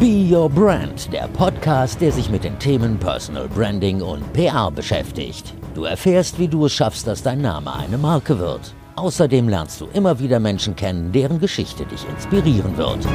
Be 0.00 0.26
Your 0.34 0.48
Brand, 0.48 1.12
der 1.12 1.28
Podcast, 1.28 2.00
der 2.00 2.10
sich 2.10 2.30
mit 2.30 2.42
den 2.42 2.58
Themen 2.58 2.98
Personal 2.98 3.46
Branding 3.48 4.00
und 4.00 4.32
PR 4.32 4.70
beschäftigt. 4.70 5.52
Du 5.74 5.84
erfährst, 5.84 6.38
wie 6.38 6.48
du 6.48 6.64
es 6.64 6.72
schaffst, 6.72 7.06
dass 7.06 7.22
dein 7.22 7.42
Name 7.42 7.74
eine 7.76 7.98
Marke 7.98 8.38
wird. 8.38 8.72
Außerdem 8.96 9.46
lernst 9.46 9.78
du 9.78 9.88
immer 9.92 10.18
wieder 10.18 10.40
Menschen 10.40 10.74
kennen, 10.74 11.12
deren 11.12 11.38
Geschichte 11.38 11.84
dich 11.84 12.08
inspirieren 12.08 12.78
wird. 12.78 13.06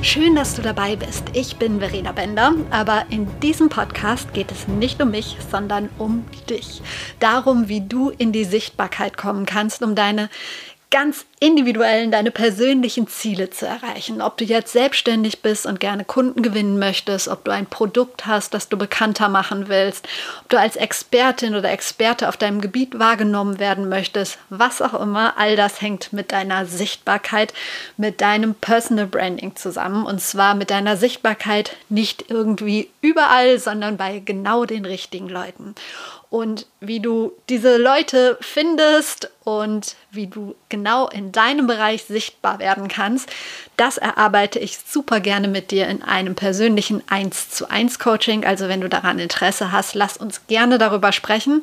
Schön, 0.00 0.34
dass 0.34 0.54
du 0.54 0.62
dabei 0.62 0.96
bist. 0.96 1.24
Ich 1.34 1.56
bin 1.56 1.78
Verena 1.78 2.12
Bender, 2.12 2.54
aber 2.70 3.04
in 3.10 3.28
diesem 3.40 3.68
Podcast 3.68 4.32
geht 4.32 4.50
es 4.50 4.66
nicht 4.66 5.02
um 5.02 5.10
mich, 5.10 5.36
sondern 5.50 5.90
um 5.98 6.24
dich. 6.48 6.80
Darum, 7.20 7.68
wie 7.68 7.82
du 7.82 8.08
in 8.08 8.32
die 8.32 8.44
Sichtbarkeit 8.44 9.18
kommen 9.18 9.44
kannst, 9.44 9.82
um 9.82 9.94
deine 9.94 10.30
ganz 10.90 11.26
individuellen, 11.40 12.10
deine 12.10 12.30
persönlichen 12.30 13.06
Ziele 13.06 13.50
zu 13.50 13.66
erreichen. 13.66 14.20
Ob 14.20 14.36
du 14.36 14.44
jetzt 14.44 14.72
selbstständig 14.72 15.40
bist 15.40 15.66
und 15.66 15.78
gerne 15.78 16.04
Kunden 16.04 16.42
gewinnen 16.42 16.78
möchtest, 16.78 17.28
ob 17.28 17.44
du 17.44 17.52
ein 17.52 17.66
Produkt 17.66 18.26
hast, 18.26 18.54
das 18.54 18.68
du 18.68 18.76
bekannter 18.76 19.28
machen 19.28 19.68
willst, 19.68 20.08
ob 20.42 20.48
du 20.48 20.58
als 20.58 20.76
Expertin 20.76 21.54
oder 21.54 21.70
Experte 21.70 22.28
auf 22.28 22.36
deinem 22.36 22.60
Gebiet 22.60 22.98
wahrgenommen 22.98 23.58
werden 23.58 23.88
möchtest, 23.88 24.38
was 24.50 24.82
auch 24.82 24.94
immer, 24.94 25.38
all 25.38 25.54
das 25.54 25.80
hängt 25.80 26.12
mit 26.12 26.32
deiner 26.32 26.66
Sichtbarkeit, 26.66 27.54
mit 27.96 28.20
deinem 28.20 28.54
Personal 28.54 29.06
Branding 29.06 29.54
zusammen. 29.54 30.06
Und 30.06 30.20
zwar 30.20 30.54
mit 30.54 30.70
deiner 30.70 30.96
Sichtbarkeit 30.96 31.76
nicht 31.88 32.30
irgendwie 32.30 32.90
überall, 33.00 33.58
sondern 33.58 33.96
bei 33.96 34.20
genau 34.24 34.64
den 34.64 34.84
richtigen 34.84 35.28
Leuten 35.28 35.74
und 36.30 36.66
wie 36.80 37.00
du 37.00 37.32
diese 37.48 37.78
Leute 37.78 38.36
findest 38.40 39.30
und 39.44 39.96
wie 40.10 40.26
du 40.26 40.54
genau 40.68 41.08
in 41.08 41.27
deinem 41.32 41.66
Bereich 41.66 42.04
sichtbar 42.04 42.58
werden 42.58 42.88
kannst, 42.88 43.28
das 43.76 43.96
erarbeite 43.96 44.58
ich 44.58 44.78
super 44.78 45.20
gerne 45.20 45.46
mit 45.46 45.70
dir 45.70 45.86
in 45.86 46.02
einem 46.02 46.34
persönlichen 46.34 47.02
1 47.08 47.50
zu 47.50 47.70
1 47.70 48.00
Coaching. 48.00 48.44
Also 48.44 48.68
wenn 48.68 48.80
du 48.80 48.88
daran 48.88 49.20
Interesse 49.20 49.70
hast, 49.70 49.94
lass 49.94 50.16
uns 50.16 50.46
gerne 50.48 50.78
darüber 50.78 51.12
sprechen. 51.12 51.62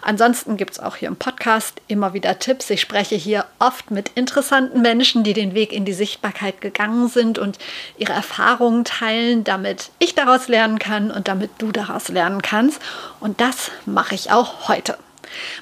Ansonsten 0.00 0.56
gibt 0.56 0.72
es 0.72 0.80
auch 0.80 0.96
hier 0.96 1.08
im 1.08 1.16
Podcast 1.16 1.80
immer 1.86 2.14
wieder 2.14 2.38
Tipps. 2.40 2.68
Ich 2.70 2.80
spreche 2.80 3.14
hier 3.14 3.44
oft 3.60 3.92
mit 3.92 4.10
interessanten 4.16 4.82
Menschen, 4.82 5.22
die 5.22 5.34
den 5.34 5.54
Weg 5.54 5.72
in 5.72 5.84
die 5.84 5.92
Sichtbarkeit 5.92 6.60
gegangen 6.60 7.08
sind 7.08 7.38
und 7.38 7.58
ihre 7.96 8.12
Erfahrungen 8.12 8.84
teilen, 8.84 9.44
damit 9.44 9.90
ich 10.00 10.16
daraus 10.16 10.48
lernen 10.48 10.80
kann 10.80 11.12
und 11.12 11.28
damit 11.28 11.50
du 11.58 11.70
daraus 11.70 12.08
lernen 12.08 12.42
kannst. 12.42 12.80
Und 13.20 13.40
das 13.40 13.70
mache 13.86 14.16
ich 14.16 14.32
auch 14.32 14.68
heute. 14.68 14.98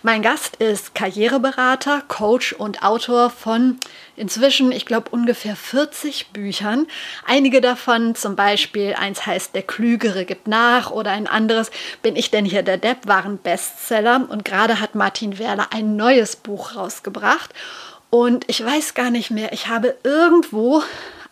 Mein 0.03 0.23
Gast 0.23 0.57
ist 0.57 0.95
Karriereberater, 0.95 2.03
Coach 2.09 2.53
und 2.53 2.83
Autor 2.83 3.31
von 3.31 3.79
inzwischen, 4.17 4.73
ich 4.73 4.87
glaube, 4.87 5.11
ungefähr 5.11 5.57
40 5.57 6.29
Büchern. 6.33 6.87
Einige 7.27 7.61
davon, 7.61 8.15
zum 8.15 8.37
Beispiel 8.37 8.95
eins 8.95 9.27
heißt 9.27 9.55
Der 9.55 9.63
Klügere 9.63 10.25
gibt 10.25 10.47
nach 10.47 10.91
oder 10.91 11.11
ein 11.11 11.27
anderes 11.27 11.71
Bin 12.03 12.17
ich 12.17 12.31
denn 12.31 12.45
hier 12.45 12.63
der 12.63 12.77
Depp, 12.77 13.07
waren 13.07 13.39
Bestseller. 13.39 14.27
Und 14.29 14.45
gerade 14.45 14.81
hat 14.81 14.95
Martin 14.95 15.39
Werler 15.39 15.69
ein 15.73 15.97
neues 15.97 16.37
Buch 16.37 16.77
rausgebracht. 16.77 17.55
Und 18.11 18.45
ich 18.49 18.65
weiß 18.65 18.95
gar 18.95 19.11
nicht 19.11 19.31
mehr, 19.31 19.53
ich 19.53 19.69
habe 19.69 19.97
irgendwo 20.03 20.83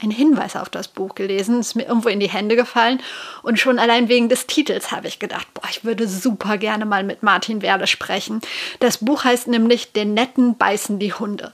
einen 0.00 0.12
Hinweis 0.12 0.56
auf 0.56 0.68
das 0.68 0.88
Buch 0.88 1.14
gelesen, 1.14 1.60
ist 1.60 1.74
mir 1.74 1.86
irgendwo 1.86 2.08
in 2.08 2.20
die 2.20 2.28
Hände 2.28 2.56
gefallen 2.56 3.00
und 3.42 3.58
schon 3.58 3.78
allein 3.78 4.08
wegen 4.08 4.28
des 4.28 4.46
Titels 4.46 4.92
habe 4.92 5.08
ich 5.08 5.18
gedacht, 5.18 5.46
boah, 5.54 5.68
ich 5.70 5.84
würde 5.84 6.06
super 6.06 6.58
gerne 6.58 6.86
mal 6.86 7.04
mit 7.04 7.22
Martin 7.22 7.62
Werle 7.62 7.86
sprechen. 7.86 8.40
Das 8.80 8.98
Buch 8.98 9.24
heißt 9.24 9.48
nämlich 9.48 9.92
Den 9.92 10.14
Netten 10.14 10.56
beißen 10.56 10.98
die 10.98 11.12
Hunde. 11.12 11.52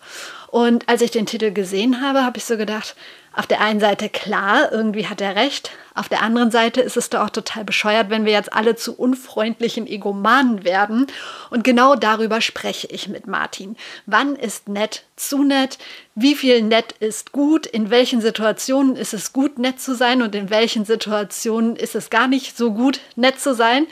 Und 0.48 0.88
als 0.88 1.02
ich 1.02 1.10
den 1.10 1.26
Titel 1.26 1.50
gesehen 1.52 2.00
habe, 2.00 2.22
habe 2.22 2.38
ich 2.38 2.44
so 2.44 2.56
gedacht, 2.56 2.94
auf 3.32 3.46
der 3.46 3.60
einen 3.60 3.80
Seite 3.80 4.08
klar, 4.08 4.70
irgendwie 4.70 5.08
hat 5.08 5.20
er 5.20 5.34
recht. 5.34 5.70
Auf 5.96 6.08
der 6.08 6.22
anderen 6.22 6.50
Seite 6.50 6.80
ist 6.80 6.96
es 6.96 7.08
doch 7.08 7.20
auch 7.20 7.30
total 7.30 7.64
bescheuert, 7.64 8.10
wenn 8.10 8.24
wir 8.24 8.32
jetzt 8.32 8.52
alle 8.52 8.74
zu 8.74 8.98
unfreundlichen 8.98 9.86
Egomanen 9.86 10.64
werden. 10.64 11.06
Und 11.50 11.62
genau 11.62 11.94
darüber 11.94 12.40
spreche 12.40 12.88
ich 12.88 13.08
mit 13.08 13.28
Martin. 13.28 13.76
Wann 14.04 14.34
ist 14.34 14.68
nett 14.68 15.04
zu 15.14 15.44
nett? 15.44 15.78
Wie 16.16 16.34
viel 16.34 16.62
nett 16.62 16.92
ist 16.98 17.30
gut? 17.30 17.66
In 17.66 17.90
welchen 17.90 18.20
Situationen 18.20 18.96
ist 18.96 19.14
es 19.14 19.32
gut, 19.32 19.58
nett 19.58 19.80
zu 19.80 19.94
sein? 19.94 20.22
Und 20.22 20.34
in 20.34 20.50
welchen 20.50 20.84
Situationen 20.84 21.76
ist 21.76 21.94
es 21.94 22.10
gar 22.10 22.26
nicht 22.26 22.56
so 22.56 22.72
gut, 22.72 23.00
nett 23.14 23.38
zu 23.40 23.54
sein? 23.54 23.86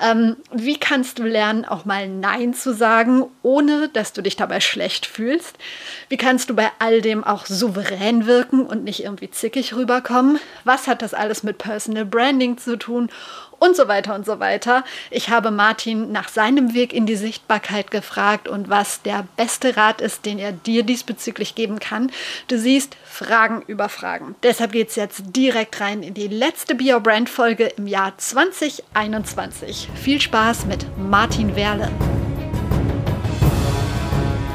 Ähm, 0.00 0.36
wie 0.52 0.78
kannst 0.78 1.18
du 1.18 1.22
lernen, 1.22 1.64
auch 1.64 1.86
mal 1.86 2.08
Nein 2.08 2.52
zu 2.52 2.74
sagen, 2.74 3.24
ohne 3.42 3.88
dass 3.88 4.12
du 4.12 4.22
dich 4.22 4.36
dabei 4.36 4.60
schlecht 4.60 5.06
fühlst? 5.06 5.56
Wie 6.10 6.18
kannst 6.18 6.50
du 6.50 6.54
bei 6.54 6.70
all 6.78 7.00
dem 7.00 7.24
auch 7.24 7.46
souverän 7.46 8.26
wirken 8.26 8.66
und 8.66 8.84
nicht 8.84 9.02
irgendwie 9.02 9.30
zickig 9.30 9.74
rüberkommen? 9.74 10.38
Was 10.64 10.86
hat 10.86 11.00
das 11.00 11.14
alles 11.14 11.42
mit 11.46 11.56
Personal 11.56 12.04
Branding 12.04 12.58
zu 12.58 12.76
tun 12.76 13.08
und 13.58 13.74
so 13.74 13.88
weiter 13.88 14.14
und 14.14 14.26
so 14.26 14.38
weiter. 14.38 14.84
Ich 15.10 15.30
habe 15.30 15.50
Martin 15.50 16.12
nach 16.12 16.28
seinem 16.28 16.74
Weg 16.74 16.92
in 16.92 17.06
die 17.06 17.16
Sichtbarkeit 17.16 17.90
gefragt 17.90 18.48
und 18.48 18.68
was 18.68 19.02
der 19.02 19.26
beste 19.36 19.76
Rat 19.76 20.00
ist, 20.00 20.26
den 20.26 20.38
er 20.38 20.52
dir 20.52 20.82
diesbezüglich 20.82 21.54
geben 21.54 21.78
kann. 21.78 22.10
Du 22.48 22.58
siehst 22.58 22.96
Fragen 23.04 23.62
über 23.66 23.88
Fragen. 23.88 24.34
Deshalb 24.42 24.72
geht 24.72 24.90
es 24.90 24.96
jetzt 24.96 25.22
direkt 25.34 25.80
rein 25.80 26.02
in 26.02 26.14
die 26.14 26.28
letzte 26.28 26.74
Bio 26.74 27.00
Brand 27.00 27.30
Folge 27.30 27.64
im 27.76 27.86
Jahr 27.86 28.12
2021. 28.18 29.88
Viel 29.94 30.20
Spaß 30.20 30.66
mit 30.66 30.84
Martin 30.98 31.56
Werle. 31.56 31.90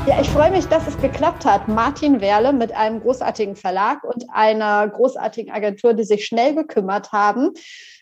Ja, 0.08 0.20
ich 0.20 0.30
freue 0.30 0.50
mich, 0.50 0.66
dass 0.66 0.88
es 0.88 0.98
geklappt 0.98 1.46
hat. 1.46 1.68
Martin 1.68 2.22
Werle 2.22 2.54
mit 2.54 2.72
einem 2.72 3.02
großartigen 3.02 3.56
Verlag 3.56 4.04
und 4.04 4.26
einer 4.32 4.88
großartigen 4.88 5.54
Agentur, 5.54 5.94
die 5.94 6.04
sich 6.04 6.26
schnell 6.26 6.56
gekümmert 6.56 7.12
haben. 7.12 7.52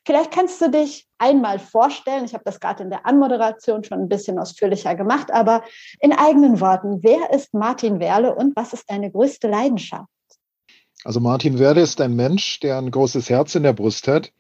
Vielleicht 0.05 0.31
kannst 0.31 0.61
du 0.61 0.71
dich 0.71 1.07
einmal 1.17 1.59
vorstellen. 1.59 2.23
Ich 2.23 2.33
habe 2.33 2.45
das 2.45 2.61
gerade 2.61 2.83
in 2.83 2.89
der 2.89 3.05
Anmoderation 3.05 3.83
schon 3.83 3.99
ein 3.99 4.07
bisschen 4.07 4.39
ausführlicher 4.39 4.95
gemacht, 4.95 5.29
aber 5.29 5.61
in 5.99 6.13
eigenen 6.13 6.61
Worten. 6.61 7.03
Wer 7.03 7.33
ist 7.33 7.53
Martin 7.53 7.99
Werle 7.99 8.33
und 8.33 8.55
was 8.55 8.71
ist 8.71 8.89
deine 8.89 9.11
größte 9.11 9.49
Leidenschaft? 9.49 10.07
Also 11.03 11.19
Martin 11.19 11.59
Werle 11.59 11.81
ist 11.81 11.99
ein 11.99 12.15
Mensch, 12.15 12.61
der 12.61 12.77
ein 12.77 12.91
großes 12.91 13.29
Herz 13.29 13.55
in 13.55 13.63
der 13.63 13.73
Brust 13.73 14.07
hat, 14.07 14.31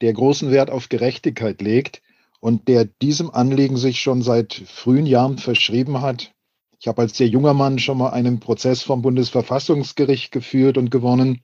der 0.00 0.14
großen 0.14 0.50
Wert 0.50 0.70
auf 0.70 0.88
Gerechtigkeit 0.88 1.60
legt 1.60 2.00
und 2.40 2.66
der 2.66 2.86
diesem 2.86 3.30
Anliegen 3.30 3.76
sich 3.76 4.00
schon 4.00 4.22
seit 4.22 4.54
frühen 4.54 5.06
Jahren 5.06 5.36
verschrieben 5.36 6.00
hat, 6.00 6.34
ich 6.84 6.88
habe 6.88 7.00
als 7.00 7.16
sehr 7.16 7.28
junger 7.28 7.54
Mann 7.54 7.78
schon 7.78 7.96
mal 7.96 8.10
einen 8.10 8.40
Prozess 8.40 8.82
vom 8.82 9.00
Bundesverfassungsgericht 9.00 10.30
geführt 10.30 10.76
und 10.76 10.90
gewonnen. 10.90 11.40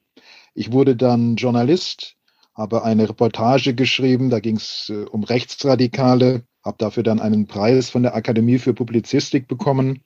Ich 0.53 0.71
wurde 0.71 0.97
dann 0.97 1.37
Journalist, 1.37 2.17
habe 2.55 2.85
eine 2.85 3.09
Reportage 3.09 3.73
geschrieben, 3.73 4.29
da 4.29 4.39
ging 4.39 4.57
es 4.57 4.91
äh, 4.91 5.05
um 5.05 5.25
Rechtsradikale, 5.25 6.43
habe 6.63 6.77
dafür 6.77 7.05
dann 7.05 7.21
einen 7.21 7.47
Preis 7.47 7.89
von 7.89 8.03
der 8.03 8.15
Akademie 8.15 8.59
für 8.59 8.75
Publizistik 8.75 9.49
bekommen 9.49 10.03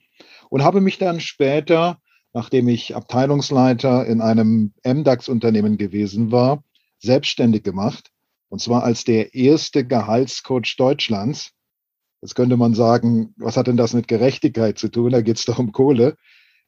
und 0.50 0.62
habe 0.62 0.80
mich 0.80 0.98
dann 0.98 1.18
später, 1.18 1.98
nachdem 2.32 2.68
ich 2.68 2.94
Abteilungsleiter 2.94 4.06
in 4.06 4.20
einem 4.20 4.72
MDAX-Unternehmen 4.84 5.78
gewesen 5.78 6.30
war, 6.30 6.62
selbstständig 7.00 7.64
gemacht. 7.64 8.12
Und 8.50 8.60
zwar 8.60 8.84
als 8.84 9.02
der 9.02 9.34
erste 9.34 9.84
Gehaltscoach 9.84 10.76
Deutschlands 10.78 11.53
Jetzt 12.24 12.36
könnte 12.36 12.56
man 12.56 12.72
sagen, 12.72 13.34
was 13.36 13.58
hat 13.58 13.66
denn 13.66 13.76
das 13.76 13.92
mit 13.92 14.08
Gerechtigkeit 14.08 14.78
zu 14.78 14.88
tun? 14.88 15.10
Da 15.10 15.20
geht 15.20 15.36
es 15.36 15.44
doch 15.44 15.58
um 15.58 15.72
Kohle. 15.72 16.16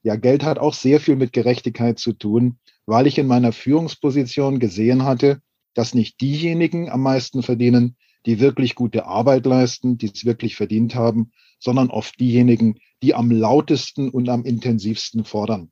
Ja, 0.03 0.17
Geld 0.17 0.45
hat 0.45 0.59
auch 0.59 0.75
sehr 0.75 1.01
viel 1.01 1.17
mit 1.17 1.33
Gerechtigkeit 1.33 1.99
zu 1.99 2.13
tun, 2.13 2.59
weil 2.85 3.07
ich 3.07 3.17
in 3.17 3.27
meiner 3.27 3.53
Führungsposition 3.53 4.59
gesehen 4.59 5.05
hatte, 5.05 5.41
dass 5.73 5.95
nicht 5.95 6.21
diejenigen 6.21 6.91
am 6.91 7.01
meisten 7.01 7.43
verdienen, 7.43 7.97
die 8.27 8.39
wirklich 8.39 8.75
gute 8.75 9.07
Arbeit 9.07 9.47
leisten, 9.47 9.97
die 9.97 10.11
es 10.15 10.27
wirklich 10.27 10.57
verdient 10.57 10.95
haben, 10.95 11.33
sondern 11.59 11.89
oft 11.89 12.21
diejenigen, 12.21 12.79
die 13.03 13.15
am 13.15 13.31
lautesten 13.31 14.11
und 14.11 14.29
am 14.29 14.45
intensivsten 14.45 15.25
fordern. 15.25 15.71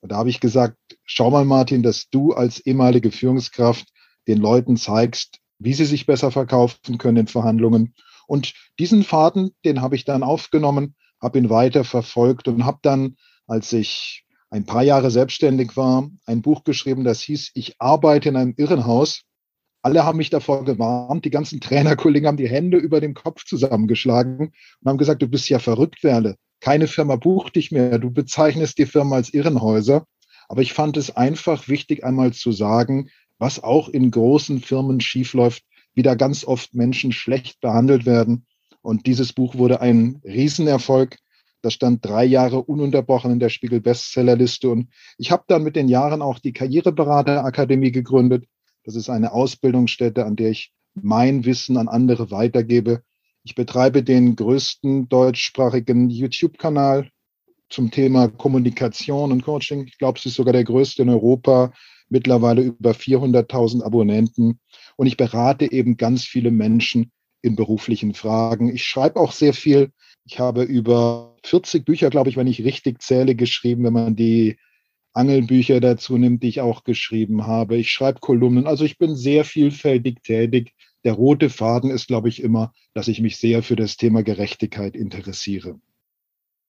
Und 0.00 0.12
da 0.12 0.16
habe 0.16 0.30
ich 0.30 0.40
gesagt, 0.40 0.78
schau 1.04 1.30
mal, 1.30 1.44
Martin, 1.44 1.82
dass 1.82 2.08
du 2.08 2.32
als 2.32 2.60
ehemalige 2.60 3.10
Führungskraft 3.10 3.86
den 4.28 4.38
Leuten 4.38 4.78
zeigst, 4.78 5.40
wie 5.58 5.74
sie 5.74 5.84
sich 5.84 6.06
besser 6.06 6.30
verkaufen 6.30 6.96
können 6.96 7.18
in 7.18 7.26
Verhandlungen 7.26 7.92
und 8.26 8.54
diesen 8.78 9.02
Faden, 9.02 9.50
den 9.64 9.80
habe 9.80 9.96
ich 9.96 10.04
dann 10.04 10.22
aufgenommen, 10.22 10.94
habe 11.20 11.38
ihn 11.38 11.50
weiter 11.50 11.84
verfolgt 11.84 12.48
und 12.48 12.64
habe 12.64 12.78
dann, 12.82 13.16
als 13.46 13.72
ich 13.72 14.24
ein 14.50 14.64
paar 14.64 14.82
Jahre 14.82 15.10
selbstständig 15.10 15.76
war, 15.76 16.08
ein 16.24 16.42
Buch 16.42 16.64
geschrieben, 16.64 17.04
das 17.04 17.20
hieß, 17.20 17.50
ich 17.54 17.80
arbeite 17.80 18.28
in 18.28 18.36
einem 18.36 18.54
Irrenhaus. 18.56 19.22
Alle 19.82 20.04
haben 20.04 20.18
mich 20.18 20.30
davor 20.30 20.64
gewarnt, 20.64 21.24
die 21.24 21.30
ganzen 21.30 21.60
Trainerkollegen 21.60 22.26
haben 22.26 22.36
die 22.36 22.48
Hände 22.48 22.78
über 22.78 23.00
dem 23.00 23.14
Kopf 23.14 23.44
zusammengeschlagen 23.44 24.52
und 24.80 24.88
haben 24.88 24.98
gesagt, 24.98 25.22
du 25.22 25.28
bist 25.28 25.48
ja 25.48 25.58
verrückt, 25.58 26.02
Werle. 26.02 26.36
Keine 26.60 26.86
Firma 26.86 27.16
bucht 27.16 27.56
dich 27.56 27.70
mehr, 27.70 27.98
du 27.98 28.10
bezeichnest 28.10 28.78
die 28.78 28.86
Firma 28.86 29.16
als 29.16 29.32
Irrenhäuser. 29.32 30.06
Aber 30.48 30.62
ich 30.62 30.72
fand 30.72 30.96
es 30.96 31.14
einfach 31.14 31.68
wichtig, 31.68 32.04
einmal 32.04 32.32
zu 32.32 32.52
sagen, 32.52 33.10
was 33.38 33.62
auch 33.62 33.88
in 33.88 34.10
großen 34.10 34.60
Firmen 34.60 35.00
schiefläuft, 35.00 35.64
wie 35.96 36.02
da 36.02 36.14
ganz 36.14 36.44
oft 36.44 36.74
Menschen 36.74 37.10
schlecht 37.10 37.60
behandelt 37.60 38.06
werden. 38.06 38.46
Und 38.82 39.06
dieses 39.06 39.32
Buch 39.32 39.56
wurde 39.56 39.80
ein 39.80 40.20
Riesenerfolg. 40.22 41.16
Das 41.62 41.72
stand 41.72 42.04
drei 42.04 42.24
Jahre 42.24 42.62
ununterbrochen 42.62 43.32
in 43.32 43.40
der 43.40 43.48
Spiegel 43.48 43.80
Bestsellerliste. 43.80 44.70
Und 44.70 44.90
ich 45.18 45.32
habe 45.32 45.44
dann 45.48 45.64
mit 45.64 45.74
den 45.74 45.88
Jahren 45.88 46.22
auch 46.22 46.38
die 46.38 46.52
Karriereberaterakademie 46.52 47.90
gegründet. 47.90 48.44
Das 48.84 48.94
ist 48.94 49.10
eine 49.10 49.32
Ausbildungsstätte, 49.32 50.24
an 50.24 50.36
der 50.36 50.50
ich 50.50 50.72
mein 50.94 51.44
Wissen 51.44 51.76
an 51.78 51.88
andere 51.88 52.30
weitergebe. 52.30 53.02
Ich 53.42 53.54
betreibe 53.54 54.02
den 54.02 54.36
größten 54.36 55.08
deutschsprachigen 55.08 56.10
YouTube-Kanal 56.10 57.10
zum 57.68 57.90
Thema 57.90 58.28
Kommunikation 58.28 59.32
und 59.32 59.42
Coaching. 59.42 59.86
Ich 59.86 59.98
glaube, 59.98 60.18
es 60.18 60.26
ist 60.26 60.34
sogar 60.34 60.52
der 60.52 60.64
größte 60.64 61.02
in 61.02 61.08
Europa, 61.08 61.72
mittlerweile 62.08 62.62
über 62.62 62.92
400.000 62.92 63.82
Abonnenten. 63.82 64.60
Und 64.96 65.06
ich 65.06 65.16
berate 65.16 65.70
eben 65.70 65.96
ganz 65.96 66.24
viele 66.24 66.50
Menschen 66.50 67.12
in 67.42 67.56
beruflichen 67.56 68.14
Fragen. 68.14 68.74
Ich 68.74 68.84
schreibe 68.84 69.20
auch 69.20 69.32
sehr 69.32 69.54
viel. 69.54 69.90
Ich 70.24 70.38
habe 70.40 70.62
über 70.62 71.36
40 71.44 71.84
Bücher, 71.84 72.10
glaube 72.10 72.30
ich, 72.30 72.36
wenn 72.36 72.46
ich 72.46 72.64
richtig 72.64 73.02
zähle, 73.02 73.34
geschrieben, 73.34 73.84
wenn 73.84 73.92
man 73.92 74.16
die 74.16 74.56
Angelbücher 75.12 75.80
dazu 75.80 76.18
nimmt, 76.18 76.42
die 76.42 76.48
ich 76.48 76.60
auch 76.60 76.84
geschrieben 76.84 77.46
habe. 77.46 77.76
Ich 77.76 77.90
schreibe 77.90 78.20
Kolumnen. 78.20 78.66
Also 78.66 78.84
ich 78.84 78.98
bin 78.98 79.14
sehr 79.16 79.44
vielfältig 79.44 80.22
tätig. 80.22 80.74
Der 81.04 81.14
rote 81.14 81.48
Faden 81.48 81.90
ist, 81.90 82.08
glaube 82.08 82.28
ich, 82.28 82.42
immer, 82.42 82.72
dass 82.92 83.08
ich 83.08 83.20
mich 83.20 83.38
sehr 83.38 83.62
für 83.62 83.76
das 83.76 83.96
Thema 83.96 84.22
Gerechtigkeit 84.22 84.96
interessiere. 84.96 85.78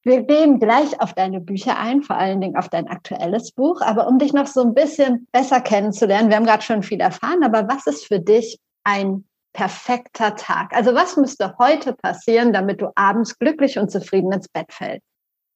Wir 0.08 0.22
gehen 0.22 0.62
gleich 0.62 1.02
auf 1.02 1.14
deine 1.14 1.42
Bücher 1.42 1.78
ein, 1.78 2.02
vor 2.02 2.16
allen 2.16 2.40
Dingen 2.40 2.56
auf 2.56 2.70
dein 2.70 2.88
aktuelles 2.88 3.52
Buch. 3.52 3.82
Aber 3.82 4.08
um 4.08 4.20
dich 4.20 4.32
noch 4.32 4.48
so 4.48 4.62
ein 4.62 4.74
bisschen 4.74 5.28
besser 5.34 5.60
kennenzulernen, 5.60 6.30
wir 6.30 6.38
haben 6.38 6.46
gerade 6.46 6.64
schon 6.64 6.82
viel 6.82 7.02
erfahren, 7.02 7.44
aber 7.44 7.68
was 7.68 7.88
ist 7.88 8.06
für 8.06 8.22
dich 8.22 8.58
ein 8.86 9.26
perfekter 9.52 10.38
Tag? 10.38 10.74
Also 10.74 10.96
was 10.96 11.18
müsste 11.18 11.56
heute 11.60 11.92
passieren, 11.92 12.54
damit 12.54 12.80
du 12.80 12.88
abends 12.96 13.38
glücklich 13.38 13.78
und 13.80 13.92
zufrieden 13.92 14.32
ins 14.32 14.48
Bett 14.48 14.72
fällst? 14.72 15.06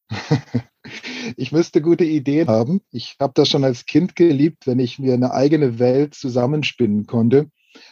Ich 1.37 1.51
müsste 1.51 1.79
gute 1.79 2.03
Ideen 2.03 2.47
haben. 2.47 2.81
Ich 2.91 3.15
habe 3.21 3.33
das 3.35 3.47
schon 3.47 3.63
als 3.63 3.85
Kind 3.85 4.15
geliebt, 4.15 4.65
wenn 4.65 4.79
ich 4.79 4.97
mir 4.97 5.13
eine 5.13 5.31
eigene 5.31 5.77
Welt 5.77 6.15
zusammenspinnen 6.15 7.05
konnte. 7.05 7.51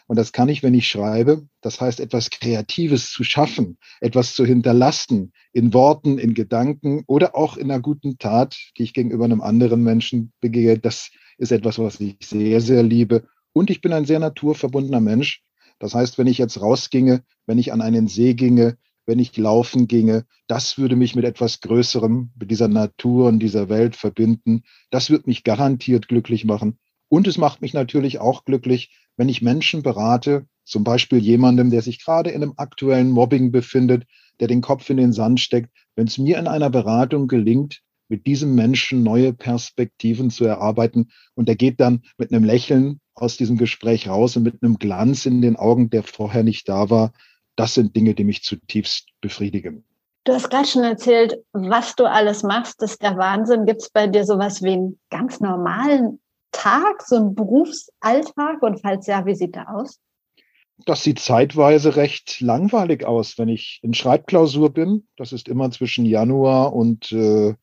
Und 0.09 0.15
das 0.15 0.31
kann 0.31 0.49
ich, 0.49 0.63
wenn 0.63 0.73
ich 0.73 0.87
schreibe. 0.87 1.47
Das 1.61 1.79
heißt, 1.79 1.99
etwas 1.99 2.31
Kreatives 2.31 3.11
zu 3.11 3.23
schaffen, 3.23 3.77
etwas 4.01 4.33
zu 4.33 4.43
hinterlassen, 4.43 5.33
in 5.53 5.71
Worten, 5.71 6.17
in 6.17 6.33
Gedanken 6.33 7.03
oder 7.05 7.35
auch 7.35 7.57
in 7.57 7.69
einer 7.69 7.79
guten 7.79 8.17
Tat, 8.17 8.57
die 8.75 8.83
ich 8.83 8.95
gegenüber 8.95 9.25
einem 9.25 9.41
anderen 9.41 9.83
Menschen 9.83 10.33
begehe. 10.41 10.79
Das 10.79 11.11
ist 11.37 11.51
etwas, 11.51 11.77
was 11.77 11.99
ich 11.99 12.17
sehr, 12.23 12.59
sehr 12.59 12.81
liebe. 12.81 13.27
Und 13.53 13.69
ich 13.69 13.81
bin 13.81 13.93
ein 13.93 14.05
sehr 14.05 14.17
naturverbundener 14.17 14.99
Mensch. 14.99 15.43
Das 15.77 15.93
heißt, 15.93 16.17
wenn 16.17 16.25
ich 16.25 16.39
jetzt 16.39 16.59
rausginge, 16.59 17.21
wenn 17.45 17.59
ich 17.59 17.71
an 17.71 17.81
einen 17.81 18.07
See 18.07 18.33
ginge, 18.33 18.77
wenn 19.05 19.19
ich 19.19 19.37
laufen 19.37 19.87
ginge, 19.87 20.25
das 20.47 20.79
würde 20.79 20.95
mich 20.95 21.15
mit 21.15 21.25
etwas 21.25 21.61
Größerem, 21.61 22.31
mit 22.35 22.49
dieser 22.49 22.67
Natur 22.67 23.27
und 23.27 23.37
dieser 23.41 23.69
Welt 23.69 23.95
verbinden. 23.95 24.63
Das 24.89 25.11
wird 25.11 25.27
mich 25.27 25.43
garantiert 25.43 26.07
glücklich 26.07 26.45
machen. 26.45 26.79
Und 27.09 27.27
es 27.27 27.37
macht 27.37 27.61
mich 27.61 27.73
natürlich 27.73 28.19
auch 28.19 28.45
glücklich, 28.45 28.91
wenn 29.17 29.29
ich 29.29 29.41
Menschen 29.41 29.83
berate, 29.83 30.45
zum 30.63 30.83
Beispiel 30.83 31.17
jemandem, 31.19 31.71
der 31.71 31.81
sich 31.81 32.03
gerade 32.03 32.29
in 32.29 32.43
einem 32.43 32.53
aktuellen 32.57 33.09
Mobbing 33.09 33.51
befindet, 33.51 34.05
der 34.39 34.47
den 34.47 34.61
Kopf 34.61 34.89
in 34.89 34.97
den 34.97 35.11
Sand 35.11 35.39
steckt, 35.39 35.71
wenn 35.95 36.07
es 36.07 36.17
mir 36.17 36.37
in 36.37 36.47
einer 36.47 36.69
Beratung 36.69 37.27
gelingt, 37.27 37.81
mit 38.07 38.25
diesem 38.25 38.55
Menschen 38.55 39.03
neue 39.03 39.33
Perspektiven 39.33 40.29
zu 40.29 40.45
erarbeiten 40.45 41.09
und 41.35 41.47
der 41.47 41.55
geht 41.55 41.79
dann 41.79 42.03
mit 42.17 42.31
einem 42.31 42.43
Lächeln 42.43 42.99
aus 43.13 43.37
diesem 43.37 43.57
Gespräch 43.57 44.07
raus 44.07 44.37
und 44.37 44.43
mit 44.43 44.61
einem 44.61 44.77
Glanz 44.77 45.25
in 45.25 45.41
den 45.41 45.55
Augen, 45.55 45.89
der 45.89 46.03
vorher 46.03 46.43
nicht 46.43 46.69
da 46.69 46.89
war, 46.89 47.11
das 47.55 47.73
sind 47.73 47.95
Dinge, 47.95 48.13
die 48.13 48.23
mich 48.23 48.43
zutiefst 48.43 49.09
befriedigen. 49.21 49.83
Du 50.23 50.33
hast 50.33 50.49
gerade 50.49 50.67
schon 50.67 50.83
erzählt, 50.83 51.37
was 51.53 51.95
du 51.95 52.05
alles 52.05 52.43
machst, 52.43 52.81
das 52.81 52.91
ist 52.91 53.01
der 53.01 53.17
Wahnsinn. 53.17 53.65
Gibt 53.65 53.81
es 53.81 53.89
bei 53.89 54.07
dir 54.07 54.25
sowas 54.25 54.61
wie 54.63 54.73
einen 54.73 54.99
ganz 55.09 55.39
normalen 55.39 56.19
Tag, 56.51 57.03
so 57.05 57.15
ein 57.17 57.35
Berufsalltag? 57.35 58.61
Und 58.61 58.81
falls 58.81 59.07
ja, 59.07 59.25
wie 59.25 59.35
sieht 59.35 59.55
der 59.55 59.73
aus? 59.73 59.99
Das 60.85 61.03
sieht 61.03 61.19
zeitweise 61.19 61.97
recht 61.97 62.39
langweilig 62.39 63.05
aus, 63.05 63.37
wenn 63.37 63.49
ich 63.49 63.79
in 63.83 63.93
Schreibklausur 63.93 64.73
bin. 64.73 65.07
Das 65.17 65.33
ist 65.33 65.49
immer 65.49 65.71
zwischen 65.71 66.05
Januar 66.05 66.73
und 66.73 67.11
äh, 67.11 67.53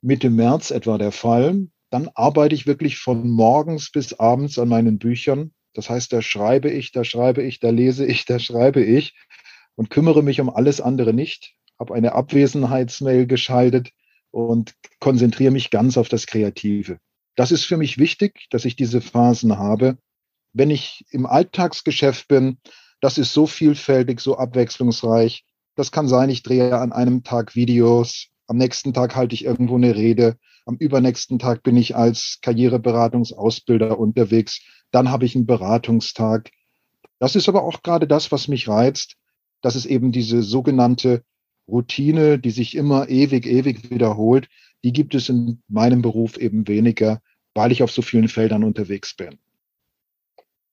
Mitte 0.00 0.30
März 0.30 0.70
etwa 0.70 0.98
der 0.98 1.10
Fall. 1.10 1.66
Dann 1.90 2.08
arbeite 2.14 2.54
ich 2.54 2.66
wirklich 2.66 2.98
von 2.98 3.28
morgens 3.28 3.90
bis 3.90 4.12
abends 4.14 4.58
an 4.58 4.68
meinen 4.68 4.98
Büchern. 4.98 5.52
Das 5.74 5.90
heißt, 5.90 6.12
da 6.12 6.22
schreibe 6.22 6.70
ich, 6.70 6.92
da 6.92 7.02
schreibe 7.04 7.42
ich, 7.42 7.60
da 7.60 7.70
lese 7.70 8.06
ich, 8.06 8.24
da 8.24 8.38
schreibe 8.38 8.82
ich 8.82 9.16
und 9.74 9.90
kümmere 9.90 10.22
mich 10.22 10.40
um 10.40 10.50
alles 10.50 10.80
andere 10.80 11.12
nicht. 11.12 11.54
Habe 11.78 11.94
eine 11.94 12.12
Abwesenheitsmail 12.12 13.26
geschaltet 13.26 13.90
und 14.30 14.74
konzentriere 15.00 15.52
mich 15.52 15.70
ganz 15.70 15.96
auf 15.96 16.08
das 16.08 16.26
Kreative. 16.26 16.98
Das 17.38 17.52
ist 17.52 17.66
für 17.66 17.76
mich 17.76 17.98
wichtig, 17.98 18.48
dass 18.50 18.64
ich 18.64 18.74
diese 18.74 19.00
Phasen 19.00 19.58
habe. 19.58 19.96
Wenn 20.54 20.70
ich 20.70 21.04
im 21.10 21.24
Alltagsgeschäft 21.24 22.26
bin, 22.26 22.58
das 23.00 23.16
ist 23.16 23.32
so 23.32 23.46
vielfältig, 23.46 24.18
so 24.18 24.36
abwechslungsreich. 24.36 25.44
Das 25.76 25.92
kann 25.92 26.08
sein, 26.08 26.30
ich 26.30 26.42
drehe 26.42 26.76
an 26.76 26.90
einem 26.90 27.22
Tag 27.22 27.54
Videos, 27.54 28.26
am 28.48 28.56
nächsten 28.56 28.92
Tag 28.92 29.14
halte 29.14 29.36
ich 29.36 29.44
irgendwo 29.44 29.76
eine 29.76 29.94
Rede, 29.94 30.36
am 30.66 30.78
übernächsten 30.78 31.38
Tag 31.38 31.62
bin 31.62 31.76
ich 31.76 31.94
als 31.94 32.40
Karriereberatungsausbilder 32.42 33.96
unterwegs, 33.96 34.60
dann 34.90 35.08
habe 35.08 35.24
ich 35.24 35.36
einen 35.36 35.46
Beratungstag. 35.46 36.50
Das 37.20 37.36
ist 37.36 37.48
aber 37.48 37.62
auch 37.62 37.84
gerade 37.84 38.08
das, 38.08 38.32
was 38.32 38.48
mich 38.48 38.66
reizt, 38.66 39.14
dass 39.62 39.76
es 39.76 39.86
eben 39.86 40.10
diese 40.10 40.42
sogenannte 40.42 41.22
Routine, 41.68 42.38
die 42.38 42.50
sich 42.50 42.74
immer 42.74 43.08
ewig, 43.08 43.46
ewig 43.46 43.90
wiederholt, 43.90 44.48
die 44.84 44.92
gibt 44.92 45.14
es 45.14 45.28
in 45.28 45.62
meinem 45.68 46.02
Beruf 46.02 46.36
eben 46.36 46.66
weniger 46.66 47.20
weil 47.58 47.72
ich 47.72 47.82
auf 47.82 47.90
so 47.90 48.02
vielen 48.02 48.28
Feldern 48.28 48.62
unterwegs 48.62 49.14
bin. 49.14 49.38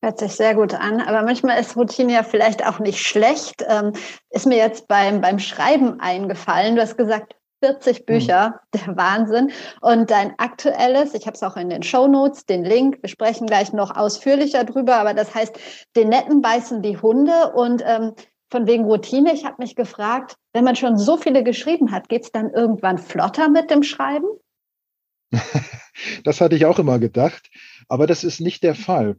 Hört 0.01 0.19
sich 0.19 0.33
sehr 0.33 0.53
gut 0.53 0.75
an, 0.75 1.01
aber 1.01 1.24
manchmal 1.24 1.59
ist 1.59 1.75
Routine 1.75 2.13
ja 2.13 2.21
vielleicht 2.21 2.65
auch 2.65 2.80
nicht 2.80 3.00
schlecht. 3.00 3.65
Ähm, 3.68 3.94
ist 4.30 4.45
mir 4.45 4.57
jetzt 4.57 4.88
beim, 4.88 5.19
beim 5.19 5.39
Schreiben 5.39 6.00
eingefallen. 6.00 6.75
Du 6.75 6.83
hast 6.83 6.95
gesagt, 6.95 7.36
40 7.63 7.98
hm. 7.98 8.06
Bücher, 8.06 8.59
der 8.74 8.95
Wahnsinn. 8.95 9.51
Und 9.81 10.12
dein 10.12 10.38
aktuelles, 10.38 11.15
ich 11.15 11.25
habe 11.25 11.33
es 11.33 11.41
auch 11.41 11.57
in 11.57 11.69
den 11.69 11.81
Show 11.81 12.07
Notes, 12.07 12.45
den 12.45 12.63
Link, 12.63 13.00
wir 13.01 13.09
sprechen 13.09 13.48
gleich 13.48 13.74
noch 13.74 13.95
ausführlicher 13.95 14.63
drüber, 14.63 14.98
aber 14.98 15.15
das 15.15 15.33
heißt, 15.33 15.57
den 15.95 16.09
Netten 16.09 16.41
beißen 16.41 16.83
die 16.83 17.01
Hunde 17.01 17.53
und 17.56 17.83
ähm, 17.83 18.13
von 18.55 18.67
wegen 18.67 18.85
Routine. 18.85 19.33
Ich 19.33 19.43
habe 19.43 19.57
mich 19.59 19.75
gefragt, 19.75 20.37
wenn 20.53 20.63
man 20.63 20.77
schon 20.77 20.97
so 20.97 21.17
viele 21.17 21.43
geschrieben 21.43 21.91
hat, 21.91 22.07
geht 22.07 22.23
es 22.23 22.31
dann 22.31 22.51
irgendwann 22.51 22.97
flotter 22.97 23.49
mit 23.49 23.69
dem 23.69 23.83
Schreiben? 23.83 24.27
das 26.23 26.39
hatte 26.39 26.55
ich 26.55 26.65
auch 26.65 26.79
immer 26.79 26.97
gedacht, 26.97 27.50
aber 27.89 28.07
das 28.07 28.24
ist 28.24 28.39
nicht 28.39 28.63
der 28.63 28.74
Fall. 28.74 29.17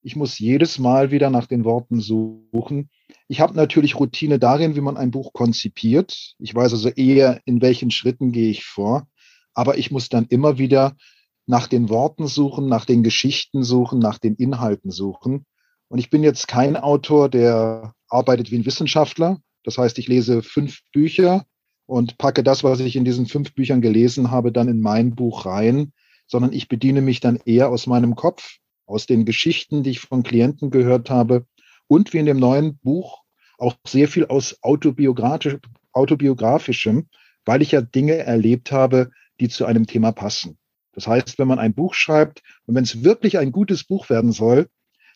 Ich 0.00 0.16
muss 0.16 0.38
jedes 0.38 0.78
Mal 0.78 1.10
wieder 1.10 1.28
nach 1.28 1.46
den 1.46 1.66
Worten 1.66 2.00
suchen. 2.00 2.88
Ich 3.28 3.42
habe 3.42 3.54
natürlich 3.54 4.00
Routine 4.00 4.38
darin, 4.38 4.74
wie 4.76 4.80
man 4.80 4.96
ein 4.96 5.10
Buch 5.10 5.34
konzipiert. 5.34 6.34
Ich 6.38 6.54
weiß 6.54 6.72
also 6.72 6.88
eher, 6.88 7.42
in 7.44 7.60
welchen 7.60 7.90
Schritten 7.90 8.32
gehe 8.32 8.48
ich 8.48 8.64
vor. 8.64 9.06
Aber 9.52 9.76
ich 9.76 9.90
muss 9.90 10.08
dann 10.08 10.24
immer 10.24 10.56
wieder 10.56 10.96
nach 11.44 11.66
den 11.66 11.90
Worten 11.90 12.28
suchen, 12.28 12.66
nach 12.66 12.86
den 12.86 13.02
Geschichten 13.02 13.62
suchen, 13.62 13.98
nach 13.98 14.18
den 14.18 14.36
Inhalten 14.36 14.90
suchen. 14.90 15.44
Und 15.88 15.98
ich 15.98 16.08
bin 16.08 16.22
jetzt 16.22 16.48
kein 16.48 16.78
Autor, 16.78 17.28
der 17.28 17.92
arbeitet 18.10 18.50
wie 18.50 18.58
ein 18.58 18.66
Wissenschaftler. 18.66 19.38
Das 19.64 19.78
heißt, 19.78 19.98
ich 19.98 20.08
lese 20.08 20.42
fünf 20.42 20.80
Bücher 20.92 21.46
und 21.86 22.18
packe 22.18 22.42
das, 22.42 22.62
was 22.62 22.80
ich 22.80 22.96
in 22.96 23.04
diesen 23.04 23.26
fünf 23.26 23.54
Büchern 23.54 23.80
gelesen 23.80 24.30
habe, 24.30 24.52
dann 24.52 24.68
in 24.68 24.80
mein 24.80 25.14
Buch 25.14 25.46
rein, 25.46 25.92
sondern 26.26 26.52
ich 26.52 26.68
bediene 26.68 27.02
mich 27.02 27.20
dann 27.20 27.36
eher 27.44 27.68
aus 27.68 27.86
meinem 27.86 28.14
Kopf, 28.14 28.58
aus 28.86 29.06
den 29.06 29.24
Geschichten, 29.24 29.82
die 29.82 29.90
ich 29.90 30.00
von 30.00 30.22
Klienten 30.22 30.70
gehört 30.70 31.10
habe 31.10 31.46
und 31.86 32.12
wie 32.12 32.18
in 32.18 32.26
dem 32.26 32.38
neuen 32.38 32.78
Buch 32.78 33.22
auch 33.58 33.74
sehr 33.86 34.08
viel 34.08 34.26
aus 34.26 34.58
autobiografisch, 34.62 35.56
autobiografischem, 35.92 37.08
weil 37.44 37.62
ich 37.62 37.72
ja 37.72 37.80
Dinge 37.80 38.16
erlebt 38.16 38.72
habe, 38.72 39.10
die 39.40 39.48
zu 39.48 39.66
einem 39.66 39.86
Thema 39.86 40.12
passen. 40.12 40.58
Das 40.92 41.06
heißt, 41.06 41.38
wenn 41.38 41.48
man 41.48 41.58
ein 41.58 41.74
Buch 41.74 41.94
schreibt 41.94 42.42
und 42.66 42.74
wenn 42.74 42.84
es 42.84 43.04
wirklich 43.04 43.38
ein 43.38 43.52
gutes 43.52 43.84
Buch 43.84 44.10
werden 44.10 44.32
soll, 44.32 44.68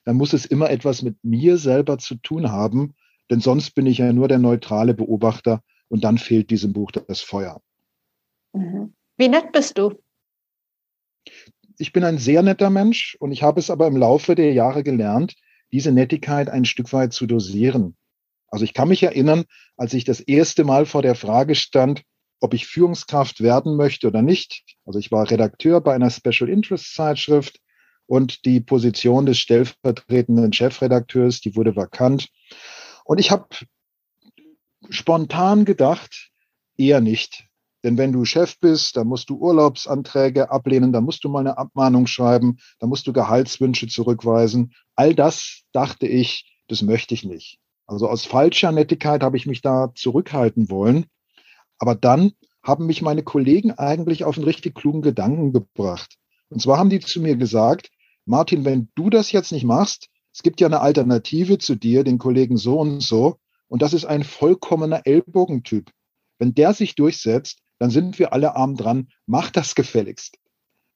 dann 0.04 0.16
muss 0.16 0.32
es 0.32 0.46
immer 0.46 0.70
etwas 0.70 1.02
mit 1.02 1.16
mir 1.22 1.56
selber 1.58 1.98
zu 1.98 2.16
tun 2.16 2.50
haben, 2.50 2.94
denn 3.30 3.40
sonst 3.40 3.70
bin 3.74 3.86
ich 3.86 3.98
ja 3.98 4.12
nur 4.12 4.28
der 4.28 4.38
neutrale 4.38 4.94
Beobachter 4.94 5.62
und 5.88 6.04
dann 6.04 6.18
fehlt 6.18 6.50
diesem 6.50 6.72
Buch 6.72 6.90
das 6.90 7.20
Feuer. 7.20 7.60
Mhm. 8.52 8.94
Wie 9.16 9.28
nett 9.28 9.52
bist 9.52 9.78
du? 9.78 9.94
Ich 11.78 11.92
bin 11.92 12.04
ein 12.04 12.18
sehr 12.18 12.42
netter 12.42 12.70
Mensch 12.70 13.16
und 13.18 13.32
ich 13.32 13.42
habe 13.42 13.60
es 13.60 13.70
aber 13.70 13.86
im 13.86 13.96
Laufe 13.96 14.34
der 14.34 14.52
Jahre 14.52 14.82
gelernt, 14.82 15.34
diese 15.72 15.90
Nettigkeit 15.90 16.48
ein 16.48 16.64
Stück 16.64 16.92
weit 16.92 17.12
zu 17.12 17.26
dosieren. 17.26 17.96
Also 18.48 18.64
ich 18.64 18.74
kann 18.74 18.88
mich 18.88 19.02
erinnern, 19.02 19.44
als 19.76 19.94
ich 19.94 20.04
das 20.04 20.20
erste 20.20 20.62
Mal 20.62 20.86
vor 20.86 21.02
der 21.02 21.16
Frage 21.16 21.54
stand, 21.56 22.02
ob 22.40 22.54
ich 22.54 22.66
Führungskraft 22.66 23.40
werden 23.40 23.76
möchte 23.76 24.06
oder 24.06 24.22
nicht. 24.22 24.62
Also 24.84 24.98
ich 24.98 25.10
war 25.10 25.28
Redakteur 25.28 25.80
bei 25.80 25.94
einer 25.94 26.10
Special 26.10 26.48
Interest 26.48 26.94
Zeitschrift 26.94 27.58
und 28.06 28.44
die 28.44 28.60
Position 28.60 29.26
des 29.26 29.38
stellvertretenden 29.38 30.52
Chefredakteurs, 30.52 31.40
die 31.40 31.56
wurde 31.56 31.76
vakant. 31.76 32.28
Und 33.04 33.18
ich 33.18 33.30
habe 33.30 33.48
spontan 34.90 35.64
gedacht, 35.64 36.32
Eher 36.76 37.00
nicht. 37.00 37.46
Denn 37.84 37.98
wenn 37.98 38.12
du 38.12 38.24
Chef 38.24 38.58
bist, 38.58 38.96
dann 38.96 39.06
musst 39.06 39.28
du 39.28 39.36
Urlaubsanträge 39.36 40.50
ablehnen, 40.50 40.92
dann 40.92 41.04
musst 41.04 41.22
du 41.22 41.28
mal 41.28 41.40
eine 41.40 41.58
Abmahnung 41.58 42.06
schreiben, 42.06 42.58
dann 42.78 42.88
musst 42.88 43.06
du 43.06 43.12
Gehaltswünsche 43.12 43.88
zurückweisen. 43.88 44.74
All 44.96 45.14
das 45.14 45.62
dachte 45.72 46.06
ich, 46.06 46.58
das 46.68 46.82
möchte 46.82 47.14
ich 47.14 47.24
nicht. 47.24 47.58
Also 47.86 48.08
aus 48.08 48.24
falscher 48.24 48.72
Nettigkeit 48.72 49.22
habe 49.22 49.36
ich 49.36 49.46
mich 49.46 49.60
da 49.60 49.92
zurückhalten 49.94 50.70
wollen. 50.70 51.06
Aber 51.78 51.94
dann 51.94 52.32
haben 52.62 52.86
mich 52.86 53.02
meine 53.02 53.22
Kollegen 53.22 53.72
eigentlich 53.72 54.24
auf 54.24 54.36
einen 54.36 54.46
richtig 54.46 54.74
klugen 54.74 55.02
Gedanken 55.02 55.52
gebracht. 55.52 56.16
Und 56.48 56.62
zwar 56.62 56.78
haben 56.78 56.88
die 56.88 57.00
zu 57.00 57.20
mir 57.20 57.36
gesagt, 57.36 57.90
Martin, 58.26 58.64
wenn 58.64 58.88
du 58.94 59.10
das 59.10 59.32
jetzt 59.32 59.52
nicht 59.52 59.64
machst, 59.64 60.08
es 60.32 60.42
gibt 60.42 60.60
ja 60.60 60.66
eine 60.66 60.80
Alternative 60.80 61.58
zu 61.58 61.74
dir, 61.74 62.04
den 62.04 62.18
Kollegen 62.18 62.56
so 62.56 62.80
und 62.80 63.00
so, 63.00 63.38
und 63.68 63.82
das 63.82 63.92
ist 63.92 64.04
ein 64.04 64.24
vollkommener 64.24 65.02
Ellbogentyp. 65.04 65.90
Wenn 66.38 66.54
der 66.54 66.74
sich 66.74 66.94
durchsetzt, 66.94 67.58
dann 67.78 67.90
sind 67.90 68.18
wir 68.18 68.32
alle 68.32 68.56
arm 68.56 68.76
dran. 68.76 69.08
Mach 69.26 69.50
das 69.50 69.74
gefälligst. 69.74 70.38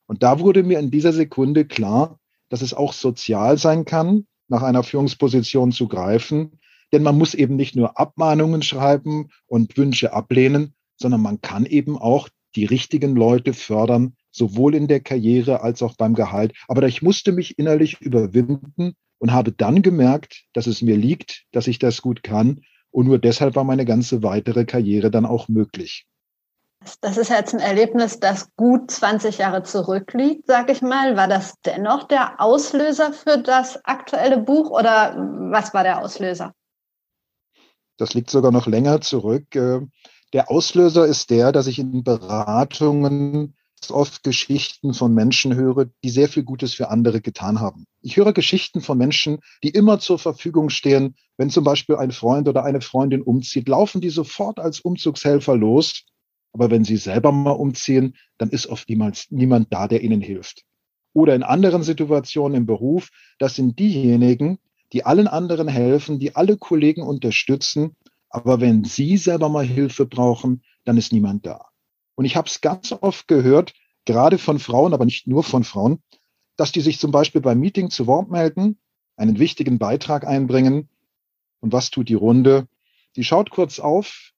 Und 0.07 0.23
da 0.23 0.41
wurde 0.41 0.63
mir 0.63 0.79
in 0.79 0.91
dieser 0.91 1.13
Sekunde 1.13 1.65
klar, 1.65 2.19
dass 2.49 2.63
es 2.63 2.75
auch 2.75 2.93
sozial 2.93 3.59
sein 3.59 3.85
kann, 3.85 4.27
nach 4.49 4.63
einer 4.63 4.83
Führungsposition 4.83 5.73
zu 5.73 5.89
greifen. 5.89 6.61
Denn 6.93 7.03
man 7.03 7.19
muss 7.19 7.35
eben 7.35 7.57
nicht 7.57 7.77
nur 7.77 7.99
Abmahnungen 7.99 8.63
schreiben 8.63 9.29
und 9.47 9.77
Wünsche 9.77 10.13
ablehnen, 10.13 10.75
sondern 10.97 11.21
man 11.21 11.41
kann 11.41 11.67
eben 11.67 11.99
auch 11.99 12.29
die 12.57 12.65
richtigen 12.65 13.15
Leute 13.15 13.53
fördern, 13.53 14.17
sowohl 14.39 14.75
in 14.75 14.89
der 14.89 15.01
Karriere 15.01 15.61
als 15.63 15.83
auch 15.83 15.97
beim 15.97 16.15
Gehalt. 16.15 16.55
Aber 16.69 16.83
ich 16.85 17.03
musste 17.03 17.33
mich 17.33 17.59
innerlich 17.59 18.01
überwinden 18.01 18.95
und 19.19 19.33
habe 19.33 19.53
dann 19.53 19.83
gemerkt, 19.83 20.45
dass 20.55 20.67
es 20.67 20.81
mir 20.81 20.97
liegt, 20.97 21.45
dass 21.53 21.67
ich 21.67 21.79
das 21.79 22.01
gut 22.01 22.23
kann. 22.23 22.63
Und 22.91 23.07
nur 23.07 23.19
deshalb 23.19 23.57
war 23.57 23.65
meine 23.65 23.85
ganze 23.85 24.23
weitere 24.23 24.65
Karriere 24.65 25.11
dann 25.11 25.27
auch 25.27 25.49
möglich. 25.49 26.07
Das 27.01 27.17
ist 27.17 27.31
jetzt 27.31 27.55
ein 27.55 27.61
Erlebnis, 27.61 28.21
das 28.21 28.55
gut 28.57 28.91
20 28.91 29.39
Jahre 29.39 29.65
zurückliegt, 29.65 30.45
sag 30.47 30.71
ich 30.71 30.81
mal. 30.81 31.17
War 31.17 31.29
das 31.29 31.55
dennoch 31.65 32.05
der 32.05 32.41
Auslöser 32.41 33.13
für 33.13 33.39
das 33.39 33.85
aktuelle 33.85 34.39
Buch 34.39 34.71
oder 34.71 35.17
was 35.51 35.75
war 35.75 35.83
der 35.83 35.99
Auslöser? 35.99 36.55
Das 37.97 38.15
liegt 38.15 38.31
sogar 38.31 38.53
noch 38.53 38.69
länger 38.69 39.01
zurück. 39.01 39.55
Äh, 39.57 39.81
der 40.33 40.51
Auslöser 40.51 41.07
ist 41.07 41.31
der, 41.31 41.53
dass 41.53 41.67
ich 41.67 41.79
in 41.79 42.05
Beratungen 42.05 43.57
oft 43.91 44.23
Geschichten 44.23 44.95
von 44.95 45.15
Menschen 45.15 45.55
höre, 45.55 45.87
die 46.05 46.11
sehr 46.11 46.29
viel 46.29 46.43
Gutes 46.43 46.75
für 46.75 46.91
andere 46.91 47.21
getan 47.21 47.61
haben. 47.61 47.87
Ich 48.03 48.17
höre 48.17 48.33
Geschichten 48.33 48.81
von 48.81 48.99
Menschen, 48.99 49.39
die 49.63 49.71
immer 49.71 49.99
zur 49.99 50.19
Verfügung 50.19 50.71
stehen. 50.71 51.17
Wenn 51.37 51.51
zum 51.51 51.65
Beispiel 51.65 51.97
ein 51.97 52.13
Freund 52.13 52.49
oder 52.49 52.65
eine 52.65 52.81
Freundin 52.81 53.23
umzieht, 53.23 53.69
laufen 53.69 54.01
die 54.01 54.11
sofort 54.11 54.59
als 54.59 54.81
Umzugshelfer 54.81 55.57
los 55.57 56.05
aber 56.53 56.71
wenn 56.71 56.85
sie 56.85 56.97
selber 56.97 57.33
mal 57.33 57.53
umziehen, 57.53 58.17
dann 58.39 58.51
ist 58.51 58.67
oft 58.67 58.89
niemals, 58.89 59.27
niemand 59.31 59.73
da, 59.73 59.89
der 59.89 60.03
ihnen 60.03 60.21
hilft. 60.21 60.65
Oder 61.13 61.35
in 61.35 61.43
anderen 61.43 61.83
Situationen 61.83 62.57
im 62.57 62.67
Beruf, 62.67 63.11
das 63.39 63.55
sind 63.55 63.79
diejenigen, 63.79 64.59
die 64.93 65.05
allen 65.05 65.29
anderen 65.29 65.69
helfen, 65.69 66.19
die 66.19 66.37
alle 66.37 66.57
Kollegen 66.57 67.03
unterstützen. 67.03 67.97
Aber 68.31 68.61
wenn 68.61 68.85
sie 68.85 69.17
selber 69.17 69.49
mal 69.49 69.65
Hilfe 69.65 70.07
brauchen, 70.07 70.63
dann 70.85 70.97
ist 70.97 71.13
niemand 71.13 71.47
da. 71.47 71.67
Und 72.19 72.25
ich 72.25 72.35
habe 72.35 72.49
es 72.49 72.61
ganz 72.61 72.91
oft 72.91 73.29
gehört, 73.29 73.75
gerade 74.05 74.39
von 74.39 74.59
Frauen, 74.59 74.93
aber 74.93 75.05
nicht 75.05 75.29
nur 75.29 75.45
von 75.45 75.63
Frauen, 75.63 76.03
dass 76.57 76.73
die 76.73 76.81
sich 76.81 76.99
zum 76.99 77.13
Beispiel 77.13 77.41
beim 77.41 77.61
Meeting 77.61 77.91
zu 77.91 78.09
Wort 78.09 78.29
melden, 78.29 78.81
einen 79.15 79.39
wichtigen 79.39 79.79
Beitrag 79.79 80.27
einbringen. 80.27 80.89
Und 81.61 81.73
was 81.73 81.91
tut 81.93 82.09
die 82.09 82.15
Runde? 82.15 82.67
Die 83.15 83.23
schaut 83.23 83.51
kurz 83.51 83.79
auf, 83.79 84.33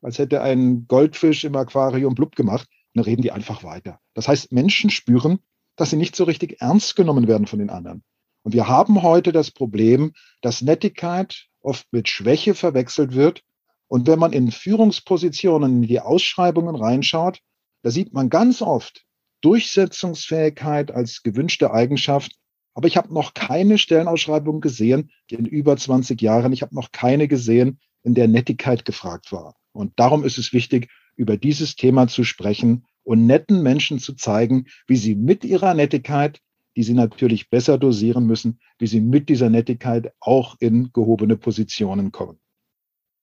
als 0.00 0.20
hätte 0.20 0.42
ein 0.42 0.86
Goldfisch 0.86 1.42
im 1.42 1.56
Aquarium 1.56 2.14
blub 2.14 2.36
gemacht. 2.36 2.68
Und 2.68 2.98
dann 2.98 3.04
reden 3.04 3.22
die 3.22 3.32
einfach 3.32 3.64
weiter. 3.64 3.98
Das 4.14 4.28
heißt, 4.28 4.52
Menschen 4.52 4.90
spüren, 4.90 5.40
dass 5.74 5.90
sie 5.90 5.96
nicht 5.96 6.14
so 6.14 6.22
richtig 6.22 6.60
ernst 6.60 6.94
genommen 6.94 7.26
werden 7.26 7.48
von 7.48 7.58
den 7.58 7.70
anderen. 7.70 8.04
Und 8.44 8.52
wir 8.52 8.68
haben 8.68 9.02
heute 9.02 9.32
das 9.32 9.50
Problem, 9.50 10.12
dass 10.40 10.62
Nettigkeit 10.62 11.48
oft 11.62 11.88
mit 11.90 12.08
Schwäche 12.08 12.54
verwechselt 12.54 13.12
wird. 13.12 13.42
Und 13.88 14.06
wenn 14.06 14.18
man 14.18 14.32
in 14.32 14.50
Führungspositionen 14.50 15.82
in 15.82 15.88
die 15.88 16.00
Ausschreibungen 16.00 16.74
reinschaut, 16.74 17.40
da 17.82 17.90
sieht 17.90 18.12
man 18.12 18.30
ganz 18.30 18.62
oft 18.62 19.04
Durchsetzungsfähigkeit 19.42 20.90
als 20.90 21.22
gewünschte 21.22 21.72
Eigenschaft. 21.72 22.36
Aber 22.72 22.88
ich 22.88 22.96
habe 22.96 23.12
noch 23.12 23.34
keine 23.34 23.78
Stellenausschreibung 23.78 24.60
gesehen 24.60 25.10
in 25.28 25.44
über 25.44 25.76
20 25.76 26.20
Jahren. 26.22 26.52
Ich 26.52 26.62
habe 26.62 26.74
noch 26.74 26.92
keine 26.92 27.28
gesehen, 27.28 27.78
in 28.02 28.14
der 28.14 28.26
Nettigkeit 28.26 28.84
gefragt 28.84 29.32
war. 29.32 29.54
Und 29.72 29.92
darum 29.96 30.24
ist 30.24 30.38
es 30.38 30.52
wichtig, 30.52 30.88
über 31.16 31.36
dieses 31.36 31.76
Thema 31.76 32.08
zu 32.08 32.24
sprechen 32.24 32.86
und 33.02 33.26
netten 33.26 33.62
Menschen 33.62 33.98
zu 33.98 34.14
zeigen, 34.14 34.66
wie 34.86 34.96
sie 34.96 35.14
mit 35.14 35.44
ihrer 35.44 35.74
Nettigkeit, 35.74 36.40
die 36.76 36.82
sie 36.82 36.94
natürlich 36.94 37.50
besser 37.50 37.78
dosieren 37.78 38.26
müssen, 38.26 38.60
wie 38.78 38.86
sie 38.86 39.00
mit 39.00 39.28
dieser 39.28 39.50
Nettigkeit 39.50 40.12
auch 40.20 40.56
in 40.58 40.90
gehobene 40.92 41.36
Positionen 41.36 42.10
kommen. 42.10 42.38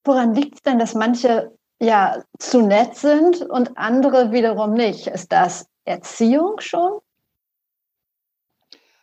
Woran 0.04 0.34
liegt 0.34 0.56
es 0.56 0.62
denn, 0.62 0.78
dass 0.78 0.94
manche 0.94 1.56
ja 1.80 2.22
zu 2.38 2.62
nett 2.62 2.96
sind 2.96 3.42
und 3.42 3.76
andere 3.76 4.32
wiederum 4.32 4.74
nicht? 4.74 5.06
Ist 5.06 5.32
das 5.32 5.66
Erziehung 5.84 6.60
schon? 6.60 7.00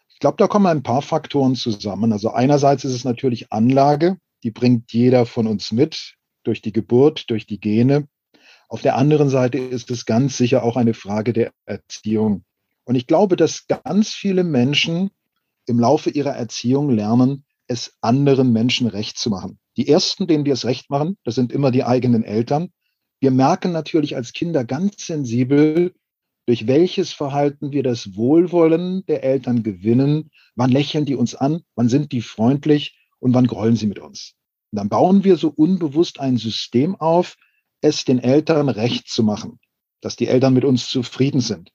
Ich 0.10 0.20
glaube, 0.20 0.38
da 0.38 0.48
kommen 0.48 0.68
ein 0.68 0.84
paar 0.84 1.02
Faktoren 1.02 1.56
zusammen. 1.56 2.12
Also 2.12 2.32
einerseits 2.32 2.84
ist 2.84 2.94
es 2.94 3.06
natürlich 3.06 3.54
Anlage, 3.54 4.18
die 4.44 4.52
bringt 4.52 4.92
jeder 4.92 5.26
von 5.26 5.48
uns 5.48 5.72
mit 5.72 6.16
durch 6.44 6.62
die 6.62 6.74
Geburt, 6.74 7.30
durch 7.30 7.46
die 7.46 7.60
Gene. 7.60 8.08
Auf 8.68 8.82
der 8.82 8.98
anderen 8.98 9.30
Seite 9.30 9.58
ist 9.58 9.90
es 9.92 10.06
ganz 10.06 10.38
sicher 10.38 10.64
auch 10.64 10.76
eine 10.76 10.94
Frage 10.94 11.32
der 11.32 11.52
Erziehung. 11.66 12.44
Und 12.84 12.96
ich 12.96 13.08
glaube, 13.08 13.36
dass 13.36 13.68
ganz 13.68 14.10
viele 14.10 14.44
Menschen 14.44 15.10
im 15.66 15.80
Laufe 15.80 16.10
ihrer 16.10 16.36
Erziehung 16.36 16.90
lernen, 16.90 17.46
es 17.68 17.94
anderen 18.02 18.52
Menschen 18.52 18.88
recht 18.88 19.18
zu 19.18 19.30
machen. 19.30 19.60
Die 19.80 19.88
ersten, 19.88 20.28
denen 20.28 20.44
wir 20.44 20.52
es 20.52 20.66
recht 20.66 20.90
machen, 20.90 21.16
das 21.24 21.36
sind 21.36 21.54
immer 21.54 21.72
die 21.72 21.86
eigenen 21.86 22.26
Eltern. 22.26 22.68
Wir 23.22 23.32
merken 23.32 23.72
natürlich 23.72 24.18
als 24.18 24.34
Kinder 24.34 24.66
ganz 24.66 25.06
sensibel, 25.06 25.94
durch 26.48 26.68
welches 26.68 27.14
Verhalten 27.14 27.72
wir 27.72 27.82
das 27.82 28.18
Wohlwollen 28.18 29.06
der 29.06 29.24
Eltern 29.24 29.64
gewinnen. 29.64 30.32
Wann 30.56 30.70
lächeln 30.70 31.06
die 31.06 31.16
uns 31.16 31.34
an? 31.34 31.62
Wann 31.76 31.88
sind 31.88 32.12
die 32.12 32.22
freundlich? 32.22 33.00
Und 33.20 33.34
wann 33.34 33.48
grollen 33.48 33.78
sie 33.78 33.88
mit 33.88 34.00
uns? 34.00 34.34
Und 34.74 34.80
dann 34.80 34.90
bauen 34.90 35.24
wir 35.24 35.38
so 35.38 35.48
unbewusst 35.48 36.20
ein 36.20 36.36
System 36.36 36.98
auf, 36.98 37.38
es 37.80 38.04
den 38.04 38.20
Eltern 38.20 38.68
recht 38.68 39.08
zu 39.08 39.24
machen, 39.24 39.62
dass 40.02 40.18
die 40.18 40.28
Eltern 40.28 40.54
mit 40.54 40.66
uns 40.66 40.90
zufrieden 40.90 41.40
sind. 41.40 41.72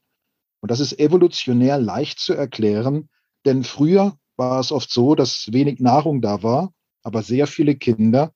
Und 0.61 0.71
das 0.71 0.81
ist 0.81 0.99
evolutionär 0.99 1.79
leicht 1.79 2.19
zu 2.19 2.35
erklären, 2.35 3.09
denn 3.47 3.65
früher 3.65 4.19
war 4.37 4.61
es 4.61 4.73
oft 4.73 4.91
so, 4.91 5.15
dass 5.15 5.49
wenig 5.53 5.81
Nahrung 5.81 6.21
da 6.21 6.43
war, 6.43 6.74
aber 7.05 7.23
sehr 7.23 7.47
viele 7.47 7.77
Kinder. 7.77 8.33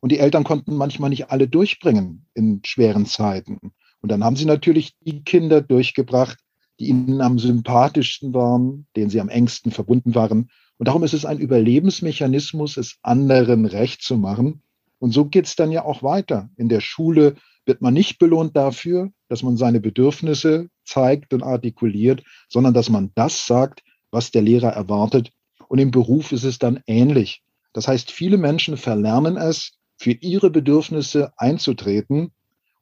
Und 0.00 0.12
die 0.12 0.18
Eltern 0.18 0.44
konnten 0.44 0.76
manchmal 0.76 1.10
nicht 1.10 1.30
alle 1.30 1.48
durchbringen 1.48 2.26
in 2.34 2.60
schweren 2.64 3.06
Zeiten. 3.06 3.72
Und 4.00 4.12
dann 4.12 4.22
haben 4.22 4.36
sie 4.36 4.44
natürlich 4.44 4.96
die 5.00 5.24
Kinder 5.24 5.60
durchgebracht, 5.60 6.38
die 6.78 6.88
ihnen 6.88 7.20
am 7.20 7.38
sympathischsten 7.38 8.32
waren, 8.34 8.86
denen 8.94 9.10
sie 9.10 9.20
am 9.20 9.28
engsten 9.28 9.72
verbunden 9.72 10.14
waren. 10.14 10.50
Und 10.76 10.86
darum 10.86 11.02
ist 11.02 11.14
es 11.14 11.24
ein 11.24 11.38
Überlebensmechanismus, 11.38 12.76
es 12.76 12.98
anderen 13.02 13.64
recht 13.64 14.02
zu 14.02 14.16
machen. 14.16 14.62
Und 15.00 15.12
so 15.12 15.24
geht 15.24 15.46
es 15.46 15.56
dann 15.56 15.72
ja 15.72 15.84
auch 15.84 16.02
weiter. 16.02 16.50
In 16.56 16.68
der 16.68 16.80
Schule 16.80 17.36
wird 17.66 17.82
man 17.82 17.94
nicht 17.94 18.18
belohnt 18.18 18.56
dafür, 18.56 19.10
dass 19.28 19.42
man 19.42 19.56
seine 19.56 19.80
Bedürfnisse 19.80 20.68
zeigt 20.84 21.34
und 21.34 21.42
artikuliert, 21.42 22.22
sondern 22.48 22.74
dass 22.74 22.88
man 22.88 23.10
das 23.14 23.46
sagt, 23.46 23.82
was 24.10 24.30
der 24.30 24.42
Lehrer 24.42 24.70
erwartet. 24.70 25.30
Und 25.68 25.78
im 25.78 25.90
Beruf 25.90 26.32
ist 26.32 26.44
es 26.44 26.58
dann 26.58 26.80
ähnlich. 26.86 27.42
Das 27.72 27.88
heißt, 27.88 28.10
viele 28.10 28.38
Menschen 28.38 28.76
verlernen 28.76 29.36
es, 29.36 29.78
für 29.96 30.12
ihre 30.12 30.50
Bedürfnisse 30.50 31.32
einzutreten. 31.36 32.32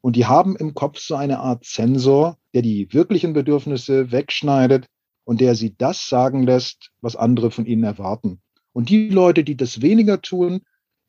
Und 0.01 0.17
die 0.17 0.27
haben 0.27 0.57
im 0.57 0.75
Kopf 0.75 0.99
so 1.01 1.17
eine 1.17 1.41
Art 1.41 1.65
Zensor, 1.65 2.39
der 2.55 2.63
die 2.63 2.93
wirklichen 2.93 3.33
Bedürfnisse 3.33 4.13
wegschneidet 4.13 4.87
und 5.25 5.41
der 5.41 5.55
sie 5.55 5.75
das 5.77 6.09
sagen 6.09 6.45
lässt, 6.45 6.91
was 7.01 7.17
andere 7.17 7.51
von 7.51 7.67
ihnen 7.67 7.85
erwarten. 7.85 8.41
Und 8.73 8.91
die 8.91 9.09
Leute, 9.09 9.43
die 9.43 9.57
das 9.57 9.81
weniger 9.81 10.21
tun, 10.21 10.61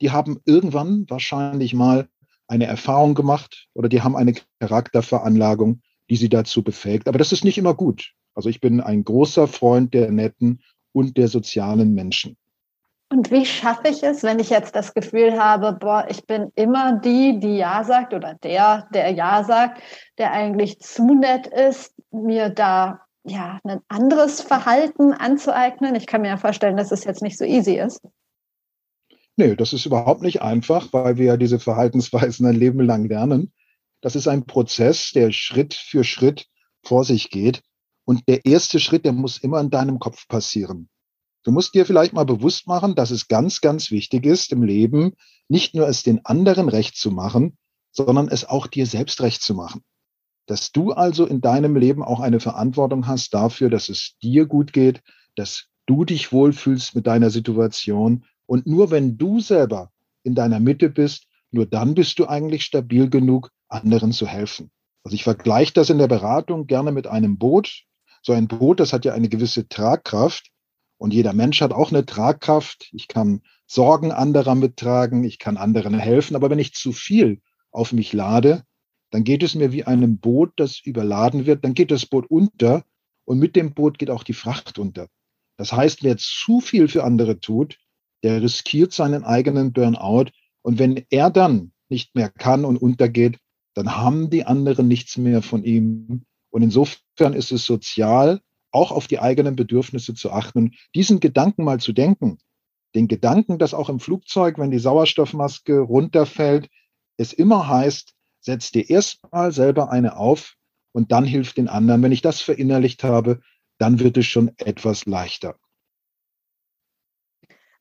die 0.02 0.12
haben 0.12 0.40
irgendwann 0.46 1.06
wahrscheinlich 1.10 1.74
mal 1.74 2.08
eine 2.48 2.66
Erfahrung 2.66 3.14
gemacht 3.14 3.68
oder 3.74 3.90
die 3.90 4.02
haben 4.02 4.16
eine 4.16 4.34
Charakterveranlagung, 4.60 5.82
die 6.10 6.16
sie 6.16 6.30
dazu 6.30 6.64
befähigt. 6.64 7.08
Aber 7.08 7.18
das 7.18 7.34
ist 7.34 7.44
nicht 7.44 7.58
immer 7.58 7.74
gut. 7.74 8.14
Also 8.34 8.50
ich 8.50 8.62
bin 8.62 8.80
ein 8.82 9.04
großer 9.04 9.48
Freund 9.48 9.94
der 9.94 10.12
netten 10.12 10.62
und 10.94 11.18
der 11.18 11.28
sozialen 11.28 11.94
Menschen. 11.94 12.38
Und 13.10 13.32
wie 13.32 13.46
schaffe 13.46 13.88
ich 13.88 14.04
es, 14.04 14.24
wenn 14.24 14.40
ich 14.40 14.50
jetzt 14.50 14.76
das 14.76 14.94
Gefühl 14.94 15.42
habe, 15.42 15.74
boah, 15.74 16.06
ich 16.10 16.26
bin 16.26 16.52
immer 16.56 17.00
die, 17.00 17.40
die 17.40 17.58
Ja 17.58 17.84
sagt 17.86 18.14
oder 18.14 18.34
der, 18.44 18.88
der 18.94 19.12
Ja 19.12 19.44
sagt, 19.46 19.82
der 20.18 20.34
eigentlich 20.34 20.80
zu 20.80 21.14
nett 21.14 21.48
ist, 21.48 21.94
mir 22.12 22.50
da 22.50 23.02
ja, 23.24 23.60
ein 23.64 23.80
anderes 23.88 24.42
Verhalten 24.42 25.14
anzueignen? 25.14 25.96
Ich 25.96 26.06
kann 26.06 26.22
mir 26.22 26.30
ja 26.30 26.38
vorstellen, 26.38 26.78
dass 26.78 26.92
es 26.92 27.06
jetzt 27.06 27.22
nicht 27.22 27.38
so 27.38 27.46
easy 27.46 27.76
ist. 27.76 28.02
Nee, 29.38 29.56
das 29.56 29.72
ist 29.72 29.86
überhaupt 29.86 30.22
nicht 30.22 30.42
einfach, 30.42 30.92
weil 30.92 31.18
wir 31.18 31.26
ja 31.26 31.38
diese 31.38 31.60
Verhaltensweisen 31.60 32.46
ein 32.46 32.56
Leben 32.56 32.82
lang 32.82 33.06
lernen. 33.06 33.54
Das 34.02 34.16
ist 34.16 34.28
ein 34.28 34.46
Prozess, 34.46 35.12
der 35.12 35.32
Schritt 35.32 35.74
für 35.74 36.04
Schritt 36.04 36.48
vor 36.84 37.04
sich 37.04 37.30
geht. 37.30 37.62
Und 38.06 38.28
der 38.28 38.46
erste 38.46 38.80
Schritt, 38.80 39.06
der 39.06 39.14
muss 39.14 39.38
immer 39.38 39.60
in 39.60 39.70
deinem 39.70 40.00
Kopf 40.00 40.28
passieren. 40.28 40.90
Du 41.44 41.52
musst 41.52 41.74
dir 41.74 41.86
vielleicht 41.86 42.14
mal 42.14 42.26
bewusst 42.26 42.68
machen, 42.68 42.96
dass 42.96 43.12
es 43.12 43.28
ganz, 43.28 43.62
ganz 43.62 43.92
wichtig 43.92 44.26
ist 44.26 44.52
im 44.52 44.64
Leben, 44.64 45.14
nicht 45.48 45.76
nur 45.76 45.88
es 45.88 46.04
den 46.04 46.26
anderen 46.26 46.70
recht 46.70 46.98
zu 46.98 47.12
machen, 47.12 47.58
sondern 47.92 48.28
es 48.28 48.46
auch 48.46 48.68
dir 48.68 48.86
selbst 48.86 49.22
recht 49.22 49.42
zu 49.42 49.54
machen. 49.54 49.82
Dass 50.46 50.72
du 50.72 50.92
also 50.92 51.26
in 51.26 51.42
deinem 51.42 51.76
Leben 51.76 52.04
auch 52.04 52.20
eine 52.20 52.40
Verantwortung 52.40 53.08
hast 53.08 53.34
dafür, 53.34 53.70
dass 53.70 53.90
es 53.90 54.18
dir 54.22 54.46
gut 54.46 54.74
geht, 54.74 55.02
dass 55.36 55.68
du 55.86 56.06
dich 56.06 56.32
wohlfühlst 56.32 56.96
mit 56.96 57.08
deiner 57.08 57.30
Situation. 57.30 58.26
Und 58.46 58.68
nur 58.68 58.92
wenn 58.92 59.18
du 59.18 59.40
selber 59.40 59.92
in 60.24 60.36
deiner 60.36 60.60
Mitte 60.60 60.90
bist, 60.90 61.28
nur 61.52 61.66
dann 61.66 61.96
bist 61.96 62.20
du 62.20 62.28
eigentlich 62.28 62.66
stabil 62.66 63.10
genug, 63.10 63.52
anderen 63.70 64.12
zu 64.12 64.28
helfen. 64.28 64.70
Also 65.04 65.16
ich 65.16 65.24
vergleiche 65.24 65.74
das 65.74 65.90
in 65.90 65.98
der 65.98 66.08
Beratung 66.08 66.68
gerne 66.68 66.92
mit 66.92 67.08
einem 67.08 67.38
Boot. 67.38 67.84
So 68.22 68.34
ein 68.34 68.48
Boot, 68.48 68.80
das 68.80 68.92
hat 68.92 69.06
ja 69.06 69.14
eine 69.14 69.30
gewisse 69.30 69.68
Tragkraft 69.70 70.52
und 70.98 71.14
jeder 71.14 71.34
Mensch 71.34 71.62
hat 71.62 71.74
auch 71.74 71.92
eine 71.92 72.06
Tragkraft. 72.06 72.90
Ich 72.94 73.08
kann 73.08 73.42
Sorgen 73.66 74.12
anderer 74.12 74.56
mittragen, 74.56 75.24
ich 75.24 75.40
kann 75.40 75.58
anderen 75.58 75.98
helfen, 76.00 76.36
aber 76.36 76.50
wenn 76.50 76.60
ich 76.60 76.74
zu 76.74 76.92
viel 76.92 77.42
auf 77.72 77.94
mich 77.94 78.14
lade, 78.14 78.64
dann 79.12 79.24
geht 79.24 79.44
es 79.44 79.56
mir 79.56 79.72
wie 79.72 79.84
einem 79.84 80.20
Boot, 80.20 80.54
das 80.58 80.80
überladen 80.80 81.46
wird, 81.46 81.64
dann 81.64 81.74
geht 81.74 81.92
das 81.92 82.06
Boot 82.06 82.26
unter 82.30 82.84
und 83.26 83.40
mit 83.40 83.56
dem 83.56 83.74
Boot 83.74 84.00
geht 84.00 84.10
auch 84.10 84.24
die 84.24 84.34
Fracht 84.34 84.80
unter. 84.80 85.08
Das 85.58 85.72
heißt, 85.72 86.04
wer 86.04 86.18
zu 86.18 86.62
viel 86.62 86.88
für 86.88 87.04
andere 87.04 87.40
tut, 87.40 87.78
der 88.24 88.42
riskiert 88.42 88.94
seinen 88.94 89.24
eigenen 89.24 89.74
Burnout 89.74 90.32
und 90.62 90.80
wenn 90.80 91.06
er 91.10 91.30
dann 91.30 91.72
nicht 91.90 92.16
mehr 92.16 92.30
kann 92.30 92.66
und 92.66 92.78
untergeht, 92.78 93.38
dann 93.74 93.96
haben 93.96 94.30
die 94.30 94.46
anderen 94.46 94.88
nichts 94.88 95.18
mehr 95.18 95.42
von 95.42 95.64
ihm. 95.64 96.26
Und 96.50 96.62
insofern 96.64 97.34
ist 97.34 97.52
es 97.52 97.66
sozial, 97.66 98.42
auch 98.78 98.92
auf 98.92 99.08
die 99.08 99.20
eigenen 99.20 99.56
Bedürfnisse 99.56 100.14
zu 100.14 100.32
achten, 100.32 100.76
diesen 100.94 101.20
Gedanken 101.20 101.64
mal 101.64 101.80
zu 101.80 101.94
denken. 101.94 102.38
Den 102.96 103.08
Gedanken, 103.08 103.58
dass 103.58 103.74
auch 103.74 103.90
im 103.90 104.00
Flugzeug, 104.00 104.60
wenn 104.60 104.72
die 104.72 104.80
Sauerstoffmaske 104.80 105.80
runterfällt, 105.80 106.70
es 107.18 107.34
immer 107.34 107.68
heißt, 107.68 108.14
setz 108.40 108.72
dir 108.72 108.90
erstmal 108.90 109.52
selber 109.52 109.90
eine 109.90 110.18
auf 110.18 110.54
und 110.94 111.12
dann 111.12 111.26
hilft 111.26 111.58
den 111.58 111.68
anderen. 111.68 112.04
Wenn 112.04 112.12
ich 112.12 112.22
das 112.22 112.40
verinnerlicht 112.42 113.04
habe, 113.04 113.42
dann 113.80 114.00
wird 114.00 114.18
es 114.18 114.28
schon 114.28 114.52
etwas 114.58 115.06
leichter. 115.06 115.56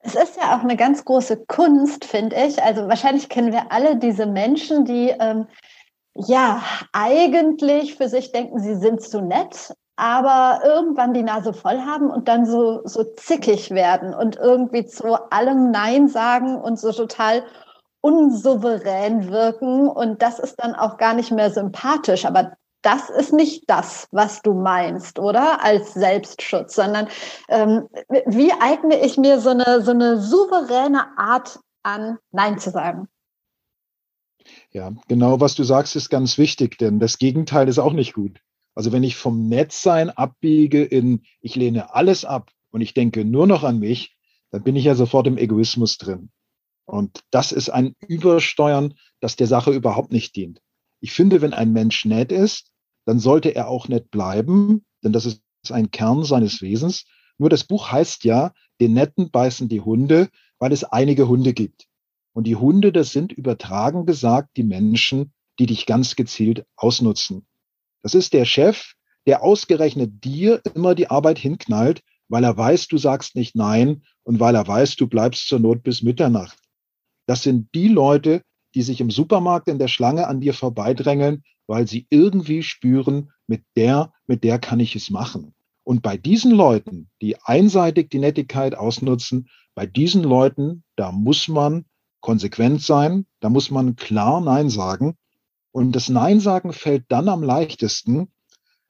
Es 0.01 0.15
ist 0.15 0.37
ja 0.37 0.57
auch 0.57 0.63
eine 0.63 0.77
ganz 0.77 1.05
große 1.05 1.47
Kunst, 1.47 2.05
finde 2.05 2.37
ich. 2.37 2.63
Also 2.63 2.89
wahrscheinlich 2.89 3.29
kennen 3.29 3.53
wir 3.53 3.73
alle 3.73 3.99
diese 3.99 4.27
Menschen, 4.27 4.85
die 4.85 5.13
ähm, 5.19 5.47
ja 6.15 6.63
eigentlich 6.93 7.97
für 7.97 8.09
sich 8.09 8.33
denken, 8.33 8.61
sie 8.61 8.77
sind 8.77 9.03
zu 9.03 9.21
nett, 9.21 9.75
aber 9.97 10.61
irgendwann 10.63 11.15
die 11.15 11.23
Nase 11.23 11.55
voll 11.55 11.81
haben 11.81 12.11
und 12.11 12.29
dann 12.29 12.45
so, 12.45 12.83
so 12.85 13.03
zickig 13.17 13.71
werden 13.71 14.15
und 14.15 14.37
irgendwie 14.37 14.85
zu 14.85 15.15
allem 15.33 15.71
Nein 15.71 16.09
sagen 16.09 16.57
und 16.57 16.79
so 16.79 16.93
total 16.93 17.43
unsouverän 18.03 19.31
wirken. 19.31 19.89
Und 19.89 20.21
das 20.23 20.39
ist 20.39 20.57
dann 20.57 20.75
auch 20.75 20.99
gar 20.99 21.15
nicht 21.15 21.33
mehr 21.33 21.51
sympathisch. 21.51 22.27
Aber 22.27 22.53
das 22.83 23.11
ist 23.11 23.33
nicht 23.33 23.65
das, 23.69 24.07
was 24.13 24.43
du 24.43 24.53
meinst, 24.53 25.19
oder? 25.19 25.65
Als 25.65 25.95
Selbstschutz, 25.95 26.77
sondern 26.77 27.09
ähm, 27.49 27.89
wie 28.27 28.53
eigne 28.53 29.05
ich 29.05 29.17
mir 29.17 29.41
so 29.41 29.51
eine, 29.51 29.81
so 29.83 29.91
eine 29.91 30.21
souveräne 30.21 31.19
Art 31.19 31.59
an, 31.83 32.19
Nein 32.31 32.59
zu 32.59 32.71
sagen? 32.71 33.09
Ja, 34.71 34.93
genau 35.09 35.41
was 35.41 35.55
du 35.55 35.65
sagst, 35.65 35.97
ist 35.97 36.11
ganz 36.11 36.39
wichtig, 36.39 36.79
denn 36.79 37.01
das 37.01 37.19
Gegenteil 37.19 37.67
ist 37.67 37.79
auch 37.79 37.93
nicht 37.93 38.13
gut. 38.13 38.41
Also 38.77 38.93
wenn 38.93 39.03
ich 39.03 39.17
vom 39.17 39.49
Netzsein 39.49 40.11
abbiege 40.11 40.85
in, 40.85 41.23
ich 41.41 41.57
lehne 41.57 41.95
alles 41.95 42.27
ab 42.27 42.53
und 42.71 42.83
ich 42.83 42.93
denke 42.93 43.25
nur 43.25 43.47
noch 43.47 43.65
an 43.65 43.79
mich, 43.79 44.17
dann 44.51 44.63
bin 44.63 44.77
ich 44.77 44.85
ja 44.85 44.95
sofort 44.95 45.27
im 45.27 45.39
Egoismus 45.39 45.97
drin. 45.97 46.31
Und 46.85 47.25
das 47.31 47.53
ist 47.53 47.71
ein 47.71 47.95
Übersteuern, 48.07 48.95
das 49.21 49.35
der 49.35 49.47
Sache 49.47 49.73
überhaupt 49.73 50.13
nicht 50.13 50.37
dient. 50.37 50.61
Ich 51.01 51.13
finde, 51.13 51.41
wenn 51.41 51.55
ein 51.55 51.73
Mensch 51.73 52.05
nett 52.05 52.31
ist, 52.31 52.71
dann 53.07 53.19
sollte 53.19 53.55
er 53.55 53.69
auch 53.69 53.89
nett 53.89 54.11
bleiben, 54.11 54.85
denn 55.03 55.13
das 55.13 55.25
ist 55.25 55.43
ein 55.71 55.91
Kern 55.91 56.25
seines 56.25 56.61
Wesens. 56.61 57.07
Nur 57.39 57.49
das 57.49 57.65
Buch 57.65 57.91
heißt 57.91 58.25
ja, 58.25 58.53
den 58.81 58.93
Netten 58.93 59.31
beißen 59.31 59.69
die 59.69 59.81
Hunde, 59.81 60.29
weil 60.59 60.73
es 60.73 60.85
einige 60.85 61.29
Hunde 61.29 61.55
gibt. 61.55 61.87
Und 62.35 62.47
die 62.47 62.57
Hunde, 62.57 62.93
das 62.93 63.11
sind 63.11 63.33
übertragen 63.33 64.05
gesagt 64.05 64.51
die 64.59 64.65
Menschen, 64.65 65.33
die 65.59 65.67
dich 65.67 65.87
ganz 65.87 66.15
gezielt 66.15 66.67
ausnutzen. 66.77 67.46
Das 68.07 68.15
ist 68.15 68.35
der 68.35 68.45
Chef, 68.45 68.93
der 69.27 69.43
ausgerechnet 69.43 70.23
dir 70.25 70.63
immer 70.77 70.95
die 70.95 71.11
Arbeit 71.11 71.41
hinknallt, 71.41 72.03
weil 72.29 72.45
er 72.45 72.57
weiß, 72.57 72.87
du 72.87 72.99
sagst 72.99 73.35
nicht 73.35 73.57
nein 73.57 74.05
und 74.23 74.39
weil 74.39 74.55
er 74.55 74.69
weiß, 74.69 74.95
du 74.95 75.09
bleibst 75.09 75.49
zur 75.49 75.59
Not 75.59 75.83
bis 75.83 76.05
Mitternacht. 76.05 76.57
Das 77.27 77.43
sind 77.43 77.69
die 77.75 77.89
Leute, 77.89 78.43
die 78.77 78.83
sich 78.83 79.01
im 79.01 79.11
Supermarkt 79.11 79.67
in 79.67 79.81
der 79.81 79.89
Schlange 79.89 80.29
an 80.29 80.41
dir 80.41 80.55
vorbeidrängeln, 80.55 81.43
weil 81.67 81.89
sie 81.89 82.07
irgendwie 82.09 82.63
spüren, 82.63 83.33
mit 83.49 83.65
der, 83.75 84.13
mit 84.29 84.45
der 84.45 84.61
kann 84.61 84.79
ich 84.79 84.95
es 84.95 85.11
machen. 85.11 85.53
Und 85.83 86.03
bei 86.03 86.17
diesen 86.17 86.53
Leuten, 86.53 87.11
die 87.21 87.43
einseitig 87.43 88.09
die 88.11 88.21
Nettigkeit 88.21 88.77
ausnutzen, 88.77 89.49
bei 89.75 89.85
diesen 89.85 90.23
Leuten, 90.23 90.85
da 90.95 91.11
muss 91.11 91.49
man 91.49 91.87
konsequent 92.21 92.83
sein, 92.83 93.27
da 93.41 93.51
muss 93.51 93.73
man 93.73 93.97
klar 93.97 94.41
Nein 94.41 94.71
sagen. 94.71 95.17
Und 95.77 95.93
das 95.93 96.09
Nein 96.09 96.41
sagen 96.41 96.73
fällt 96.73 97.05
dann 97.09 97.29
am 97.29 97.43
leichtesten, 97.43 98.33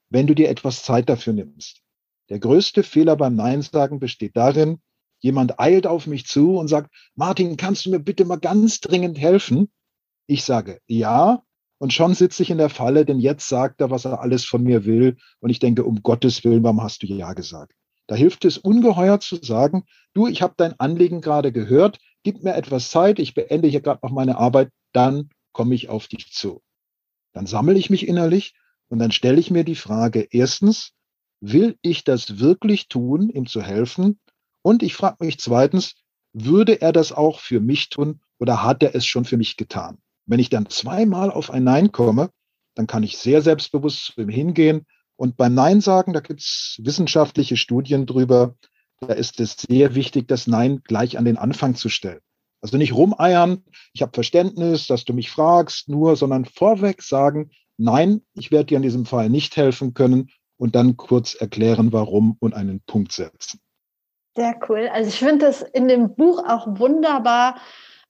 wenn 0.09 0.25
du 0.25 0.33
dir 0.33 0.47
etwas 0.47 0.83
Zeit 0.83 1.09
dafür 1.09 1.33
nimmst. 1.33 1.81
Der 2.29 2.39
größte 2.39 2.81
Fehler 2.81 3.17
beim 3.17 3.35
Nein 3.35 3.61
sagen 3.61 3.99
besteht 3.99 4.37
darin, 4.37 4.79
jemand 5.19 5.59
eilt 5.59 5.85
auf 5.85 6.07
mich 6.07 6.27
zu 6.27 6.55
und 6.55 6.69
sagt, 6.69 6.95
Martin, 7.13 7.57
kannst 7.57 7.85
du 7.85 7.89
mir 7.89 7.99
bitte 7.99 8.23
mal 8.23 8.39
ganz 8.39 8.79
dringend 8.79 9.19
helfen? 9.19 9.69
Ich 10.27 10.45
sage 10.45 10.79
ja, 10.87 11.43
und 11.77 11.91
schon 11.91 12.13
sitze 12.13 12.41
ich 12.41 12.51
in 12.51 12.57
der 12.57 12.69
Falle, 12.69 13.03
denn 13.03 13.19
jetzt 13.19 13.49
sagt 13.49 13.81
er, 13.81 13.91
was 13.91 14.05
er 14.05 14.21
alles 14.21 14.45
von 14.45 14.63
mir 14.63 14.85
will. 14.85 15.17
Und 15.41 15.49
ich 15.49 15.59
denke, 15.59 15.83
um 15.83 16.03
Gottes 16.03 16.45
Willen, 16.45 16.63
warum 16.63 16.81
hast 16.81 17.03
du 17.03 17.07
Ja 17.07 17.33
gesagt? 17.33 17.73
Da 18.07 18.15
hilft 18.15 18.45
es 18.45 18.57
ungeheuer 18.57 19.19
zu 19.19 19.35
sagen, 19.35 19.83
du, 20.13 20.25
ich 20.27 20.41
habe 20.41 20.53
dein 20.55 20.79
Anliegen 20.79 21.19
gerade 21.19 21.51
gehört, 21.51 21.99
gib 22.23 22.45
mir 22.45 22.55
etwas 22.55 22.91
Zeit, 22.91 23.19
ich 23.19 23.33
beende 23.33 23.67
hier 23.67 23.81
gerade 23.81 23.99
noch 24.03 24.13
meine 24.13 24.37
Arbeit, 24.37 24.69
dann 24.93 25.31
komme 25.51 25.75
ich 25.75 25.89
auf 25.89 26.07
dich 26.07 26.31
zu. 26.31 26.61
Dann 27.37 27.45
sammle 27.45 27.77
ich 27.77 27.91
mich 27.91 28.07
innerlich 28.07 28.55
und 28.89 28.97
dann 28.97 29.11
stelle 29.11 29.39
ich 29.39 29.51
mir 29.51 29.63
die 29.63 29.75
Frage, 29.75 30.27
erstens, 30.31 30.93
will 31.39 31.77
ich 31.83 32.03
das 32.03 32.39
wirklich 32.39 32.87
tun, 32.87 33.29
ihm 33.29 33.45
zu 33.45 33.61
helfen? 33.61 34.19
Und 34.63 34.81
ich 34.81 34.95
frage 34.95 35.23
mich 35.23 35.37
zweitens, 35.37 35.93
würde 36.33 36.81
er 36.81 36.91
das 36.91 37.11
auch 37.11 37.39
für 37.39 37.59
mich 37.59 37.89
tun 37.89 38.21
oder 38.39 38.63
hat 38.63 38.81
er 38.81 38.95
es 38.95 39.05
schon 39.05 39.23
für 39.23 39.37
mich 39.37 39.55
getan? 39.55 39.99
Wenn 40.25 40.39
ich 40.39 40.49
dann 40.49 40.67
zweimal 40.67 41.29
auf 41.29 41.51
ein 41.51 41.63
Nein 41.63 41.91
komme, 41.91 42.31
dann 42.73 42.87
kann 42.87 43.03
ich 43.03 43.19
sehr 43.19 43.43
selbstbewusst 43.43 44.05
zu 44.05 44.21
ihm 44.21 44.29
hingehen. 44.29 44.87
Und 45.15 45.37
beim 45.37 45.53
Nein 45.53 45.79
sagen, 45.79 46.13
da 46.13 46.21
gibt 46.21 46.39
es 46.39 46.79
wissenschaftliche 46.81 47.55
Studien 47.55 48.07
drüber, 48.07 48.55
da 48.99 49.13
ist 49.13 49.39
es 49.39 49.57
sehr 49.57 49.93
wichtig, 49.93 50.27
das 50.27 50.47
Nein 50.47 50.81
gleich 50.83 51.19
an 51.19 51.25
den 51.25 51.37
Anfang 51.37 51.75
zu 51.75 51.89
stellen. 51.89 52.21
Also 52.67 52.77
nicht 52.77 52.93
rumeiern, 52.93 53.63
ich 53.93 54.01
habe 54.01 54.11
Verständnis, 54.13 54.87
dass 54.87 55.05
du 55.05 55.13
mich 55.13 55.31
fragst, 55.31 55.87
nur, 55.87 56.17
sondern 56.17 56.43
vorweg 56.43 57.01
sagen, 57.01 57.49
nein, 57.77 58.23
ich 58.33 58.51
werde 58.51 58.65
dir 58.65 58.75
in 58.75 58.83
diesem 58.83 59.05
Fall 59.05 59.29
nicht 59.29 59.55
helfen 59.55 59.93
können 59.93 60.31
und 60.57 60.75
dann 60.75 60.97
kurz 60.97 61.33
erklären, 61.33 61.93
warum 61.93 62.35
und 62.41 62.53
einen 62.53 62.81
Punkt 62.81 63.13
setzen. 63.13 63.61
Sehr 64.35 64.59
cool. 64.67 64.89
Also 64.91 65.07
ich 65.07 65.17
finde 65.17 65.45
das 65.45 65.61
in 65.61 65.87
dem 65.87 66.13
Buch 66.13 66.43
auch 66.45 66.67
wunderbar 66.77 67.55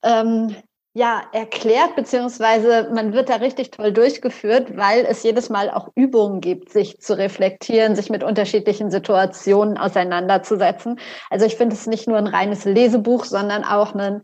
ähm, 0.02 0.56
ja, 0.92 1.22
erklärt, 1.32 1.94
beziehungsweise 1.94 2.90
man 2.92 3.12
wird 3.12 3.28
da 3.28 3.36
richtig 3.36 3.70
toll 3.70 3.92
durchgeführt, 3.92 4.76
weil 4.76 5.06
es 5.08 5.22
jedes 5.22 5.50
Mal 5.50 5.70
auch 5.70 5.90
Übungen 5.94 6.40
gibt, 6.40 6.70
sich 6.70 6.98
zu 6.98 7.16
reflektieren, 7.16 7.94
sich 7.94 8.10
mit 8.10 8.24
unterschiedlichen 8.24 8.90
Situationen 8.90 9.78
auseinanderzusetzen. 9.78 10.98
Also 11.30 11.46
ich 11.46 11.54
finde 11.54 11.76
es 11.76 11.86
nicht 11.86 12.08
nur 12.08 12.18
ein 12.18 12.26
reines 12.26 12.64
Lesebuch, 12.64 13.24
sondern 13.26 13.62
auch 13.62 13.94
ein 13.94 14.22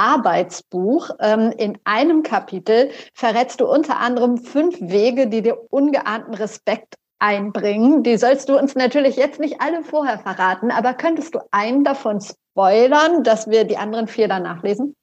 Arbeitsbuch. 0.00 1.10
Ähm, 1.20 1.52
in 1.58 1.78
einem 1.84 2.22
Kapitel 2.22 2.90
verrätst 3.12 3.60
du 3.60 3.66
unter 3.66 4.00
anderem 4.00 4.38
fünf 4.38 4.80
Wege, 4.80 5.28
die 5.28 5.42
dir 5.42 5.58
ungeahnten 5.70 6.32
Respekt 6.32 6.94
einbringen. 7.18 8.02
Die 8.02 8.16
sollst 8.16 8.48
du 8.48 8.58
uns 8.58 8.74
natürlich 8.74 9.16
jetzt 9.16 9.38
nicht 9.40 9.60
alle 9.60 9.84
vorher 9.84 10.18
verraten, 10.18 10.70
aber 10.70 10.94
könntest 10.94 11.34
du 11.34 11.40
einen 11.50 11.84
davon 11.84 12.18
spoilern, 12.20 13.22
dass 13.24 13.48
wir 13.48 13.64
die 13.64 13.76
anderen 13.76 14.08
vier 14.08 14.26
dann 14.26 14.42
nachlesen? 14.42 14.96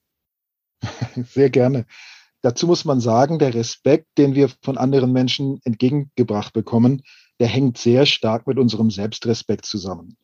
Sehr 1.16 1.52
gerne. 1.52 1.86
Dazu 2.42 2.66
muss 2.66 2.84
man 2.84 3.00
sagen, 3.00 3.38
der 3.38 3.54
Respekt, 3.54 4.08
den 4.18 4.34
wir 4.34 4.50
von 4.64 4.78
anderen 4.78 5.12
Menschen 5.12 5.60
entgegengebracht 5.64 6.54
bekommen, 6.54 7.04
der 7.40 7.48
hängt 7.48 7.78
sehr 7.78 8.06
stark 8.06 8.48
mit 8.48 8.58
unserem 8.58 8.90
Selbstrespekt 8.90 9.66
zusammen. 9.66 10.18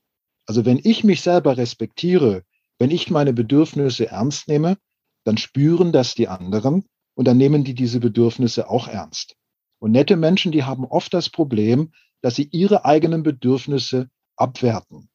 Also 0.48 0.66
wenn 0.66 0.80
ich 0.84 1.04
mich 1.04 1.22
selber 1.22 1.58
respektiere, 1.58 2.44
Wenn 2.84 2.92
ich 2.92 3.10
meine 3.10 3.32
Bedürfnisse 3.32 4.10
ernst 4.10 4.50
nehme, 4.50 4.78
dann 5.24 5.38
spüren 5.38 5.94
das 5.94 6.16
die 6.16 6.28
anderen 6.28 6.84
und 7.14 7.26
dann 7.26 7.38
nehmen 7.38 7.64
die 7.64 7.76
diese 7.76 8.02
Bedürfnisse 8.02 8.70
auch 8.70 8.90
ernst. 8.90 9.38
Und 9.80 9.92
nette 9.92 10.18
Menschen, 10.18 10.52
die 10.52 10.66
haben 10.66 10.84
oft 10.84 11.14
das 11.14 11.30
Problem, 11.30 11.94
dass 12.20 12.36
sie 12.36 12.50
ihre 12.52 12.84
eigenen 12.84 13.24
Bedürfnisse 13.24 14.10
abwerten. 14.36 15.08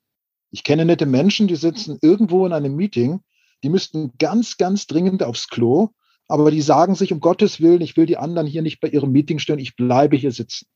Ich 0.50 0.64
kenne 0.64 0.86
nette 0.86 1.04
Menschen, 1.04 1.46
die 1.46 1.56
sitzen 1.56 1.98
irgendwo 2.00 2.46
in 2.46 2.54
einem 2.54 2.74
Meeting, 2.74 3.20
die 3.62 3.68
müssten 3.68 4.12
ganz, 4.16 4.56
ganz 4.56 4.86
dringend 4.86 5.22
aufs 5.22 5.48
Klo, 5.48 5.90
aber 6.26 6.50
die 6.50 6.62
sagen 6.62 6.94
sich, 6.94 7.12
um 7.12 7.20
Gottes 7.20 7.60
Willen, 7.60 7.82
ich 7.82 7.98
will 7.98 8.06
die 8.06 8.16
anderen 8.16 8.46
hier 8.46 8.62
nicht 8.62 8.80
bei 8.80 8.88
ihrem 8.88 9.12
Meeting 9.12 9.40
stören, 9.40 9.58
ich 9.58 9.76
bleibe 9.76 10.16
hier 10.16 10.32
sitzen. 10.32 10.68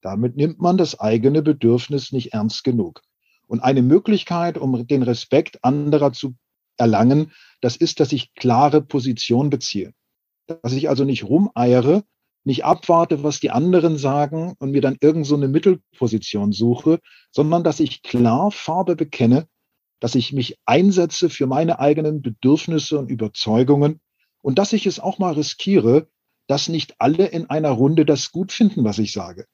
Damit 0.00 0.38
nimmt 0.38 0.58
man 0.58 0.78
das 0.78 0.98
eigene 0.98 1.42
Bedürfnis 1.42 2.12
nicht 2.12 2.32
ernst 2.32 2.64
genug. 2.64 3.02
Und 3.50 3.58
eine 3.64 3.82
Möglichkeit, 3.82 4.58
um 4.58 4.86
den 4.86 5.02
Respekt 5.02 5.64
anderer 5.64 6.12
zu 6.12 6.36
erlangen, 6.76 7.32
das 7.60 7.74
ist, 7.74 7.98
dass 7.98 8.12
ich 8.12 8.32
klare 8.34 8.80
Position 8.80 9.50
beziehe. 9.50 9.92
Dass 10.46 10.72
ich 10.72 10.88
also 10.88 11.02
nicht 11.02 11.24
rumeiere, 11.24 12.04
nicht 12.44 12.64
abwarte, 12.64 13.24
was 13.24 13.40
die 13.40 13.50
anderen 13.50 13.98
sagen 13.98 14.54
und 14.60 14.70
mir 14.70 14.80
dann 14.80 14.98
irgend 15.00 15.26
so 15.26 15.34
eine 15.34 15.48
Mittelposition 15.48 16.52
suche, 16.52 17.00
sondern 17.32 17.64
dass 17.64 17.80
ich 17.80 18.02
klar 18.02 18.52
Farbe 18.52 18.94
bekenne, 18.94 19.48
dass 19.98 20.14
ich 20.14 20.32
mich 20.32 20.56
einsetze 20.64 21.28
für 21.28 21.48
meine 21.48 21.80
eigenen 21.80 22.22
Bedürfnisse 22.22 23.00
und 23.00 23.10
Überzeugungen 23.10 24.00
und 24.42 24.60
dass 24.60 24.72
ich 24.72 24.86
es 24.86 25.00
auch 25.00 25.18
mal 25.18 25.32
riskiere, 25.32 26.06
dass 26.46 26.68
nicht 26.68 26.94
alle 27.00 27.26
in 27.26 27.50
einer 27.50 27.70
Runde 27.70 28.06
das 28.06 28.30
gut 28.30 28.52
finden, 28.52 28.84
was 28.84 29.00
ich 29.00 29.10
sage. 29.10 29.46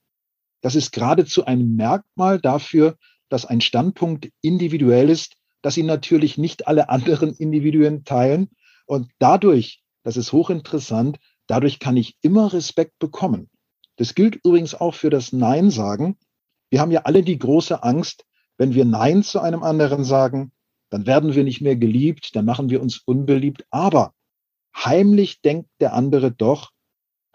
Das 0.61 0.75
ist 0.75 0.93
geradezu 0.93 1.47
ein 1.47 1.77
Merkmal 1.77 2.39
dafür, 2.43 2.99
dass 3.29 3.45
ein 3.45 3.61
Standpunkt 3.61 4.31
individuell 4.41 5.11
ist, 5.11 5.37
dass 5.63 5.77
ihn 5.77 5.87
natürlich 5.87 6.39
nicht 6.39 6.69
alle 6.69 6.89
anderen 6.89 7.35
Individuen 7.35 8.05
teilen. 8.05 8.51
Und 8.87 9.11
dadurch, 9.19 9.83
das 10.03 10.17
ist 10.17 10.33
hochinteressant, 10.33 11.19
dadurch 11.47 11.79
kann 11.79 11.97
ich 11.97 12.17
immer 12.21 12.53
Respekt 12.53 12.99
bekommen. 12.99 13.51
Das 13.97 14.15
gilt 14.15 14.37
übrigens 14.45 14.75
auch 14.75 14.95
für 14.95 15.11
das 15.11 15.33
Nein 15.33 15.71
sagen. 15.71 16.19
Wir 16.71 16.81
haben 16.81 16.91
ja 16.91 17.03
alle 17.03 17.23
die 17.23 17.39
große 17.39 17.83
Angst, 17.83 18.25
wenn 18.59 18.75
wir 18.75 18.85
Nein 18.85 19.23
zu 19.23 19.41
einem 19.41 19.63
anderen 19.63 20.05
sagen, 20.05 20.53
dann 20.91 21.07
werden 21.07 21.35
wir 21.35 21.45
nicht 21.45 21.61
mehr 21.61 21.77
geliebt, 21.77 22.37
dann 22.37 22.45
machen 22.45 22.71
wir 22.71 22.81
uns 22.81 22.99
unbeliebt. 22.99 23.65
Aber 23.71 24.15
heimlich 24.77 25.41
denkt 25.41 25.69
der 25.81 25.95
andere 25.95 26.31
doch, 26.31 26.71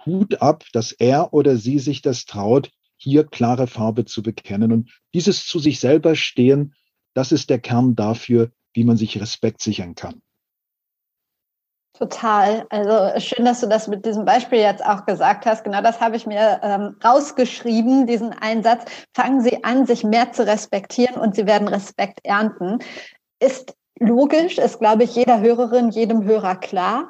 Hut 0.06 0.42
ab, 0.42 0.64
dass 0.74 0.92
er 0.92 1.34
oder 1.34 1.58
sie 1.58 1.80
sich 1.80 2.02
das 2.02 2.26
traut, 2.26 2.72
hier 3.02 3.26
klare 3.26 3.68
Farbe 3.68 4.06
zu 4.06 4.22
bekennen. 4.22 4.72
Und 4.72 4.92
dieses 5.14 5.48
zu 5.48 5.58
sich 5.60 5.80
selber 5.80 6.16
stehen, 6.16 6.76
das 7.14 7.32
ist 7.32 7.50
der 7.50 7.60
Kern 7.60 7.96
dafür, 7.96 8.52
wie 8.74 8.84
man 8.84 8.96
sich 8.96 9.20
Respekt 9.20 9.62
sichern 9.62 9.96
kann. 9.96 10.22
Total. 11.98 12.66
Also 12.70 13.20
schön, 13.20 13.46
dass 13.46 13.60
du 13.60 13.68
das 13.68 13.88
mit 13.88 14.06
diesem 14.06 14.24
Beispiel 14.26 14.60
jetzt 14.60 14.84
auch 14.86 15.06
gesagt 15.06 15.46
hast. 15.46 15.64
Genau 15.64 15.82
das 15.82 16.00
habe 16.00 16.16
ich 16.16 16.26
mir 16.26 16.60
ähm, 16.64 16.96
rausgeschrieben, 17.04 18.08
diesen 18.08 18.34
Einsatz. 18.34 18.86
Fangen 19.14 19.42
Sie 19.42 19.64
an, 19.64 19.86
sich 19.86 20.04
mehr 20.04 20.32
zu 20.32 20.46
respektieren 20.46 21.16
und 21.16 21.36
Sie 21.36 21.46
werden 21.46 21.68
Respekt 21.68 22.20
ernten. 22.24 22.80
Ist 23.40 23.76
logisch, 24.00 24.58
ist, 24.58 24.80
glaube 24.80 25.04
ich, 25.04 25.16
jeder 25.16 25.42
Hörerin, 25.42 25.90
jedem 25.90 26.24
Hörer 26.24 26.56
klar. 26.56 27.10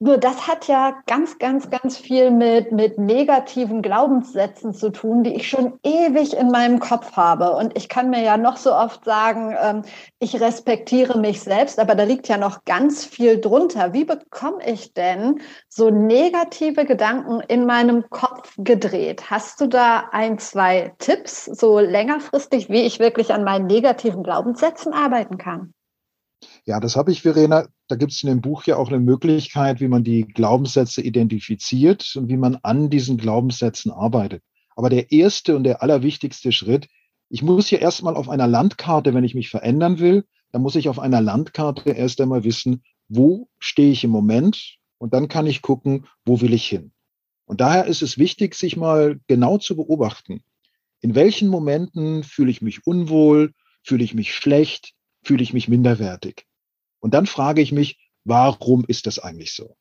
Nur 0.00 0.16
das 0.16 0.46
hat 0.46 0.68
ja 0.68 1.02
ganz, 1.08 1.38
ganz, 1.40 1.70
ganz 1.70 1.98
viel 1.98 2.30
mit, 2.30 2.70
mit 2.70 2.98
negativen 2.98 3.82
Glaubenssätzen 3.82 4.72
zu 4.72 4.90
tun, 4.90 5.24
die 5.24 5.34
ich 5.34 5.48
schon 5.48 5.80
ewig 5.82 6.36
in 6.36 6.52
meinem 6.52 6.78
Kopf 6.78 7.16
habe. 7.16 7.56
Und 7.56 7.76
ich 7.76 7.88
kann 7.88 8.08
mir 8.08 8.22
ja 8.22 8.36
noch 8.36 8.58
so 8.58 8.72
oft 8.72 9.04
sagen, 9.04 9.56
ähm, 9.60 9.82
ich 10.20 10.40
respektiere 10.40 11.18
mich 11.18 11.40
selbst, 11.40 11.80
aber 11.80 11.96
da 11.96 12.04
liegt 12.04 12.28
ja 12.28 12.36
noch 12.36 12.64
ganz 12.64 13.04
viel 13.04 13.40
drunter. 13.40 13.92
Wie 13.92 14.04
bekomme 14.04 14.64
ich 14.64 14.94
denn 14.94 15.40
so 15.68 15.90
negative 15.90 16.84
Gedanken 16.84 17.40
in 17.48 17.66
meinem 17.66 18.08
Kopf 18.08 18.54
gedreht? 18.56 19.32
Hast 19.32 19.60
du 19.60 19.66
da 19.66 20.10
ein, 20.12 20.38
zwei 20.38 20.94
Tipps, 20.98 21.46
so 21.46 21.80
längerfristig, 21.80 22.70
wie 22.70 22.82
ich 22.82 23.00
wirklich 23.00 23.32
an 23.32 23.42
meinen 23.42 23.66
negativen 23.66 24.22
Glaubenssätzen 24.22 24.92
arbeiten 24.92 25.38
kann? 25.38 25.74
Ja, 26.68 26.80
das 26.80 26.96
habe 26.96 27.10
ich, 27.12 27.22
Verena. 27.22 27.66
Da 27.86 27.96
gibt 27.96 28.12
es 28.12 28.22
in 28.22 28.28
dem 28.28 28.42
Buch 28.42 28.64
ja 28.64 28.76
auch 28.76 28.88
eine 28.88 28.98
Möglichkeit, 28.98 29.80
wie 29.80 29.88
man 29.88 30.04
die 30.04 30.26
Glaubenssätze 30.26 31.00
identifiziert 31.00 32.14
und 32.14 32.28
wie 32.28 32.36
man 32.36 32.56
an 32.56 32.90
diesen 32.90 33.16
Glaubenssätzen 33.16 33.90
arbeitet. 33.90 34.42
Aber 34.76 34.90
der 34.90 35.10
erste 35.10 35.56
und 35.56 35.64
der 35.64 35.82
allerwichtigste 35.82 36.52
Schritt, 36.52 36.88
ich 37.30 37.42
muss 37.42 37.70
ja 37.70 37.78
erstmal 37.78 38.16
auf 38.16 38.28
einer 38.28 38.46
Landkarte, 38.46 39.14
wenn 39.14 39.24
ich 39.24 39.34
mich 39.34 39.48
verändern 39.48 39.98
will, 39.98 40.26
dann 40.52 40.60
muss 40.60 40.76
ich 40.76 40.90
auf 40.90 40.98
einer 40.98 41.22
Landkarte 41.22 41.88
erst 41.88 42.20
einmal 42.20 42.44
wissen, 42.44 42.82
wo 43.08 43.48
stehe 43.58 43.90
ich 43.90 44.04
im 44.04 44.10
Moment 44.10 44.76
und 44.98 45.14
dann 45.14 45.28
kann 45.28 45.46
ich 45.46 45.62
gucken, 45.62 46.04
wo 46.26 46.42
will 46.42 46.52
ich 46.52 46.68
hin. 46.68 46.92
Und 47.46 47.62
daher 47.62 47.86
ist 47.86 48.02
es 48.02 48.18
wichtig, 48.18 48.54
sich 48.54 48.76
mal 48.76 49.18
genau 49.26 49.56
zu 49.56 49.74
beobachten. 49.74 50.42
In 51.00 51.14
welchen 51.14 51.48
Momenten 51.48 52.24
fühle 52.24 52.50
ich 52.50 52.60
mich 52.60 52.86
unwohl, 52.86 53.54
fühle 53.82 54.04
ich 54.04 54.12
mich 54.12 54.34
schlecht, 54.34 54.92
fühle 55.22 55.42
ich 55.42 55.54
mich 55.54 55.66
minderwertig. 55.68 56.44
Und 57.00 57.14
dann 57.14 57.26
frage 57.26 57.62
ich 57.62 57.72
mich, 57.72 57.98
warum 58.24 58.84
ist 58.86 59.06
das 59.06 59.18
eigentlich 59.18 59.54
so? 59.54 59.76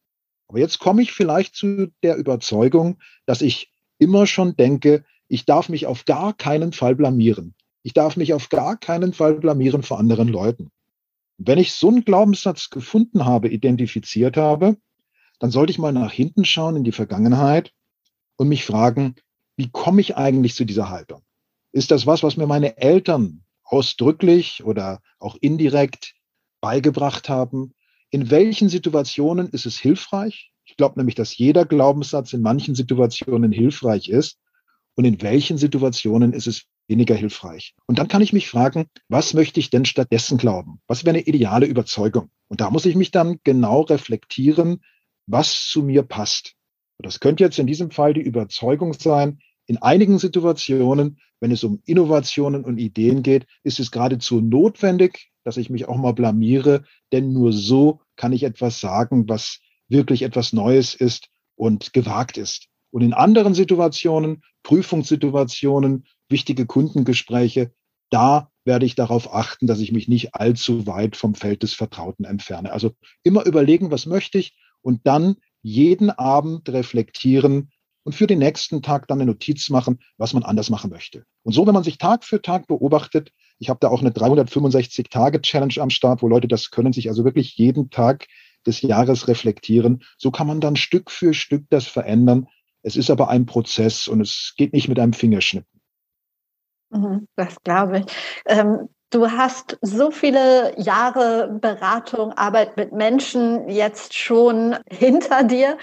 Aber 0.47 0.60
jetzt 0.60 0.80
komme 0.80 1.01
ich 1.01 1.12
vielleicht 1.12 1.56
zu 1.56 1.88
der 2.03 2.15
Überzeugung, 2.15 2.99
dass 3.25 3.41
ich 3.41 3.71
immer 3.97 4.27
schon 4.27 4.56
denke, 4.56 5.03
ich 5.27 5.45
darf 5.45 5.67
mich 5.69 5.88
auf 5.88 6.06
gar 6.06 6.34
keinen 6.34 6.71
Fall 6.71 6.95
blamieren. 6.95 7.53
Ich 7.84 7.93
darf 7.93 8.15
mich 8.17 8.34
auf 8.34 8.49
gar 8.49 8.77
keinen 8.77 9.13
Fall 9.13 9.36
blamieren 9.36 9.84
vor 9.84 9.99
anderen 9.99 10.27
Leuten. 10.27 10.71
wenn 11.38 11.60
ich 11.60 11.73
so 11.73 11.89
einen 11.89 12.03
Glaubenssatz 12.03 12.69
gefunden 12.69 13.25
habe, 13.25 13.49
identifiziert 13.49 14.38
habe, 14.38 14.77
dann 15.39 15.51
sollte 15.51 15.71
ich 15.71 15.77
mal 15.77 15.91
nach 15.93 16.12
hinten 16.12 16.45
schauen 16.45 16.75
in 16.75 16.84
die 16.84 16.91
Vergangenheit 16.91 17.73
und 18.38 18.47
mich 18.47 18.65
fragen, 18.65 19.15
wie 19.56 19.69
komme 19.69 20.01
ich 20.01 20.17
eigentlich 20.17 20.56
zu 20.56 20.65
dieser 20.65 20.89
Haltung? 20.89 21.21
Ist 21.71 21.91
das 21.91 22.08
was, 22.08 22.23
was 22.23 22.38
mir 22.38 22.47
meine 22.47 22.77
Eltern 22.77 23.43
ausdrücklich 23.63 24.63
oder 24.63 25.01
auch 25.19 25.36
indirekt 25.39 26.15
beigebracht 26.62 27.30
haben. 27.30 27.74
In 28.10 28.32
welchen 28.32 28.70
Situationen 28.70 29.50
ist 29.50 29.65
es 29.65 29.78
hilfreich? 29.78 30.52
Ich 30.65 30.78
glaube 30.78 31.00
nämlich, 31.00 31.15
dass 31.15 31.38
jeder 31.38 31.65
Glaubenssatz 31.65 32.34
in 32.34 32.41
manchen 32.41 32.76
Situationen 32.76 33.52
hilfreich 33.52 34.10
ist 34.10 34.38
und 34.96 35.06
in 35.06 35.22
welchen 35.22 35.58
Situationen 35.58 36.34
ist 36.34 36.48
es 36.48 36.63
weniger 36.88 37.15
hilfreich. 37.15 37.76
Und 37.86 38.00
dann 38.00 38.08
kann 38.08 38.22
ich 38.22 38.34
mich 38.34 38.50
fragen, 38.50 38.88
was 39.10 39.34
möchte 39.34 39.60
ich 39.60 39.70
denn 39.70 39.86
stattdessen 39.86 40.38
glauben? 40.38 40.82
Was 40.88 41.06
wäre 41.06 41.15
eine 41.15 41.26
ideale 41.26 41.65
Überzeugung? 41.65 42.30
Und 42.48 42.62
da 42.62 42.70
muss 42.70 42.86
ich 42.86 42.96
mich 42.96 43.12
dann 43.12 43.39
genau 43.43 43.82
reflektieren, 43.82 44.82
was 45.26 45.67
zu 45.67 45.84
mir 45.84 46.04
passt. 46.04 46.56
Und 46.98 47.06
das 47.06 47.20
könnte 47.20 47.43
jetzt 47.43 47.60
in 47.60 47.67
diesem 47.67 47.91
Fall 47.91 48.13
die 48.13 48.22
Überzeugung 48.22 48.93
sein, 48.93 49.39
in 49.67 49.78
einigen 49.78 50.17
Situationen, 50.17 51.20
wenn 51.39 51.52
es 51.52 51.63
um 51.63 51.82
Innovationen 51.86 52.63
und 52.63 52.78
Ideen 52.78 53.22
geht, 53.22 53.46
ist 53.63 53.80
es 53.80 53.91
geradezu 53.91 54.41
notwendig, 54.41 55.30
dass 55.47 55.55
ich 55.55 55.69
mich 55.69 55.88
auch 55.88 55.95
mal 55.95 56.12
blamiere, 56.12 56.83
denn 57.13 57.31
nur 57.31 57.53
so 57.53 58.01
kann 58.17 58.33
ich 58.33 58.43
etwas 58.43 58.81
sagen, 58.81 59.29
was 59.29 59.62
wirklich 59.88 60.23
etwas 60.23 60.51
Neues 60.51 60.93
ist 60.93 61.29
und 61.55 61.93
gewagt 61.93 62.38
ist. 62.38 62.67
Und 62.91 63.01
in 63.01 63.13
anderen 63.13 63.53
Situationen, 63.53 64.43
Prüfungssituationen, 64.63 66.03
wichtige 66.27 66.65
Kundengespräche, 66.65 67.71
da 68.10 68.51
werde 68.65 68.86
ich 68.86 68.95
darauf 68.95 69.33
achten, 69.33 69.67
dass 69.67 69.79
ich 69.79 69.93
mich 69.93 70.10
nicht 70.10 70.36
allzu 70.36 70.86
weit 70.86 71.15
vom 71.15 71.33
Feld 71.33 71.63
des 71.63 71.73
Vertrauten 71.73 72.25
entferne. 72.25 72.73
Also 72.73 72.91
immer 73.23 73.45
überlegen, 73.45 73.89
was 73.89 74.05
möchte 74.05 74.39
ich 74.39 74.57
und 74.81 75.07
dann 75.07 75.38
jeden 75.62 76.10
Abend 76.10 76.67
reflektieren, 76.67 77.71
und 78.08 78.13
für 78.13 78.26
den 78.26 78.39
nächsten 78.39 78.82
Tag 78.82 79.10
dann 79.10 79.20
eine 79.20 79.30
Notiz 79.30 79.70
machen, 79.70 80.00
was 80.17 80.32
man 80.32 80.43
anders 80.43 80.70
machen 80.70 80.89
möchte. 80.89 81.26
Und 81.43 81.52
so, 81.52 81.67
wenn 81.67 81.74
man 81.74 81.84
sich 81.84 81.98
Tag 81.98 82.24
für 82.24 82.41
Tag 82.41 82.65
beobachtet, 82.65 83.34
ich 83.60 83.67
habe 83.67 83.80
da 83.82 83.89
auch 83.89 84.00
eine 84.00 84.12
365-Tage-Challenge 84.12 85.74
am 85.80 85.89
Start, 85.89 86.22
wo 86.22 86.30
Leute 86.30 86.48
das 86.48 86.72
können, 86.72 86.93
sich 86.93 87.10
also 87.10 87.26
wirklich 87.26 87.58
jeden 87.58 87.89
Tag 87.89 88.28
des 88.65 88.82
Jahres 88.82 89.28
reflektieren. 89.28 90.04
So 90.17 90.32
kann 90.32 90.48
man 90.48 90.62
dann 90.62 90.78
Stück 90.78 91.12
für 91.12 91.34
Stück 91.34 91.65
das 91.70 91.86
verändern. 91.86 92.48
Es 92.82 92.96
ist 92.96 93.10
aber 93.10 93.28
ein 93.28 93.46
Prozess 93.46 94.08
und 94.08 94.22
es 94.22 94.54
geht 94.56 94.72
nicht 94.72 94.88
mit 94.88 95.00
einem 95.00 95.12
Fingerschnippen. 95.12 95.82
Mhm, 96.91 97.28
das 97.36 97.62
glaube 97.65 98.00
ich. 98.00 98.06
Ähm, 98.46 98.88
du 99.10 99.30
hast 99.30 99.78
so 99.82 100.12
viele 100.12 100.80
Jahre 100.80 101.60
Beratung, 101.60 102.32
Arbeit 102.32 102.78
mit 102.78 102.93
Menschen 102.93 103.67
jetzt 103.67 104.13
schon 104.13 104.78
hinter 104.89 105.43
dir. 105.43 105.78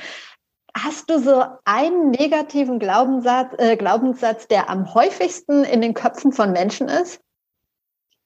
Hast 0.77 1.09
du 1.09 1.21
so 1.21 1.45
einen 1.65 2.11
negativen 2.11 2.79
Glaubenssatz, 2.79 3.55
äh, 3.59 3.77
Glaubenssatz, 3.77 4.49
der 4.49 4.69
am 4.69 4.93
häufigsten 4.93 5.63
in 5.65 5.81
den 5.81 5.95
Köpfen 5.95 6.33
von 6.33 6.53
Menschen 6.53 6.89
ist? 6.89 7.21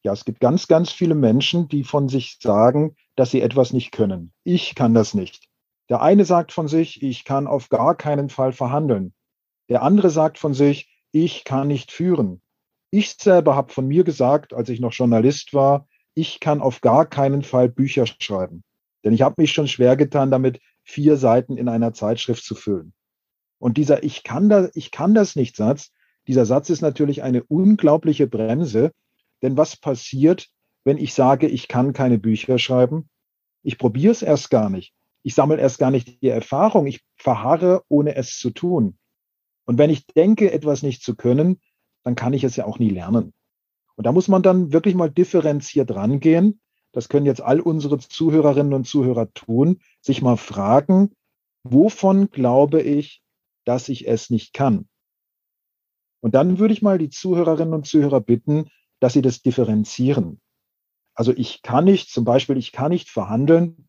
Ja, 0.02 0.12
es 0.12 0.24
gibt 0.24 0.40
ganz, 0.40 0.66
ganz 0.66 0.90
viele 0.90 1.14
Menschen, 1.14 1.68
die 1.68 1.84
von 1.84 2.08
sich 2.08 2.38
sagen, 2.40 2.96
dass 3.16 3.30
sie 3.30 3.42
etwas 3.42 3.72
nicht 3.72 3.92
können. 3.92 4.32
Ich 4.44 4.74
kann 4.74 4.94
das 4.94 5.12
nicht. 5.12 5.48
Der 5.90 6.00
eine 6.00 6.24
sagt 6.24 6.52
von 6.52 6.68
sich, 6.68 7.02
ich 7.02 7.24
kann 7.24 7.46
auf 7.46 7.68
gar 7.68 7.94
keinen 7.94 8.30
Fall 8.30 8.52
verhandeln. 8.52 9.12
Der 9.68 9.82
andere 9.82 10.08
sagt 10.08 10.38
von 10.38 10.54
sich, 10.54 10.88
ich 11.12 11.44
kann 11.44 11.68
nicht 11.68 11.92
führen. 11.92 12.40
Ich 12.90 13.14
selber 13.14 13.56
habe 13.56 13.72
von 13.72 13.86
mir 13.86 14.04
gesagt, 14.04 14.54
als 14.54 14.68
ich 14.70 14.80
noch 14.80 14.92
Journalist 14.92 15.52
war, 15.52 15.86
ich 16.14 16.40
kann 16.40 16.60
auf 16.60 16.80
gar 16.80 17.06
keinen 17.06 17.42
Fall 17.42 17.68
Bücher 17.68 18.06
schreiben. 18.06 18.64
Denn 19.04 19.12
ich 19.12 19.22
habe 19.22 19.34
mich 19.38 19.52
schon 19.52 19.68
schwer 19.68 19.96
getan, 19.96 20.30
damit 20.30 20.60
vier 20.88 21.16
Seiten 21.16 21.56
in 21.56 21.68
einer 21.68 21.92
Zeitschrift 21.92 22.44
zu 22.44 22.54
füllen. 22.54 22.92
Und 23.58 23.76
dieser 23.76 24.02
Ich 24.02 24.22
kann 24.22 24.48
das, 24.48 24.70
ich 24.74 24.90
kann 24.90 25.14
das 25.14 25.36
nicht 25.36 25.56
Satz, 25.56 25.90
dieser 26.28 26.44
Satz 26.44 26.68
ist 26.68 26.82
natürlich 26.82 27.22
eine 27.22 27.42
unglaubliche 27.42 28.26
Bremse. 28.26 28.92
Denn 29.42 29.56
was 29.56 29.76
passiert, 29.76 30.48
wenn 30.84 30.98
ich 30.98 31.14
sage, 31.14 31.48
ich 31.48 31.68
kann 31.68 31.94
keine 31.94 32.18
Bücher 32.18 32.58
schreiben? 32.58 33.08
Ich 33.62 33.78
probiere 33.78 34.12
es 34.12 34.22
erst 34.22 34.50
gar 34.50 34.68
nicht. 34.68 34.92
Ich 35.22 35.34
sammle 35.34 35.58
erst 35.58 35.78
gar 35.78 35.90
nicht 35.90 36.22
die 36.22 36.28
Erfahrung. 36.28 36.86
Ich 36.86 37.00
verharre, 37.16 37.82
ohne 37.88 38.14
es 38.14 38.38
zu 38.38 38.50
tun. 38.50 38.98
Und 39.64 39.78
wenn 39.78 39.90
ich 39.90 40.06
denke, 40.06 40.52
etwas 40.52 40.82
nicht 40.82 41.02
zu 41.02 41.16
können, 41.16 41.60
dann 42.04 42.14
kann 42.14 42.34
ich 42.34 42.44
es 42.44 42.56
ja 42.56 42.66
auch 42.66 42.78
nie 42.78 42.90
lernen. 42.90 43.32
Und 43.96 44.06
da 44.06 44.12
muss 44.12 44.28
man 44.28 44.42
dann 44.42 44.72
wirklich 44.72 44.94
mal 44.94 45.10
differenziert 45.10 45.90
rangehen. 45.90 46.60
Das 46.92 47.08
können 47.08 47.26
jetzt 47.26 47.42
all 47.42 47.60
unsere 47.60 47.98
Zuhörerinnen 47.98 48.72
und 48.72 48.86
Zuhörer 48.86 49.32
tun, 49.32 49.80
sich 50.00 50.22
mal 50.22 50.36
fragen, 50.36 51.12
wovon 51.62 52.30
glaube 52.30 52.80
ich, 52.80 53.22
dass 53.64 53.88
ich 53.88 54.08
es 54.08 54.30
nicht 54.30 54.54
kann? 54.54 54.88
Und 56.20 56.34
dann 56.34 56.58
würde 56.58 56.74
ich 56.74 56.82
mal 56.82 56.98
die 56.98 57.10
Zuhörerinnen 57.10 57.74
und 57.74 57.86
Zuhörer 57.86 58.20
bitten, 58.20 58.70
dass 59.00 59.12
sie 59.12 59.22
das 59.22 59.42
differenzieren. 59.42 60.40
Also 61.14 61.32
ich 61.36 61.62
kann 61.62 61.84
nicht, 61.84 62.10
zum 62.10 62.24
Beispiel, 62.24 62.56
ich 62.56 62.72
kann 62.72 62.90
nicht 62.90 63.10
verhandeln. 63.10 63.88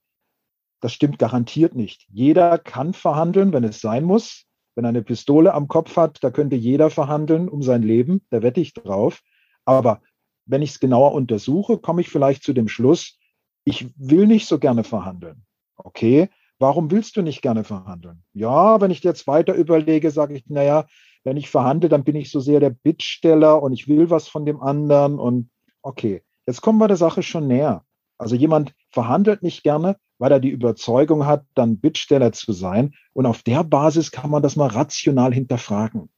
Das 0.81 0.93
stimmt 0.93 1.19
garantiert 1.19 1.75
nicht. 1.75 2.07
Jeder 2.09 2.57
kann 2.57 2.93
verhandeln, 2.93 3.53
wenn 3.53 3.63
es 3.63 3.81
sein 3.81 4.03
muss. 4.03 4.45
Wenn 4.75 4.85
er 4.85 4.89
eine 4.89 5.03
Pistole 5.03 5.53
am 5.53 5.67
Kopf 5.67 5.97
hat, 5.97 6.23
da 6.23 6.31
könnte 6.31 6.55
jeder 6.55 6.89
verhandeln 6.89 7.49
um 7.49 7.61
sein 7.61 7.83
Leben. 7.83 8.25
Da 8.29 8.41
wette 8.41 8.61
ich 8.61 8.73
drauf. 8.73 9.21
Aber 9.65 10.01
wenn 10.49 10.61
ich 10.61 10.71
es 10.71 10.79
genauer 10.79 11.13
untersuche, 11.13 11.77
komme 11.77 12.01
ich 12.01 12.09
vielleicht 12.09 12.43
zu 12.43 12.53
dem 12.53 12.67
Schluss, 12.67 13.17
ich 13.63 13.93
will 13.97 14.25
nicht 14.25 14.47
so 14.47 14.57
gerne 14.57 14.83
verhandeln. 14.83 15.43
Okay, 15.77 16.29
warum 16.57 16.91
willst 16.91 17.15
du 17.15 17.21
nicht 17.21 17.41
gerne 17.41 17.63
verhandeln? 17.63 18.23
Ja, 18.33 18.81
wenn 18.81 18.91
ich 18.91 19.03
jetzt 19.03 19.27
weiter 19.27 19.53
überlege, 19.53 20.11
sage 20.11 20.35
ich, 20.35 20.47
naja, 20.47 20.87
wenn 21.23 21.37
ich 21.37 21.49
verhandle, 21.49 21.89
dann 21.89 22.03
bin 22.03 22.15
ich 22.15 22.31
so 22.31 22.39
sehr 22.39 22.59
der 22.59 22.71
Bittsteller 22.71 23.61
und 23.61 23.73
ich 23.73 23.87
will 23.87 24.09
was 24.09 24.27
von 24.27 24.45
dem 24.45 24.61
anderen 24.61 25.19
und 25.19 25.49
okay, 25.81 26.23
jetzt 26.47 26.61
kommen 26.61 26.79
wir 26.79 26.87
der 26.87 26.97
Sache 26.97 27.21
schon 27.21 27.47
näher. 27.47 27.83
Also 28.17 28.35
jemand 28.35 28.73
verhandelt 28.89 29.43
nicht 29.43 29.63
gerne, 29.63 29.97
weil 30.17 30.31
er 30.31 30.39
die 30.39 30.49
Überzeugung 30.49 31.25
hat, 31.25 31.45
dann 31.55 31.79
Bittsteller 31.79 32.31
zu 32.33 32.51
sein. 32.51 32.93
Und 33.13 33.25
auf 33.25 33.43
der 33.43 33.63
Basis 33.63 34.11
kann 34.11 34.29
man 34.29 34.43
das 34.43 34.55
mal 34.55 34.67
rational 34.67 35.33
hinterfragen. 35.33 36.09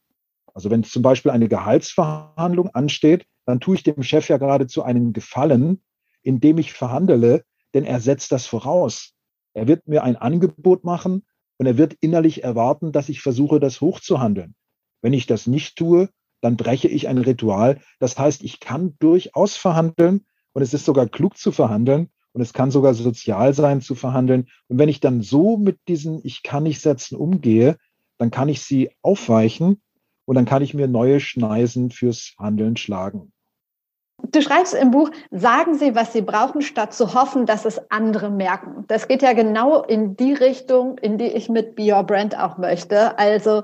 Also 0.53 0.69
wenn 0.69 0.83
zum 0.83 1.03
Beispiel 1.03 1.31
eine 1.31 1.47
Gehaltsverhandlung 1.47 2.69
ansteht, 2.69 3.25
dann 3.45 3.59
tue 3.59 3.75
ich 3.75 3.83
dem 3.83 4.03
Chef 4.03 4.29
ja 4.29 4.37
geradezu 4.37 4.83
einen 4.83 5.13
Gefallen, 5.13 5.81
indem 6.21 6.57
ich 6.57 6.73
verhandele, 6.73 7.43
denn 7.73 7.83
er 7.83 7.99
setzt 7.99 8.31
das 8.31 8.45
voraus. 8.45 9.13
Er 9.53 9.67
wird 9.67 9.87
mir 9.87 10.03
ein 10.03 10.15
Angebot 10.15 10.83
machen 10.83 11.25
und 11.57 11.65
er 11.65 11.77
wird 11.77 11.95
innerlich 11.99 12.43
erwarten, 12.43 12.91
dass 12.91 13.09
ich 13.09 13.21
versuche, 13.21 13.59
das 13.59 13.81
hochzuhandeln. 13.81 14.55
Wenn 15.01 15.13
ich 15.13 15.25
das 15.25 15.47
nicht 15.47 15.77
tue, 15.77 16.09
dann 16.41 16.57
breche 16.57 16.87
ich 16.87 17.07
ein 17.07 17.17
Ritual. 17.17 17.79
Das 17.99 18.17
heißt, 18.17 18.43
ich 18.43 18.59
kann 18.59 18.95
durchaus 18.99 19.55
verhandeln 19.55 20.25
und 20.53 20.61
es 20.61 20.73
ist 20.73 20.85
sogar 20.85 21.07
klug 21.07 21.37
zu 21.37 21.51
verhandeln 21.51 22.09
und 22.33 22.41
es 22.41 22.53
kann 22.53 22.71
sogar 22.71 22.93
sozial 22.93 23.53
sein 23.53 23.81
zu 23.81 23.95
verhandeln. 23.95 24.47
Und 24.67 24.77
wenn 24.77 24.89
ich 24.89 24.99
dann 24.99 25.21
so 25.21 25.57
mit 25.57 25.79
diesen 25.87 26.21
Ich 26.23 26.43
kann 26.43 26.63
nicht 26.63 26.81
Sätzen 26.81 27.15
umgehe, 27.15 27.77
dann 28.17 28.31
kann 28.31 28.49
ich 28.49 28.61
sie 28.61 28.89
aufweichen 29.01 29.81
und 30.31 30.35
dann 30.35 30.45
kann 30.45 30.63
ich 30.63 30.73
mir 30.73 30.87
neue 30.87 31.19
Schneisen 31.19 31.89
fürs 31.89 32.35
Handeln 32.39 32.77
schlagen. 32.77 33.33
Du 34.31 34.41
schreibst 34.41 34.73
im 34.73 34.89
Buch, 34.89 35.11
sagen 35.29 35.77
Sie, 35.77 35.93
was 35.93 36.13
Sie 36.13 36.21
brauchen, 36.21 36.61
statt 36.61 36.93
zu 36.93 37.13
hoffen, 37.13 37.45
dass 37.45 37.65
es 37.65 37.81
andere 37.91 38.29
merken. 38.29 38.85
Das 38.87 39.09
geht 39.09 39.23
ja 39.23 39.33
genau 39.33 39.83
in 39.83 40.15
die 40.15 40.31
Richtung, 40.31 40.97
in 40.99 41.17
die 41.17 41.27
ich 41.27 41.49
mit 41.49 41.75
Be 41.75 41.93
Your 41.93 42.03
Brand 42.03 42.39
auch 42.39 42.57
möchte. 42.57 43.19
Also 43.19 43.63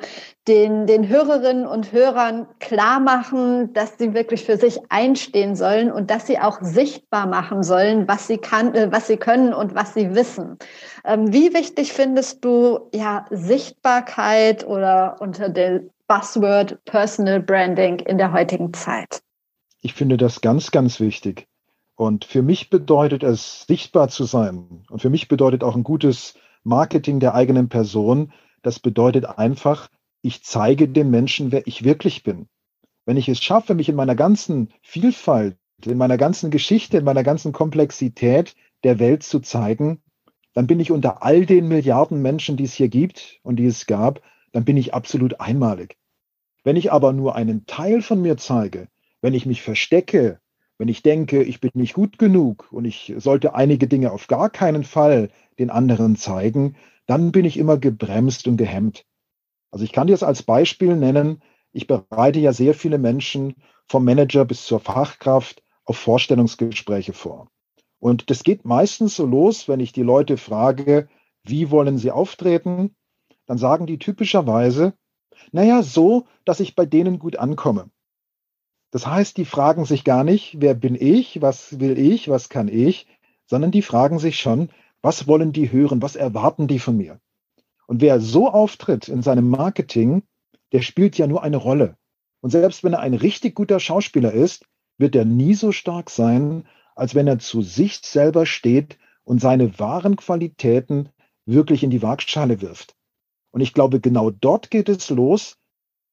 den, 0.50 0.88
den 0.88 1.08
Hörerinnen 1.08 1.66
und 1.66 1.94
Hörern 1.94 2.48
klar 2.60 3.00
machen, 3.00 3.72
dass 3.72 3.98
sie 3.98 4.14
wirklich 4.14 4.44
für 4.44 4.58
sich 4.58 4.82
einstehen 4.90 5.56
sollen 5.56 5.90
und 5.90 6.12
dass 6.12 6.28
sie 6.28 6.38
auch 6.38 6.58
sichtbar 6.60 7.28
machen 7.28 7.64
sollen, 7.64 8.10
was 8.10 8.28
sie 8.28 8.40
kann, 8.40 8.76
äh, 8.76 8.92
was 8.92 9.08
sie 9.08 9.16
können 9.16 9.54
und 9.54 9.74
was 9.74 9.94
sie 9.94 10.16
wissen. 10.16 10.58
Ähm, 11.06 11.32
wie 11.32 11.54
wichtig 11.54 11.94
findest 11.94 12.44
du 12.44 12.90
ja 12.94 13.26
Sichtbarkeit 13.30 14.68
oder 14.68 15.16
unter 15.22 15.48
dem 15.48 15.92
Buzzword 16.08 16.86
Personal 16.86 17.42
Branding 17.42 18.00
in 18.00 18.18
der 18.18 18.32
heutigen 18.32 18.74
Zeit? 18.74 19.22
Ich 19.82 19.94
finde 19.94 20.16
das 20.16 20.40
ganz, 20.40 20.72
ganz 20.72 21.02
wichtig. 21.02 21.48
Und 21.96 22.24
für 22.24 22.42
mich 22.42 22.70
bedeutet 22.70 23.24
es, 23.24 23.66
sichtbar 23.68 24.08
zu 24.08 24.24
sein. 24.24 24.86
Und 24.90 25.02
für 25.02 25.10
mich 25.10 25.28
bedeutet 25.28 25.66
auch 25.66 25.76
ein 25.76 25.84
gutes 25.84 26.36
Marketing 26.64 27.20
der 27.20 27.36
eigenen 27.36 27.68
Person. 27.68 28.32
Das 28.62 28.80
bedeutet 28.80 29.26
einfach, 29.26 29.90
ich 30.22 30.44
zeige 30.44 30.88
den 30.88 31.10
Menschen, 31.10 31.52
wer 31.52 31.68
ich 31.68 31.84
wirklich 31.84 32.24
bin. 32.24 32.48
Wenn 33.06 33.18
ich 33.18 33.28
es 33.28 33.44
schaffe, 33.44 33.76
mich 33.76 33.90
in 33.90 33.96
meiner 33.96 34.16
ganzen 34.16 34.74
Vielfalt, 34.82 35.58
in 35.86 35.98
meiner 35.98 36.18
ganzen 36.18 36.52
Geschichte, 36.52 36.98
in 36.98 37.04
meiner 37.04 37.24
ganzen 37.24 37.52
Komplexität 37.52 38.56
der 38.86 39.00
Welt 39.00 39.24
zu 39.24 39.42
zeigen, 39.42 40.02
dann 40.54 40.68
bin 40.68 40.80
ich 40.80 40.90
unter 40.90 41.22
all 41.22 41.46
den 41.46 41.68
Milliarden 41.68 42.22
Menschen, 42.22 42.56
die 42.56 42.64
es 42.64 42.74
hier 42.74 42.88
gibt 42.88 43.40
und 43.44 43.58
die 43.58 43.66
es 43.66 43.88
gab, 43.88 44.22
dann 44.52 44.66
bin 44.66 44.78
ich 44.78 44.94
absolut 44.94 45.40
einmalig. 45.40 45.98
Wenn 46.64 46.76
ich 46.76 46.92
aber 46.92 47.14
nur 47.14 47.36
einen 47.36 47.66
Teil 47.66 48.02
von 48.02 48.22
mir 48.22 48.38
zeige, 48.38 48.88
wenn 49.22 49.34
ich 49.34 49.46
mich 49.46 49.62
verstecke, 49.62 50.40
wenn 50.78 50.90
ich 50.90 51.02
denke, 51.02 51.44
ich 51.44 51.60
bin 51.60 51.72
nicht 51.74 51.94
gut 51.94 52.18
genug 52.18 52.72
und 52.72 52.86
ich 52.86 53.14
sollte 53.18 53.56
einige 53.56 53.88
Dinge 53.88 54.12
auf 54.12 54.28
gar 54.28 54.50
keinen 54.50 54.84
Fall 54.84 55.30
den 55.60 55.70
anderen 55.70 56.16
zeigen, 56.16 56.76
dann 57.08 57.32
bin 57.32 57.46
ich 57.46 57.58
immer 57.58 57.78
gebremst 57.78 58.48
und 58.48 58.58
gehemmt. 58.58 59.06
Also 59.72 59.86
ich 59.86 59.92
kann 59.92 60.08
dir 60.08 60.14
das 60.14 60.24
als 60.24 60.44
Beispiel 60.44 60.96
nennen. 60.96 61.42
Ich 61.72 61.88
bereite 61.88 62.40
ja 62.40 62.54
sehr 62.54 62.74
viele 62.74 62.98
Menschen 62.98 63.56
vom 63.88 64.06
Manager 64.06 64.46
bis 64.46 64.66
zur 64.66 64.80
Fachkraft 64.80 65.64
auf 65.86 65.98
Vorstellungsgespräche 65.98 67.14
vor. 67.14 67.50
Und 68.00 68.30
das 68.30 68.44
geht 68.44 68.66
meistens 68.66 69.16
so 69.16 69.26
los, 69.26 69.68
wenn 69.68 69.80
ich 69.80 69.94
die 69.94 70.04
Leute 70.04 70.38
frage, 70.38 71.08
wie 71.44 71.72
wollen 71.72 71.98
sie 71.98 72.12
auftreten? 72.12 72.96
Dann 73.48 73.58
sagen 73.58 73.88
die 73.88 73.98
typischerweise, 73.98 74.94
naja, 75.52 75.82
so, 75.82 76.28
dass 76.46 76.60
ich 76.60 76.76
bei 76.76 76.86
denen 76.86 77.20
gut 77.20 77.38
ankomme. 77.38 77.90
Das 78.92 79.08
heißt, 79.08 79.38
die 79.38 79.46
fragen 79.46 79.86
sich 79.86 80.04
gar 80.04 80.24
nicht, 80.24 80.58
wer 80.62 80.74
bin 80.74 80.96
ich, 80.96 81.42
was 81.42 81.80
will 81.80 81.98
ich, 81.98 82.30
was 82.30 82.50
kann 82.50 82.68
ich, 82.68 83.08
sondern 83.46 83.72
die 83.72 83.82
fragen 83.82 84.20
sich 84.20 84.40
schon, 84.40 84.70
was 85.02 85.28
wollen 85.28 85.54
die 85.54 85.72
hören, 85.72 86.02
was 86.02 86.16
erwarten 86.16 86.68
die 86.68 86.80
von 86.80 86.98
mir. 86.98 87.20
Und 87.88 88.02
wer 88.02 88.20
so 88.20 88.50
auftritt 88.50 89.08
in 89.08 89.22
seinem 89.22 89.50
Marketing, 89.50 90.24
der 90.74 90.82
spielt 90.82 91.18
ja 91.18 91.28
nur 91.28 91.44
eine 91.44 91.58
Rolle. 91.58 91.98
Und 92.42 92.50
selbst 92.50 92.84
wenn 92.84 92.94
er 92.94 93.00
ein 93.00 93.14
richtig 93.14 93.56
guter 93.56 93.80
Schauspieler 93.80 94.34
ist, 94.34 94.66
wird 94.98 95.16
er 95.16 95.26
nie 95.26 95.54
so 95.54 95.72
stark 95.72 96.10
sein, 96.10 96.68
als 96.96 97.16
wenn 97.16 97.28
er 97.28 97.40
zu 97.40 97.62
sich 97.62 98.00
selber 98.04 98.46
steht 98.46 98.98
und 99.24 99.40
seine 99.40 99.80
wahren 99.80 100.16
Qualitäten 100.16 101.10
wirklich 101.46 101.84
in 101.84 101.90
die 101.90 102.02
Waagschale 102.02 102.62
wirft. 102.62 102.97
Und 103.58 103.62
ich 103.62 103.74
glaube, 103.74 104.00
genau 104.00 104.30
dort 104.30 104.70
geht 104.70 104.88
es 104.88 105.10
los. 105.10 105.58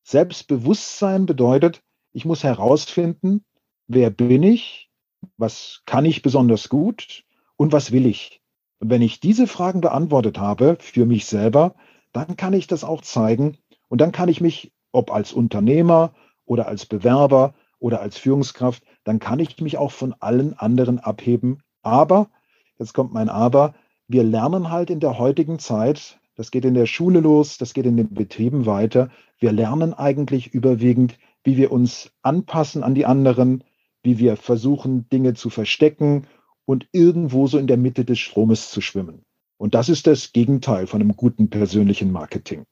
Selbstbewusstsein 0.03 1.27
bedeutet, 1.27 1.83
ich 2.15 2.25
muss 2.25 2.43
herausfinden, 2.43 3.45
wer 3.87 4.09
bin 4.09 4.43
ich, 4.43 4.91
was 5.37 5.83
kann 5.85 6.07
ich 6.07 6.23
besonders 6.23 6.71
gut 6.71 7.23
und 7.57 7.71
was 7.71 7.93
will 7.93 8.07
ich. 8.07 8.41
Und 8.79 8.89
wenn 8.89 9.03
ich 9.03 9.21
diese 9.21 9.47
Fragen 9.47 9.83
beantwortet 9.83 10.39
habe 10.39 10.79
für 10.81 11.05
mich 11.05 11.27
selber, 11.27 11.75
dann 12.13 12.39
kann 12.39 12.55
ich 12.55 12.67
das 12.67 12.83
auch 12.83 13.03
zeigen 13.03 13.59
und 13.89 14.01
dann 14.01 14.11
kann 14.11 14.31
ich 14.31 14.41
mich, 14.41 14.73
ob 14.91 15.13
als 15.13 15.35
Unternehmer 15.35 16.15
oder 16.47 16.67
als 16.67 16.87
Bewerber 16.87 17.53
oder 17.79 18.01
als 18.01 18.17
Führungskraft, 18.17 18.83
dann 19.05 19.19
kann 19.19 19.39
ich 19.39 19.61
mich 19.61 19.77
auch 19.77 19.93
von 19.93 20.15
allen 20.19 20.59
anderen 20.59 20.99
abheben. 20.99 21.63
Aber, 21.83 22.31
jetzt 22.79 22.95
kommt 22.95 23.13
mein 23.13 23.29
Aber, 23.29 23.75
wir 24.09 24.25
lernen 24.25 24.71
halt 24.71 24.89
in 24.89 25.01
der 25.01 25.19
heutigen 25.19 25.59
Zeit, 25.59 26.19
das 26.37 26.51
geht 26.51 26.65
in 26.65 26.75
der 26.75 26.87
Schule 26.87 27.21
los, 27.21 27.59
das 27.59 27.75
geht 27.75 27.87
in 27.87 27.97
den 27.97 28.13
Betrieben 28.13 28.67
weiter, 28.67 29.11
wir 29.39 29.53
lernen 29.53 29.95
eigentlich 29.95 30.53
überwiegend, 30.53 31.19
wie 31.43 31.57
wir 31.57 31.73
uns 31.73 32.11
anpassen 32.23 32.83
an 32.83 32.95
die 32.95 33.07
anderen, 33.07 33.65
wie 34.03 34.19
wir 34.19 34.37
versuchen, 34.37 35.09
Dinge 35.09 35.35
zu 35.35 35.51
verstecken 35.51 36.27
und 36.65 36.89
irgendwo 36.93 37.47
so 37.47 37.59
in 37.59 37.67
der 37.67 37.77
Mitte 37.77 38.05
des 38.05 38.19
Stromes 38.19 38.71
zu 38.71 38.81
schwimmen. 38.81 39.25
Und 39.57 39.75
das 39.75 39.89
ist 39.89 40.07
das 40.07 40.33
Gegenteil 40.33 40.87
von 40.87 41.01
einem 41.01 41.17
guten 41.17 41.49
persönlichen 41.51 42.11
Marketing. 42.11 42.65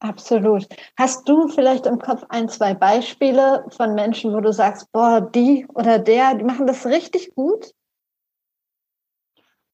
Absolut. 0.00 0.66
Hast 0.96 1.28
du 1.28 1.46
vielleicht 1.46 1.86
im 1.86 2.00
Kopf 2.00 2.24
ein, 2.28 2.48
zwei 2.48 2.74
Beispiele 2.74 3.64
von 3.68 3.94
Menschen, 3.94 4.32
wo 4.32 4.40
du 4.40 4.52
sagst, 4.52 4.90
boah, 4.90 5.20
die 5.20 5.64
oder 5.74 6.00
der, 6.00 6.34
die 6.34 6.42
machen 6.42 6.66
das 6.66 6.86
richtig 6.86 7.34
gut? 7.36 7.72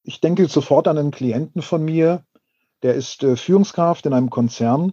Ich 0.03 0.21
denke 0.21 0.47
sofort 0.47 0.87
an 0.87 0.99
einen 0.99 1.11
Klienten 1.13 1.63
von 1.63 1.83
mir, 1.83 2.25
der 2.83 2.95
ist 2.95 3.23
äh, 3.23 3.37
Führungskraft 3.37 4.07
in 4.07 4.13
einem 4.13 4.31
Konzern 4.31 4.93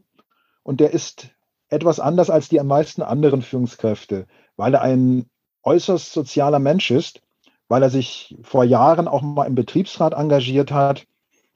und 0.63 0.79
der 0.79 0.91
ist 0.91 1.29
etwas 1.69 1.99
anders 1.99 2.29
als 2.29 2.49
die 2.49 2.59
am 2.59 2.67
meisten 2.67 3.01
anderen 3.01 3.41
Führungskräfte, 3.41 4.27
weil 4.55 4.73
er 4.73 4.81
ein 4.81 5.25
äußerst 5.63 6.13
sozialer 6.13 6.59
Mensch 6.59 6.91
ist 6.91 7.21
weil 7.67 7.83
er 7.83 7.89
sich 7.89 8.37
vor 8.43 8.63
Jahren 8.63 9.07
auch 9.07 9.21
mal 9.21 9.45
im 9.45 9.55
Betriebsrat 9.55 10.13
engagiert 10.13 10.71
hat. 10.71 11.07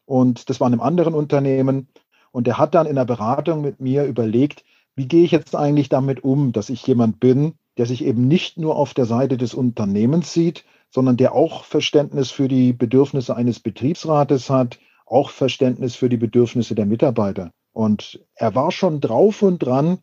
Und 0.05 0.49
das 0.49 0.59
war 0.59 0.67
in 0.67 0.73
einem 0.73 0.81
anderen 0.81 1.13
Unternehmen. 1.13 1.87
Und 2.31 2.47
er 2.47 2.57
hat 2.57 2.75
dann 2.75 2.87
in 2.87 2.95
der 2.95 3.05
Beratung 3.05 3.61
mit 3.61 3.79
mir 3.79 4.05
überlegt, 4.05 4.63
wie 4.95 5.07
gehe 5.07 5.23
ich 5.23 5.31
jetzt 5.31 5.55
eigentlich 5.55 5.89
damit 5.89 6.23
um, 6.23 6.51
dass 6.51 6.69
ich 6.69 6.85
jemand 6.85 7.19
bin, 7.19 7.53
der 7.77 7.85
sich 7.85 8.03
eben 8.03 8.27
nicht 8.27 8.57
nur 8.57 8.75
auf 8.75 8.93
der 8.93 9.05
Seite 9.05 9.37
des 9.37 9.53
Unternehmens 9.53 10.33
sieht, 10.33 10.65
sondern 10.89 11.17
der 11.17 11.33
auch 11.33 11.63
Verständnis 11.63 12.31
für 12.31 12.47
die 12.47 12.73
Bedürfnisse 12.73 13.35
eines 13.35 13.59
Betriebsrates 13.59 14.49
hat, 14.49 14.79
auch 15.09 15.29
Verständnis 15.29 15.95
für 15.95 16.09
die 16.09 16.17
Bedürfnisse 16.17 16.75
der 16.75 16.85
Mitarbeiter. 16.85 17.51
Und 17.73 18.23
er 18.35 18.55
war 18.55 18.71
schon 18.71 19.01
drauf 19.01 19.41
und 19.41 19.59
dran, 19.59 19.99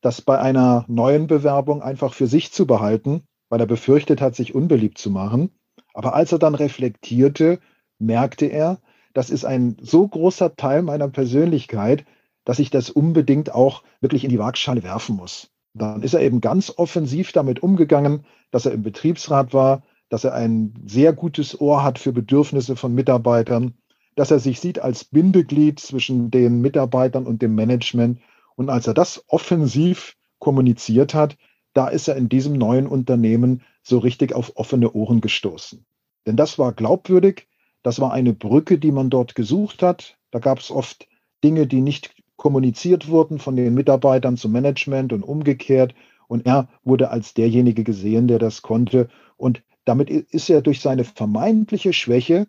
das 0.00 0.22
bei 0.22 0.38
einer 0.38 0.84
neuen 0.88 1.26
Bewerbung 1.26 1.82
einfach 1.82 2.14
für 2.14 2.26
sich 2.26 2.52
zu 2.52 2.66
behalten, 2.66 3.22
weil 3.48 3.60
er 3.60 3.66
befürchtet 3.66 4.20
hat, 4.20 4.34
sich 4.34 4.54
unbeliebt 4.54 4.98
zu 4.98 5.10
machen. 5.10 5.50
Aber 5.94 6.14
als 6.14 6.32
er 6.32 6.38
dann 6.38 6.54
reflektierte, 6.54 7.58
merkte 7.98 8.46
er, 8.46 8.78
das 9.14 9.30
ist 9.30 9.44
ein 9.44 9.76
so 9.80 10.06
großer 10.06 10.54
Teil 10.54 10.82
meiner 10.82 11.08
Persönlichkeit, 11.08 12.04
dass 12.44 12.60
ich 12.60 12.70
das 12.70 12.90
unbedingt 12.90 13.52
auch 13.52 13.82
wirklich 14.00 14.24
in 14.24 14.30
die 14.30 14.38
Waagschale 14.38 14.82
werfen 14.82 15.16
muss. 15.16 15.50
Dann 15.74 16.02
ist 16.02 16.14
er 16.14 16.20
eben 16.20 16.40
ganz 16.40 16.72
offensiv 16.76 17.32
damit 17.32 17.62
umgegangen, 17.62 18.24
dass 18.50 18.66
er 18.66 18.72
im 18.72 18.82
Betriebsrat 18.82 19.52
war, 19.52 19.82
dass 20.08 20.24
er 20.24 20.34
ein 20.34 20.74
sehr 20.86 21.12
gutes 21.12 21.60
Ohr 21.60 21.82
hat 21.82 21.98
für 21.98 22.12
Bedürfnisse 22.12 22.76
von 22.76 22.94
Mitarbeitern, 22.94 23.74
dass 24.18 24.32
er 24.32 24.40
sich 24.40 24.58
sieht 24.58 24.80
als 24.80 25.04
Bindeglied 25.04 25.78
zwischen 25.78 26.32
den 26.32 26.60
Mitarbeitern 26.60 27.24
und 27.24 27.40
dem 27.40 27.54
Management. 27.54 28.18
Und 28.56 28.68
als 28.68 28.88
er 28.88 28.94
das 28.94 29.22
offensiv 29.28 30.16
kommuniziert 30.40 31.14
hat, 31.14 31.36
da 31.72 31.86
ist 31.86 32.08
er 32.08 32.16
in 32.16 32.28
diesem 32.28 32.54
neuen 32.54 32.88
Unternehmen 32.88 33.62
so 33.80 33.98
richtig 33.98 34.34
auf 34.34 34.56
offene 34.56 34.92
Ohren 34.92 35.20
gestoßen. 35.20 35.86
Denn 36.26 36.34
das 36.34 36.58
war 36.58 36.72
glaubwürdig, 36.72 37.46
das 37.84 38.00
war 38.00 38.12
eine 38.12 38.32
Brücke, 38.32 38.78
die 38.78 38.90
man 38.90 39.08
dort 39.08 39.36
gesucht 39.36 39.84
hat. 39.84 40.18
Da 40.32 40.40
gab 40.40 40.58
es 40.58 40.72
oft 40.72 41.06
Dinge, 41.44 41.68
die 41.68 41.80
nicht 41.80 42.12
kommuniziert 42.34 43.06
wurden 43.06 43.38
von 43.38 43.54
den 43.54 43.72
Mitarbeitern 43.74 44.36
zum 44.36 44.50
Management 44.50 45.12
und 45.12 45.22
umgekehrt. 45.22 45.94
Und 46.26 46.44
er 46.44 46.68
wurde 46.82 47.10
als 47.10 47.34
derjenige 47.34 47.84
gesehen, 47.84 48.26
der 48.26 48.40
das 48.40 48.62
konnte. 48.62 49.08
Und 49.36 49.62
damit 49.84 50.10
ist 50.10 50.50
er 50.50 50.60
durch 50.60 50.80
seine 50.80 51.04
vermeintliche 51.04 51.92
Schwäche 51.92 52.48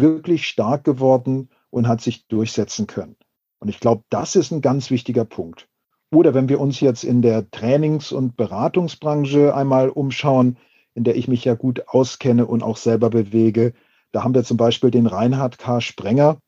wirklich 0.00 0.46
stark 0.46 0.84
geworden 0.84 1.48
und 1.70 1.88
hat 1.88 2.00
sich 2.00 2.26
durchsetzen 2.26 2.86
können. 2.86 3.16
Und 3.58 3.68
ich 3.68 3.80
glaube, 3.80 4.04
das 4.10 4.36
ist 4.36 4.50
ein 4.50 4.60
ganz 4.62 4.90
wichtiger 4.90 5.24
Punkt. 5.24 5.68
Oder 6.12 6.34
wenn 6.34 6.48
wir 6.48 6.60
uns 6.60 6.80
jetzt 6.80 7.04
in 7.04 7.22
der 7.22 7.50
Trainings- 7.50 8.10
und 8.10 8.36
Beratungsbranche 8.36 9.54
einmal 9.54 9.90
umschauen, 9.90 10.56
in 10.94 11.04
der 11.04 11.16
ich 11.16 11.28
mich 11.28 11.44
ja 11.44 11.54
gut 11.54 11.84
auskenne 11.86 12.46
und 12.46 12.62
auch 12.62 12.76
selber 12.76 13.10
bewege, 13.10 13.74
da 14.12 14.24
haben 14.24 14.34
wir 14.34 14.42
zum 14.42 14.56
Beispiel 14.56 14.90
den 14.90 15.06
Reinhard 15.06 15.58
K. 15.58 15.80
Sprenger. 15.80 16.38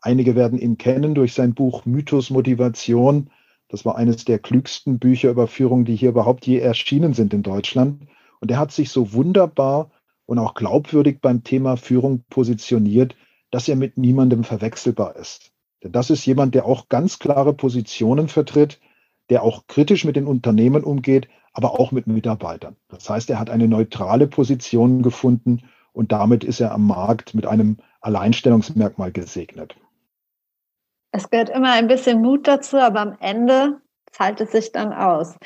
Einige 0.00 0.34
werden 0.34 0.58
ihn 0.58 0.76
kennen 0.76 1.14
durch 1.14 1.34
sein 1.34 1.54
Buch 1.54 1.84
Mythos 1.86 2.30
Motivation. 2.30 3.30
Das 3.68 3.84
war 3.84 3.96
eines 3.96 4.24
der 4.24 4.40
klügsten 4.40 4.98
Bücher 4.98 5.30
über 5.30 5.46
Führung, 5.46 5.84
die 5.84 5.94
hier 5.94 6.08
überhaupt 6.08 6.46
je 6.46 6.58
erschienen 6.58 7.14
sind 7.14 7.32
in 7.32 7.44
Deutschland. 7.44 8.08
Und 8.40 8.50
er 8.50 8.58
hat 8.58 8.72
sich 8.72 8.90
so 8.90 9.12
wunderbar 9.12 9.90
und 10.32 10.38
auch 10.38 10.54
glaubwürdig 10.54 11.20
beim 11.20 11.44
Thema 11.44 11.76
Führung 11.76 12.24
positioniert, 12.30 13.14
dass 13.50 13.68
er 13.68 13.76
mit 13.76 13.98
niemandem 13.98 14.44
verwechselbar 14.44 15.14
ist. 15.16 15.52
Denn 15.84 15.92
das 15.92 16.08
ist 16.08 16.24
jemand, 16.24 16.54
der 16.54 16.64
auch 16.64 16.88
ganz 16.88 17.18
klare 17.18 17.52
Positionen 17.52 18.28
vertritt, 18.28 18.80
der 19.28 19.42
auch 19.42 19.66
kritisch 19.66 20.06
mit 20.06 20.16
den 20.16 20.26
Unternehmen 20.26 20.84
umgeht, 20.84 21.28
aber 21.52 21.78
auch 21.78 21.92
mit 21.92 22.06
Mitarbeitern. 22.06 22.76
Das 22.88 23.10
heißt, 23.10 23.28
er 23.28 23.38
hat 23.38 23.50
eine 23.50 23.68
neutrale 23.68 24.26
Position 24.26 25.02
gefunden 25.02 25.64
und 25.92 26.12
damit 26.12 26.44
ist 26.44 26.60
er 26.60 26.72
am 26.72 26.86
Markt 26.86 27.34
mit 27.34 27.44
einem 27.44 27.76
Alleinstellungsmerkmal 28.00 29.12
gesegnet. 29.12 29.76
Es 31.10 31.28
gehört 31.28 31.50
immer 31.50 31.72
ein 31.72 31.88
bisschen 31.88 32.22
Mut 32.22 32.48
dazu, 32.48 32.78
aber 32.78 33.00
am 33.00 33.18
Ende 33.20 33.82
zahlt 34.10 34.40
es 34.40 34.52
sich 34.52 34.72
dann 34.72 34.94
aus. 34.94 35.36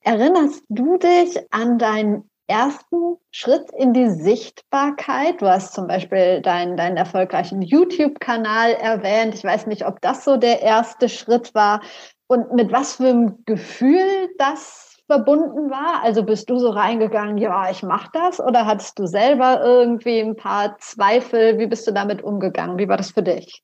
Erinnerst 0.00 0.64
du 0.68 0.98
dich 0.98 1.38
an 1.52 1.78
deinen 1.78 2.28
ersten 2.52 3.16
Schritt 3.30 3.70
in 3.76 3.94
die 3.94 4.10
Sichtbarkeit? 4.10 5.40
Du 5.40 5.46
hast 5.48 5.72
zum 5.72 5.86
Beispiel 5.86 6.42
deinen, 6.42 6.76
deinen 6.76 6.98
erfolgreichen 6.98 7.62
YouTube-Kanal 7.62 8.72
erwähnt. 8.74 9.34
Ich 9.34 9.42
weiß 9.42 9.66
nicht, 9.66 9.86
ob 9.86 10.02
das 10.02 10.24
so 10.24 10.36
der 10.36 10.60
erste 10.60 11.08
Schritt 11.08 11.54
war 11.54 11.80
und 12.26 12.52
mit 12.52 12.70
was 12.70 12.96
für 12.96 13.08
einem 13.08 13.42
Gefühl 13.46 14.28
das 14.36 14.98
verbunden 15.06 15.70
war. 15.70 16.02
Also 16.02 16.24
bist 16.24 16.50
du 16.50 16.58
so 16.58 16.68
reingegangen, 16.68 17.38
ja, 17.38 17.70
ich 17.70 17.82
mache 17.82 18.10
das 18.12 18.38
oder 18.38 18.66
hattest 18.66 18.98
du 18.98 19.06
selber 19.06 19.62
irgendwie 19.64 20.20
ein 20.20 20.36
paar 20.36 20.76
Zweifel? 20.78 21.58
Wie 21.58 21.66
bist 21.66 21.86
du 21.86 21.92
damit 21.92 22.22
umgegangen? 22.22 22.78
Wie 22.78 22.88
war 22.88 22.98
das 22.98 23.12
für 23.12 23.22
dich? 23.22 23.62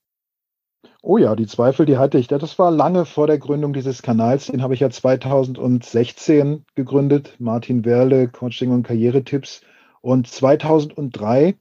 Oh 1.02 1.16
ja, 1.16 1.34
die 1.36 1.46
Zweifel, 1.46 1.86
die 1.86 1.96
hatte 1.96 2.18
ich. 2.18 2.28
Das 2.28 2.58
war 2.58 2.70
lange 2.70 3.04
vor 3.04 3.26
der 3.26 3.38
Gründung 3.38 3.72
dieses 3.72 4.02
Kanals. 4.02 4.46
Den 4.46 4.62
habe 4.62 4.74
ich 4.74 4.80
ja 4.80 4.90
2016 4.90 6.64
gegründet. 6.74 7.34
Martin 7.38 7.84
Werle, 7.84 8.28
Coaching 8.28 8.72
und 8.72 8.82
Karrieretipps. 8.82 9.62
Und 10.00 10.26
2003, 10.26 11.56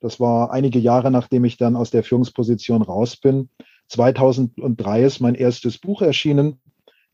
das 0.00 0.18
war 0.18 0.52
einige 0.52 0.78
Jahre 0.78 1.10
nachdem 1.10 1.44
ich 1.44 1.56
dann 1.56 1.76
aus 1.76 1.90
der 1.90 2.02
Führungsposition 2.02 2.82
raus 2.82 3.16
bin, 3.16 3.48
2003 3.88 5.02
ist 5.02 5.20
mein 5.20 5.34
erstes 5.34 5.78
Buch 5.78 6.00
erschienen. 6.00 6.60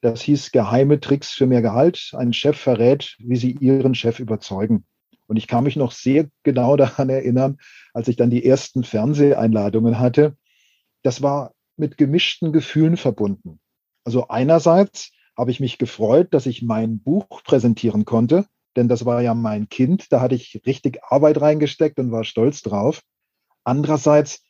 Das 0.03 0.21
hieß 0.21 0.53
Geheime 0.53 1.01
Tricks 1.01 1.33
für 1.33 1.47
mehr 1.47 1.63
Gehalt. 1.63 2.13
Ein 2.15 2.35
Chef 2.35 2.59
verrät, 2.59 3.17
wie 3.19 3.37
Sie 3.37 3.53
Ihren 3.53 3.95
Chef 3.95 4.21
überzeugen. 4.21 4.85
Und 5.27 5.37
ich 5.37 5.49
kann 5.49 5.65
mich 5.65 5.77
noch 5.77 5.93
sehr 5.93 6.29
genau 6.43 6.77
daran 6.77 7.09
erinnern, 7.09 7.57
als 7.95 8.09
ich 8.09 8.17
dann 8.17 8.31
die 8.31 8.45
ersten 8.45 8.85
Fernseheinladungen 8.85 9.99
hatte 9.99 10.37
das 11.07 11.23
war 11.23 11.55
mit 11.77 11.97
gemischten 11.99 12.53
Gefühlen 12.53 12.97
verbunden. 12.97 13.61
Also 14.05 14.29
einerseits 14.29 15.13
habe 15.37 15.53
ich 15.53 15.61
mich 15.61 15.79
gefreut, 15.79 16.35
dass 16.35 16.47
ich 16.47 16.63
mein 16.63 17.01
Buch 17.01 17.45
präsentieren 17.45 18.05
konnte, 18.05 18.47
denn 18.75 18.89
das 18.89 19.05
war 19.05 19.23
ja 19.23 19.35
mein 19.35 19.69
Kind, 19.69 20.13
da 20.13 20.21
hatte 20.21 20.35
ich 20.35 20.63
richtig 20.67 21.05
Arbeit 21.05 21.41
reingesteckt 21.41 21.99
und 21.99 22.11
war 22.11 22.25
stolz 22.25 22.63
drauf. 22.63 23.03
Andererseits 23.63 24.43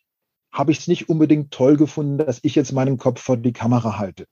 habe 0.51 0.73
ich 0.73 0.79
es 0.79 0.89
nicht 0.89 1.11
unbedingt 1.11 1.51
toll 1.51 1.77
gefunden, 1.77 2.17
dass 2.17 2.41
ich 2.43 2.55
jetzt 2.55 2.73
meinen 2.73 2.97
Kopf 2.97 3.21
vor 3.21 3.37
die 3.37 3.53
Kamera 3.53 3.99
halte. 3.99 4.27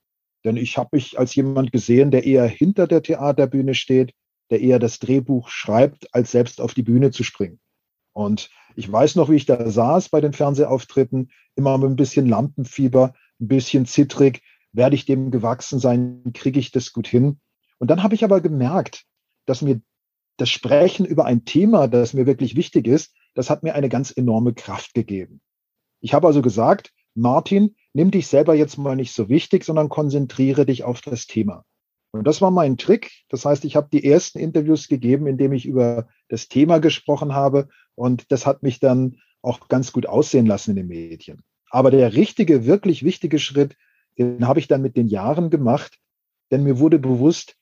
Denn 0.44 0.56
ich 0.56 0.78
habe 0.78 0.90
mich 0.92 1.18
als 1.18 1.34
jemand 1.34 1.72
gesehen, 1.72 2.10
der 2.10 2.24
eher 2.24 2.46
hinter 2.46 2.86
der 2.86 3.02
Theaterbühne 3.02 3.74
steht, 3.74 4.12
der 4.50 4.60
eher 4.60 4.78
das 4.78 4.98
Drehbuch 4.98 5.48
schreibt, 5.48 6.14
als 6.14 6.30
selbst 6.30 6.60
auf 6.60 6.72
die 6.72 6.82
Bühne 6.82 7.10
zu 7.10 7.22
springen. 7.22 7.60
Und 8.14 8.48
ich 8.76 8.90
weiß 8.90 9.16
noch, 9.16 9.30
wie 9.30 9.36
ich 9.36 9.46
da 9.46 9.68
saß 9.68 10.08
bei 10.08 10.20
den 10.20 10.32
Fernsehauftritten, 10.32 11.30
immer 11.54 11.78
mit 11.78 11.90
ein 11.90 11.96
bisschen 11.96 12.26
Lampenfieber, 12.26 13.14
ein 13.40 13.48
bisschen 13.48 13.86
zittrig. 13.86 14.42
Werde 14.72 14.96
ich 14.96 15.06
dem 15.06 15.30
gewachsen 15.30 15.78
sein? 15.78 16.32
Kriege 16.34 16.58
ich 16.58 16.72
das 16.72 16.92
gut 16.92 17.06
hin? 17.06 17.40
Und 17.78 17.90
dann 17.90 18.02
habe 18.02 18.14
ich 18.14 18.24
aber 18.24 18.40
gemerkt, 18.40 19.04
dass 19.46 19.62
mir 19.62 19.80
das 20.36 20.50
Sprechen 20.50 21.06
über 21.06 21.24
ein 21.24 21.44
Thema, 21.44 21.86
das 21.86 22.12
mir 22.12 22.26
wirklich 22.26 22.56
wichtig 22.56 22.86
ist, 22.86 23.14
das 23.34 23.50
hat 23.50 23.62
mir 23.62 23.74
eine 23.74 23.88
ganz 23.88 24.10
enorme 24.10 24.54
Kraft 24.54 24.94
gegeben. 24.94 25.40
Ich 26.00 26.14
habe 26.14 26.26
also 26.26 26.42
gesagt, 26.42 26.92
Martin, 27.14 27.76
nimm 27.92 28.10
dich 28.10 28.26
selber 28.26 28.54
jetzt 28.54 28.76
mal 28.76 28.96
nicht 28.96 29.12
so 29.12 29.28
wichtig, 29.28 29.64
sondern 29.64 29.88
konzentriere 29.88 30.66
dich 30.66 30.82
auf 30.82 31.00
das 31.00 31.26
Thema. 31.26 31.64
Und 32.12 32.24
das 32.24 32.40
war 32.40 32.50
mein 32.50 32.76
Trick. 32.76 33.10
Das 33.28 33.44
heißt, 33.44 33.64
ich 33.64 33.74
habe 33.74 33.88
die 33.92 34.04
ersten 34.04 34.38
Interviews 34.38 34.88
gegeben, 34.88 35.26
indem 35.26 35.52
ich 35.52 35.66
über 35.66 36.08
das 36.28 36.48
Thema 36.48 36.78
gesprochen 36.78 37.34
habe. 37.34 37.68
Und 37.94 38.30
das 38.32 38.46
hat 38.46 38.62
mich 38.62 38.80
dann 38.80 39.20
auch 39.42 39.68
ganz 39.68 39.92
gut 39.92 40.06
aussehen 40.06 40.46
lassen 40.46 40.70
in 40.70 40.76
den 40.76 40.88
Medien. 40.88 41.42
Aber 41.70 41.90
der 41.90 42.14
richtige, 42.14 42.66
wirklich 42.66 43.04
wichtige 43.04 43.38
Schritt, 43.38 43.76
den 44.18 44.46
habe 44.46 44.60
ich 44.60 44.68
dann 44.68 44.82
mit 44.82 44.96
den 44.96 45.08
Jahren 45.08 45.50
gemacht, 45.50 45.98
denn 46.50 46.62
mir 46.62 46.78
wurde 46.78 46.98
bewusst, 46.98 47.56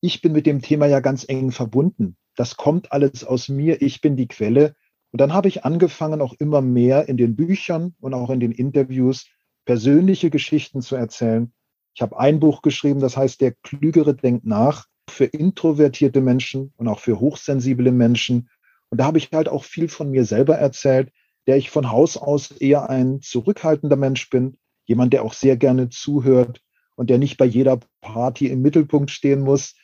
ich 0.00 0.22
bin 0.22 0.32
mit 0.32 0.46
dem 0.46 0.62
Thema 0.62 0.86
ja 0.86 1.00
ganz 1.00 1.24
eng 1.28 1.50
verbunden. 1.50 2.16
Das 2.36 2.56
kommt 2.56 2.92
alles 2.92 3.24
aus 3.24 3.48
mir, 3.48 3.82
ich 3.82 4.00
bin 4.00 4.16
die 4.16 4.28
Quelle. 4.28 4.74
Und 5.10 5.20
dann 5.20 5.32
habe 5.32 5.48
ich 5.48 5.64
angefangen, 5.64 6.20
auch 6.20 6.34
immer 6.38 6.60
mehr 6.60 7.08
in 7.08 7.16
den 7.16 7.34
Büchern 7.34 7.94
und 8.00 8.14
auch 8.14 8.30
in 8.30 8.40
den 8.40 8.52
Interviews 8.52 9.26
persönliche 9.64 10.30
Geschichten 10.30 10.80
zu 10.80 10.94
erzählen, 10.96 11.52
ich 11.96 12.02
habe 12.02 12.18
ein 12.18 12.40
Buch 12.40 12.60
geschrieben, 12.60 13.00
das 13.00 13.16
heißt 13.16 13.40
Der 13.40 13.52
Klügere 13.52 14.12
denkt 14.12 14.44
nach 14.44 14.84
für 15.08 15.24
introvertierte 15.24 16.20
Menschen 16.20 16.74
und 16.76 16.88
auch 16.88 16.98
für 16.98 17.20
hochsensible 17.20 17.90
Menschen. 17.90 18.50
Und 18.90 18.98
da 18.98 19.04
habe 19.04 19.18
ich 19.18 19.30
halt 19.32 19.48
auch 19.48 19.64
viel 19.64 19.88
von 19.88 20.10
mir 20.10 20.24
selber 20.24 20.56
erzählt, 20.56 21.12
der 21.46 21.56
ich 21.56 21.70
von 21.70 21.90
Haus 21.90 22.16
aus 22.16 22.50
eher 22.50 22.90
ein 22.90 23.20
zurückhaltender 23.20 23.96
Mensch 23.96 24.30
bin, 24.30 24.58
jemand, 24.84 25.12
der 25.12 25.22
auch 25.22 25.32
sehr 25.32 25.56
gerne 25.56 25.88
zuhört 25.88 26.60
und 26.94 27.10
der 27.10 27.18
nicht 27.18 27.36
bei 27.36 27.44
jeder 27.44 27.80
Party 28.00 28.46
im 28.48 28.62
Mittelpunkt 28.62 29.10
stehen 29.10 29.40
muss. 29.40 29.74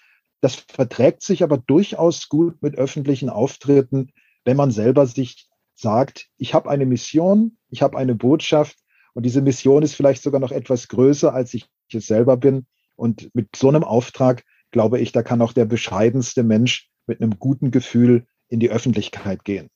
Das 0.41 0.55
verträgt 0.55 1.23
sich 1.23 1.43
aber 1.43 1.59
durchaus 1.59 2.29
gut 2.29 2.61
mit 2.63 2.77
öffentlichen 2.77 3.29
Auftritten, 3.29 4.13
wenn 4.45 4.57
man 4.57 4.71
selber 4.71 5.07
sich 5.07 5.49
sagt, 5.75 6.29
ich 6.37 6.55
habe 6.55 6.71
eine 6.71 6.87
Mission, 6.87 7.59
ich 7.71 7.83
habe 7.83 7.97
eine 7.99 8.15
Botschaft 8.15 8.77
und 9.15 9.25
diese 9.25 9.43
Mission 9.43 9.83
ist 9.83 9.95
vielleicht 9.95 10.23
sogar 10.23 10.41
noch 10.41 10.53
etwas 10.53 10.89
größer, 10.89 11.33
als 11.33 11.55
ich 11.55 11.69
es 11.93 12.07
selber 12.07 12.37
bin. 12.37 12.67
Und 12.97 13.35
mit 13.35 13.55
so 13.57 13.69
einem 13.69 13.85
Auftrag, 13.85 14.45
glaube 14.71 14.99
ich, 15.01 15.13
da 15.13 15.23
kann 15.23 15.43
auch 15.43 15.53
der 15.53 15.65
bescheidenste 15.65 16.43
Mensch 16.43 16.89
mit 17.07 17.21
einem 17.21 17.39
guten 17.39 17.71
Gefühl 17.71 18.27
in 18.53 18.61
die 18.61 18.71
Öffentlichkeit 18.71 19.45
gehen. 19.45 19.71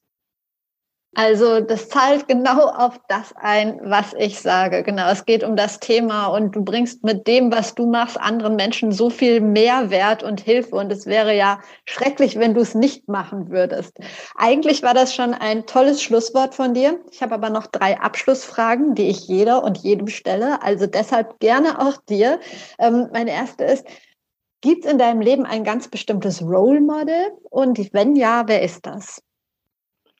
Also 1.19 1.61
das 1.61 1.89
zahlt 1.89 2.29
genau 2.29 2.69
auf 2.69 3.01
das 3.09 3.33
ein, 3.37 3.81
was 3.83 4.13
ich 4.19 4.39
sage. 4.39 4.83
Genau, 4.83 5.11
es 5.11 5.25
geht 5.25 5.43
um 5.45 5.57
das 5.57 5.81
Thema 5.81 6.27
und 6.27 6.55
du 6.55 6.63
bringst 6.63 7.03
mit 7.05 7.27
dem, 7.27 7.51
was 7.51 7.75
du 7.75 7.87
machst, 7.87 8.21
anderen 8.21 8.55
Menschen 8.55 8.93
so 8.93 9.09
viel 9.09 9.41
Mehrwert 9.41 10.23
und 10.23 10.43
Hilfe. 10.43 10.77
Und 10.77 10.93
es 10.93 11.07
wäre 11.07 11.35
ja 11.35 11.61
schrecklich, 11.87 12.39
wenn 12.39 12.53
du 12.53 12.61
es 12.61 12.75
nicht 12.75 13.09
machen 13.09 13.49
würdest. 13.49 13.99
Eigentlich 14.35 14.83
war 14.83 14.93
das 14.93 15.15
schon 15.15 15.33
ein 15.33 15.65
tolles 15.65 16.03
Schlusswort 16.03 16.55
von 16.55 16.75
dir. 16.75 17.01
Ich 17.11 17.23
habe 17.23 17.35
aber 17.35 17.49
noch 17.49 17.67
drei 17.67 17.99
Abschlussfragen, 17.99 18.95
die 18.95 19.09
ich 19.09 19.27
jeder 19.27 19.65
und 19.65 19.79
jedem 19.79 20.09
stelle. 20.09 20.63
Also 20.63 20.87
deshalb 20.87 21.41
gerne 21.41 21.81
auch 21.81 21.97
dir. 22.11 22.41
Ähm, 22.79 23.09
meine 23.11 23.31
erste 23.31 23.65
ist, 23.65 23.87
gibt 24.67 24.85
es 24.85 24.91
in 24.91 24.99
deinem 24.99 25.21
Leben 25.21 25.47
ein 25.47 25.63
ganz 25.63 25.87
bestimmtes 25.87 26.43
Role 26.43 26.81
Model? 26.81 27.31
Und 27.51 27.79
wenn 27.93 28.17
ja, 28.17 28.43
wer 28.49 28.63
ist 28.63 28.85
das? 28.85 29.23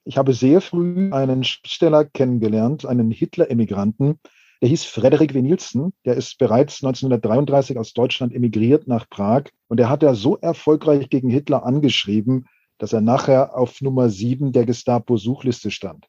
Ich 0.05 0.17
habe 0.17 0.35
sehr 0.35 0.61
früh 0.61 1.13
einen 1.13 1.43
Schriftsteller 1.43 2.05
kennengelernt, 2.05 2.87
einen 2.87 3.11
Hitler-Emigranten, 3.11 4.21
der 4.63 4.69
hieß 4.69 4.85
Frederik 4.85 5.35
W. 5.35 5.43
Nielsen. 5.43 5.93
Der 6.05 6.15
ist 6.15 6.39
bereits 6.39 6.83
1933 6.85 7.77
aus 7.77 7.93
Deutschland 7.93 8.33
emigriert 8.33 8.87
nach 8.87 9.09
Prag 9.11 9.47
und 9.67 9.81
er 9.81 9.91
hat 9.91 10.05
ja 10.05 10.15
so 10.15 10.37
erfolgreich 10.37 11.11
gegen 11.11 11.29
Hitler 11.29 11.67
angeschrieben, 11.67 12.47
dass 12.79 12.93
er 12.93 13.01
nachher 13.01 13.57
auf 13.57 13.81
Nummer 13.81 14.11
sieben 14.11 14.53
der 14.53 14.65
Gestapo-Suchliste 14.65 15.73
stand. 15.73 16.07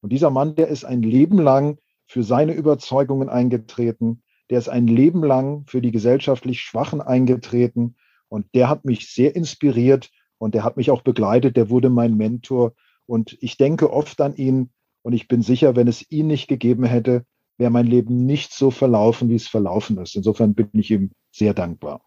Und 0.00 0.12
dieser 0.12 0.30
Mann, 0.30 0.54
der 0.54 0.68
ist 0.68 0.84
ein 0.84 1.02
Leben 1.02 1.38
lang 1.38 1.78
für 2.06 2.22
seine 2.22 2.52
Überzeugungen 2.52 3.28
eingetreten, 3.28 4.22
der 4.50 4.58
ist 4.58 4.68
ein 4.68 4.86
Leben 4.86 5.22
lang 5.22 5.64
für 5.66 5.80
die 5.80 5.92
gesellschaftlich 5.92 6.60
Schwachen 6.60 7.00
eingetreten 7.00 7.96
und 8.28 8.46
der 8.54 8.68
hat 8.68 8.84
mich 8.84 9.12
sehr 9.12 9.34
inspiriert 9.34 10.10
und 10.38 10.54
der 10.54 10.64
hat 10.64 10.76
mich 10.76 10.90
auch 10.90 11.02
begleitet, 11.02 11.56
der 11.56 11.70
wurde 11.70 11.88
mein 11.88 12.16
Mentor 12.16 12.72
und 13.06 13.36
ich 13.40 13.56
denke 13.56 13.92
oft 13.92 14.20
an 14.20 14.34
ihn 14.34 14.70
und 15.02 15.12
ich 15.12 15.28
bin 15.28 15.42
sicher, 15.42 15.76
wenn 15.76 15.88
es 15.88 16.10
ihn 16.10 16.26
nicht 16.26 16.48
gegeben 16.48 16.84
hätte, 16.84 17.24
wäre 17.56 17.70
mein 17.70 17.86
Leben 17.86 18.26
nicht 18.26 18.52
so 18.52 18.70
verlaufen, 18.70 19.28
wie 19.28 19.36
es 19.36 19.46
verlaufen 19.46 19.98
ist. 19.98 20.16
Insofern 20.16 20.54
bin 20.54 20.70
ich 20.72 20.90
ihm 20.90 21.12
sehr 21.30 21.54
dankbar. 21.54 22.00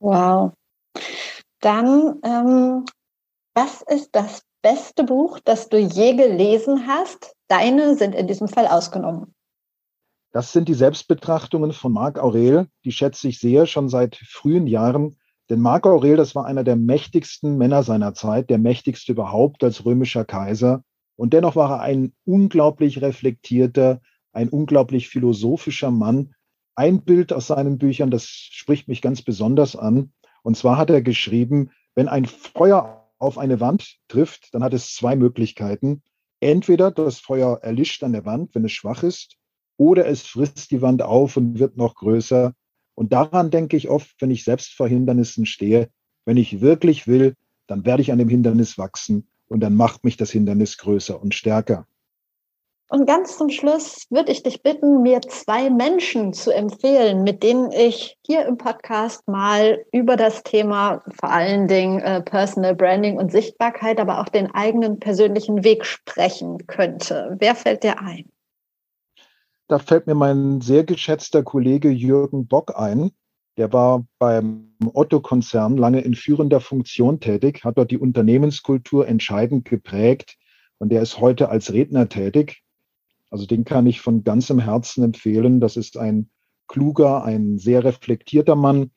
Wow. 0.00 0.52
Dann, 1.60 2.18
ähm, 2.24 2.84
was 3.54 3.82
ist 3.82 4.10
das 4.12 4.42
beste 4.62 5.04
Buch, 5.04 5.38
das 5.44 5.68
du 5.68 5.78
je 5.78 6.14
gelesen 6.14 6.86
hast? 6.86 7.34
Deine 7.48 7.94
sind 7.96 8.14
in 8.14 8.26
diesem 8.26 8.48
Fall 8.48 8.66
ausgenommen. 8.66 9.35
Das 10.36 10.52
sind 10.52 10.68
die 10.68 10.74
Selbstbetrachtungen 10.74 11.72
von 11.72 11.94
Marc 11.94 12.18
Aurel. 12.18 12.68
Die 12.84 12.92
schätze 12.92 13.26
ich 13.26 13.40
sehr, 13.40 13.64
schon 13.64 13.88
seit 13.88 14.16
frühen 14.16 14.66
Jahren. 14.66 15.16
Denn 15.48 15.60
Marc 15.60 15.86
Aurel, 15.86 16.16
das 16.16 16.34
war 16.34 16.44
einer 16.44 16.62
der 16.62 16.76
mächtigsten 16.76 17.56
Männer 17.56 17.82
seiner 17.82 18.12
Zeit, 18.12 18.50
der 18.50 18.58
mächtigste 18.58 19.12
überhaupt 19.12 19.64
als 19.64 19.86
römischer 19.86 20.26
Kaiser. 20.26 20.84
Und 21.16 21.32
dennoch 21.32 21.56
war 21.56 21.70
er 21.70 21.80
ein 21.80 22.12
unglaublich 22.26 23.00
reflektierter, 23.00 24.02
ein 24.34 24.50
unglaublich 24.50 25.08
philosophischer 25.08 25.90
Mann. 25.90 26.34
Ein 26.74 27.00
Bild 27.00 27.32
aus 27.32 27.46
seinen 27.46 27.78
Büchern, 27.78 28.10
das 28.10 28.26
spricht 28.26 28.88
mich 28.88 29.00
ganz 29.00 29.22
besonders 29.22 29.74
an. 29.74 30.12
Und 30.42 30.58
zwar 30.58 30.76
hat 30.76 30.90
er 30.90 31.00
geschrieben, 31.00 31.70
wenn 31.94 32.08
ein 32.08 32.26
Feuer 32.26 33.08
auf 33.18 33.38
eine 33.38 33.58
Wand 33.60 33.96
trifft, 34.08 34.52
dann 34.52 34.62
hat 34.62 34.74
es 34.74 34.94
zwei 34.94 35.16
Möglichkeiten. 35.16 36.02
Entweder 36.40 36.90
das 36.90 37.20
Feuer 37.20 37.60
erlischt 37.62 38.04
an 38.04 38.12
der 38.12 38.26
Wand, 38.26 38.54
wenn 38.54 38.66
es 38.66 38.72
schwach 38.72 39.02
ist, 39.02 39.38
oder 39.76 40.06
es 40.06 40.22
frisst 40.22 40.70
die 40.70 40.82
Wand 40.82 41.02
auf 41.02 41.36
und 41.36 41.58
wird 41.58 41.76
noch 41.76 41.94
größer, 41.94 42.54
und 42.96 43.12
daran 43.12 43.50
denke 43.50 43.76
ich 43.76 43.88
oft, 43.88 44.16
wenn 44.20 44.30
ich 44.30 44.42
selbst 44.42 44.74
vor 44.74 44.88
Hindernissen 44.88 45.46
stehe. 45.46 45.90
Wenn 46.24 46.38
ich 46.38 46.60
wirklich 46.60 47.06
will, 47.06 47.34
dann 47.66 47.84
werde 47.84 48.02
ich 48.02 48.10
an 48.10 48.18
dem 48.18 48.28
Hindernis 48.28 48.78
wachsen 48.78 49.28
und 49.48 49.60
dann 49.60 49.76
macht 49.76 50.02
mich 50.02 50.16
das 50.16 50.30
Hindernis 50.30 50.78
größer 50.78 51.20
und 51.20 51.34
stärker. 51.34 51.86
Und 52.88 53.06
ganz 53.06 53.36
zum 53.36 53.50
Schluss 53.50 54.06
würde 54.10 54.30
ich 54.30 54.44
dich 54.44 54.62
bitten, 54.62 55.02
mir 55.02 55.20
zwei 55.22 55.70
Menschen 55.70 56.32
zu 56.32 56.54
empfehlen, 56.54 57.24
mit 57.24 57.42
denen 57.42 57.72
ich 57.72 58.16
hier 58.24 58.46
im 58.46 58.58
Podcast 58.58 59.26
mal 59.26 59.84
über 59.92 60.16
das 60.16 60.44
Thema 60.44 61.02
vor 61.20 61.30
allen 61.30 61.66
Dingen 61.66 62.00
äh, 62.00 62.22
Personal 62.22 62.76
Branding 62.76 63.18
und 63.18 63.32
Sichtbarkeit, 63.32 63.98
aber 63.98 64.20
auch 64.20 64.28
den 64.28 64.54
eigenen 64.54 65.00
persönlichen 65.00 65.64
Weg 65.64 65.84
sprechen 65.84 66.66
könnte. 66.68 67.36
Wer 67.40 67.56
fällt 67.56 67.82
dir 67.82 68.00
ein? 68.00 68.30
Da 69.68 69.78
fällt 69.78 70.06
mir 70.06 70.14
mein 70.14 70.60
sehr 70.60 70.84
geschätzter 70.84 71.42
Kollege 71.42 71.90
Jürgen 71.90 72.46
Bock 72.46 72.78
ein. 72.78 73.10
Der 73.56 73.72
war 73.72 74.06
beim 74.18 74.72
Otto-Konzern 74.84 75.76
lange 75.76 76.00
in 76.02 76.14
führender 76.14 76.60
Funktion 76.60 77.20
tätig, 77.20 77.64
hat 77.64 77.78
dort 77.78 77.90
die 77.90 77.98
Unternehmenskultur 77.98 79.08
entscheidend 79.08 79.64
geprägt 79.64 80.36
und 80.78 80.90
der 80.90 81.02
ist 81.02 81.18
heute 81.18 81.48
als 81.48 81.72
Redner 81.72 82.08
tätig. 82.08 82.62
Also 83.30 83.46
den 83.46 83.64
kann 83.64 83.86
ich 83.86 84.00
von 84.00 84.24
ganzem 84.24 84.60
Herzen 84.60 85.02
empfehlen. 85.02 85.60
Das 85.60 85.76
ist 85.76 85.96
ein 85.96 86.30
kluger, 86.68 87.24
ein 87.24 87.58
sehr 87.58 87.82
reflektierter 87.82 88.56
Mann, 88.56 88.92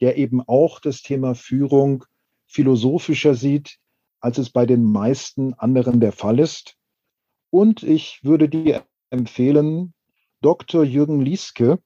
der 0.00 0.16
eben 0.16 0.40
auch 0.40 0.80
das 0.80 1.02
Thema 1.02 1.34
Führung 1.34 2.04
philosophischer 2.46 3.34
sieht, 3.34 3.78
als 4.20 4.38
es 4.38 4.50
bei 4.50 4.64
den 4.64 4.84
meisten 4.84 5.54
anderen 5.54 6.00
der 6.00 6.12
Fall 6.12 6.38
ist. 6.38 6.76
Und 7.50 7.82
ich 7.82 8.20
würde 8.22 8.48
dir 8.48 8.84
empfehlen, 9.10 9.92
Dr. 10.44 10.84
Jürgen 10.84 11.22
Lieske, 11.22 11.78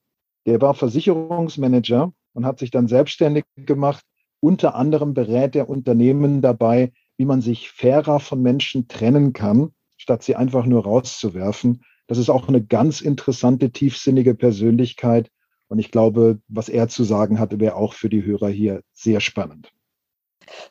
der 0.45 0.61
war 0.61 0.75
Versicherungsmanager 0.75 2.13
und 2.33 2.45
hat 2.45 2.59
sich 2.59 2.73
dann 2.73 2.89
selbstständig 2.89 3.45
gemacht. 3.55 4.05
Unter 4.41 4.75
anderem 4.75 5.15
berät 5.15 5.55
er 5.55 5.69
Unternehmen 5.69 6.43
dabei, 6.43 6.93
wie 7.17 7.25
man 7.25 7.41
sich 7.41 7.71
fairer 7.71 8.19
von 8.19 8.43
Menschen 8.43 8.89
trennen 8.89 9.33
kann, 9.33 9.71
statt 9.97 10.25
sie 10.25 10.35
einfach 10.35 10.67
nur 10.67 10.83
rauszuwerfen. 10.83 11.85
Das 12.09 12.19
ist 12.19 12.31
auch 12.31 12.49
eine 12.49 12.65
ganz 12.65 13.01
interessante, 13.01 13.71
tiefsinnige 13.71 14.35
Persönlichkeit. 14.35 15.31
Und 15.69 15.79
ich 15.79 15.93
glaube, 15.93 16.41
was 16.49 16.69
er 16.69 16.89
zu 16.89 17.05
sagen 17.05 17.39
hatte, 17.39 17.61
wäre 17.61 17.77
auch 17.77 17.95
für 17.95 18.09
die 18.09 18.25
Hörer 18.25 18.49
hier 18.49 18.83
sehr 18.93 19.21
spannend. 19.21 19.73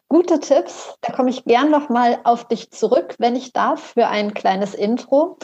Gute 0.10 0.40
Tipps. 0.40 0.96
Da 1.02 1.14
komme 1.14 1.30
ich 1.30 1.46
gern 1.46 1.70
nochmal 1.70 2.20
auf 2.24 2.46
dich 2.48 2.72
zurück, 2.72 3.16
wenn 3.20 3.36
ich 3.36 3.54
darf, 3.54 3.94
für 3.94 4.08
ein 4.08 4.34
kleines 4.34 4.74
Intro. 4.74 5.38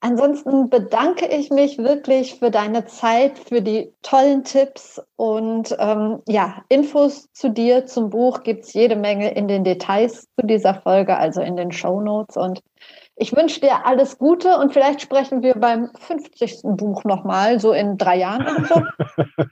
Ansonsten 0.00 0.68
bedanke 0.68 1.26
ich 1.26 1.48
mich 1.50 1.78
wirklich 1.78 2.38
für 2.38 2.50
deine 2.50 2.84
Zeit, 2.84 3.38
für 3.38 3.62
die 3.62 3.90
tollen 4.02 4.44
Tipps 4.44 5.00
und 5.16 5.74
ähm, 5.78 6.20
ja, 6.28 6.62
Infos 6.68 7.32
zu 7.32 7.48
dir, 7.48 7.86
zum 7.86 8.10
Buch 8.10 8.42
gibt 8.42 8.64
es 8.64 8.74
jede 8.74 8.96
Menge 8.96 9.34
in 9.34 9.48
den 9.48 9.64
Details 9.64 10.28
zu 10.38 10.46
dieser 10.46 10.74
Folge, 10.74 11.16
also 11.16 11.40
in 11.40 11.56
den 11.56 11.72
Show 11.72 12.02
Notes. 12.02 12.36
Und 12.36 12.60
ich 13.16 13.34
wünsche 13.34 13.60
dir 13.60 13.86
alles 13.86 14.18
Gute 14.18 14.58
und 14.58 14.72
vielleicht 14.72 15.00
sprechen 15.00 15.42
wir 15.42 15.54
beim 15.54 15.90
50. 15.98 16.62
Buch 16.64 17.04
nochmal, 17.04 17.60
so 17.60 17.72
in 17.72 17.96
drei 17.96 18.18
Jahren 18.18 18.42
oder 18.42 18.66
so. 18.66 19.44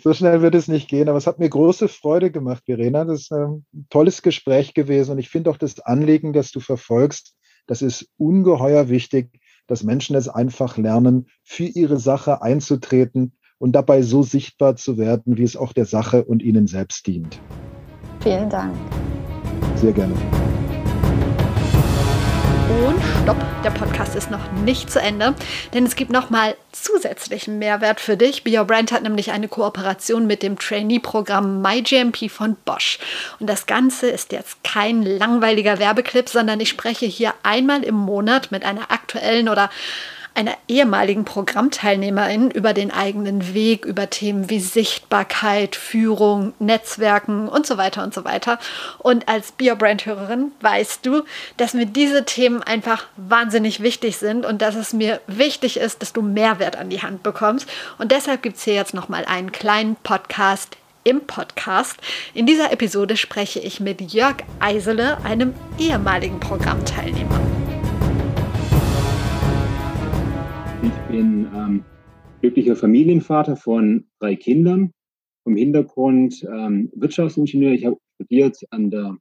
so 0.02 0.14
schnell 0.14 0.42
wird 0.42 0.54
es 0.56 0.66
nicht 0.66 0.88
gehen, 0.88 1.08
aber 1.08 1.18
es 1.18 1.26
hat 1.26 1.38
mir 1.38 1.48
große 1.48 1.88
Freude 1.88 2.30
gemacht, 2.30 2.64
Verena. 2.64 3.04
Das 3.04 3.22
ist 3.22 3.32
ein 3.32 3.64
tolles 3.88 4.22
Gespräch 4.22 4.74
gewesen 4.74 5.12
und 5.12 5.18
ich 5.18 5.28
finde 5.28 5.50
auch 5.50 5.58
das 5.58 5.78
Anliegen, 5.80 6.32
das 6.32 6.50
du 6.50 6.60
verfolgst, 6.60 7.36
das 7.66 7.82
ist 7.82 8.08
ungeheuer 8.16 8.88
wichtig, 8.88 9.40
dass 9.68 9.82
Menschen 9.82 10.16
es 10.16 10.28
einfach 10.28 10.76
lernen, 10.76 11.26
für 11.42 11.64
ihre 11.64 11.98
Sache 11.98 12.42
einzutreten 12.42 13.36
und 13.58 13.72
dabei 13.72 14.02
so 14.02 14.22
sichtbar 14.22 14.76
zu 14.76 14.98
werden, 14.98 15.36
wie 15.36 15.42
es 15.44 15.56
auch 15.56 15.72
der 15.72 15.86
Sache 15.86 16.24
und 16.24 16.42
ihnen 16.42 16.66
selbst 16.66 17.06
dient. 17.06 17.40
Vielen 18.20 18.50
Dank. 18.50 18.74
Sehr 19.76 19.92
gerne. 19.92 20.14
Und 22.84 23.00
stopp, 23.22 23.38
der 23.64 23.70
Podcast 23.70 24.14
ist 24.16 24.30
noch 24.30 24.52
nicht 24.52 24.90
zu 24.90 25.00
Ende, 25.00 25.34
denn 25.72 25.86
es 25.86 25.96
gibt 25.96 26.10
nochmal 26.10 26.56
zusätzlichen 26.72 27.58
Mehrwert 27.58 28.00
für 28.00 28.18
dich. 28.18 28.44
Be 28.44 28.58
Your 28.58 28.66
Brand 28.66 28.92
hat 28.92 29.02
nämlich 29.02 29.30
eine 29.32 29.48
Kooperation 29.48 30.26
mit 30.26 30.42
dem 30.42 30.58
Trainee-Programm 30.58 31.62
MyGMP 31.62 32.30
von 32.30 32.54
Bosch. 32.66 32.98
Und 33.40 33.48
das 33.48 33.64
Ganze 33.64 34.10
ist 34.10 34.30
jetzt 34.32 34.62
kein 34.62 35.02
langweiliger 35.02 35.78
Werbeclip, 35.78 36.28
sondern 36.28 36.60
ich 36.60 36.68
spreche 36.68 37.06
hier 37.06 37.32
einmal 37.42 37.82
im 37.82 37.94
Monat 37.94 38.52
mit 38.52 38.62
einer 38.62 38.90
aktuellen 38.90 39.48
oder 39.48 39.70
einer 40.36 40.54
ehemaligen 40.68 41.24
Programmteilnehmerin 41.24 42.50
über 42.50 42.74
den 42.74 42.90
eigenen 42.90 43.54
Weg, 43.54 43.84
über 43.84 44.10
Themen 44.10 44.50
wie 44.50 44.60
Sichtbarkeit, 44.60 45.76
Führung, 45.76 46.52
Netzwerken 46.58 47.48
und 47.48 47.66
so 47.66 47.78
weiter 47.78 48.02
und 48.04 48.12
so 48.12 48.24
weiter. 48.24 48.58
Und 48.98 49.28
als 49.28 49.52
Biobrand-Hörerin 49.52 50.52
weißt 50.60 51.06
du, 51.06 51.22
dass 51.56 51.74
mir 51.74 51.86
diese 51.86 52.24
Themen 52.24 52.62
einfach 52.62 53.06
wahnsinnig 53.16 53.82
wichtig 53.82 54.18
sind 54.18 54.44
und 54.44 54.60
dass 54.60 54.74
es 54.74 54.92
mir 54.92 55.20
wichtig 55.26 55.78
ist, 55.78 56.02
dass 56.02 56.12
du 56.12 56.22
Mehrwert 56.22 56.76
an 56.76 56.90
die 56.90 57.02
Hand 57.02 57.22
bekommst. 57.22 57.66
Und 57.98 58.12
deshalb 58.12 58.42
gibt 58.42 58.56
es 58.58 58.64
hier 58.64 58.74
jetzt 58.74 58.94
nochmal 58.94 59.24
einen 59.24 59.52
kleinen 59.52 59.96
Podcast 59.96 60.76
im 61.04 61.20
Podcast. 61.20 61.96
In 62.34 62.46
dieser 62.46 62.72
Episode 62.72 63.16
spreche 63.16 63.60
ich 63.60 63.80
mit 63.80 64.00
Jörg 64.12 64.36
Eisele, 64.60 65.18
einem 65.24 65.54
ehemaligen 65.78 66.40
Programmteilnehmer. 66.40 67.40
Bin 71.08 71.46
ähm, 71.54 71.84
glücklicher 72.40 72.76
Familienvater 72.76 73.56
von 73.56 74.06
drei 74.18 74.36
Kindern. 74.36 74.92
Vom 75.44 75.56
Hintergrund 75.56 76.42
ähm, 76.44 76.90
Wirtschaftsingenieur. 76.94 77.72
Ich 77.72 77.86
habe 77.86 77.98
studiert 78.14 78.58
an 78.70 78.90
der 78.90 79.16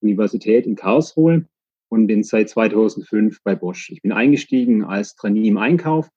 Universität 0.00 0.66
in 0.66 0.76
Karlsruhe 0.76 1.46
und 1.88 2.06
bin 2.06 2.22
seit 2.22 2.48
2005 2.48 3.42
bei 3.42 3.54
Bosch. 3.54 3.90
Ich 3.90 4.02
bin 4.02 4.12
eingestiegen 4.12 4.84
als 4.84 5.16
Trainee 5.16 5.48
im 5.48 5.58
Einkauf 5.58 6.08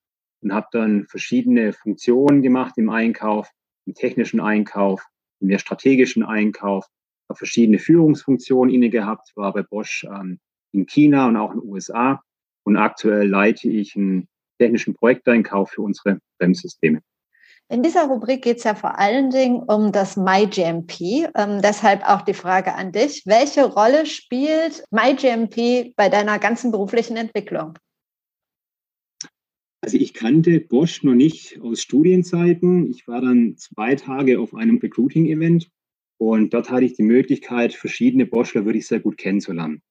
und 0.42 0.54
habe 0.54 0.68
dann 0.72 1.06
verschiedene 1.06 1.74
Funktionen 1.74 2.42
gemacht 2.42 2.78
im 2.78 2.90
Einkauf, 2.90 3.50
im 3.86 3.94
technischen 3.94 4.40
Einkauf, 4.40 5.06
im 5.40 5.48
mehr 5.48 5.60
strategischen 5.60 6.24
Einkauf, 6.24 6.86
habe 7.30 7.38
verschiedene 7.38 7.80
Führungsfunktionen 7.80 8.74
inne 8.74 8.90
gehabt, 8.90 9.32
war 9.36 9.54
bei 9.54 9.64
Bosch 9.64 10.06
ähm, 10.06 10.40
in 10.72 10.86
China 10.86 11.28
und 11.28 11.36
auch 11.38 11.54
in 11.54 11.62
den 11.62 11.70
USA 11.70 12.22
und 12.64 12.78
aktuell 12.78 13.28
leite 13.28 13.70
ich 13.70 13.96
einen 13.96 14.28
technischen 14.58 14.94
Projekteinkauf 14.94 15.72
für 15.72 15.82
unsere 15.82 16.20
Bremssysteme. 16.40 17.02
In 17.70 17.84
dieser 17.84 18.06
Rubrik 18.06 18.44
geht 18.44 18.58
es 18.58 18.64
ja 18.64 18.76
vor 18.76 18.98
allen 18.98 19.30
Dingen 19.30 19.58
um 19.64 19.92
das 19.92 20.16
MyGMP. 20.16 21.30
Ähm, 21.36 21.62
deshalb 21.62 22.08
auch 22.08 22.22
die 22.22 22.34
Frage 22.34 22.74
an 22.74 22.94
dich. 22.94 23.24
Welche 23.26 23.66
Rolle 23.66 24.06
spielt 24.06 24.86
MyGMP 24.92 25.94
bei 25.98 26.08
deiner 26.08 26.40
ganzen 26.40 26.72
beruflichen 26.72 27.18
Entwicklung? 27.18 27.78
Also 29.82 29.98
ich 29.98 30.14
kannte 30.14 30.62
Bosch 30.62 31.04
noch 31.04 31.14
nicht 31.14 31.60
aus 31.62 31.82
Studienzeiten. 31.82 32.90
Ich 32.90 33.08
war 33.08 33.22
dann 33.22 33.58
zwei 33.58 33.96
Tage 33.96 34.40
auf 34.40 34.54
einem 34.56 34.78
Recruiting-Event 34.78 35.70
und 36.18 36.54
dort 36.54 36.72
hatte 36.72 36.86
ich 36.86 36.96
die 36.96 37.04
Möglichkeit, 37.04 37.74
verschiedene 37.74 38.26
Boschler 38.26 38.66
wirklich 38.66 38.88
sehr 38.88 39.02
gut 39.02 39.18
kennenzulernen. 39.18 39.82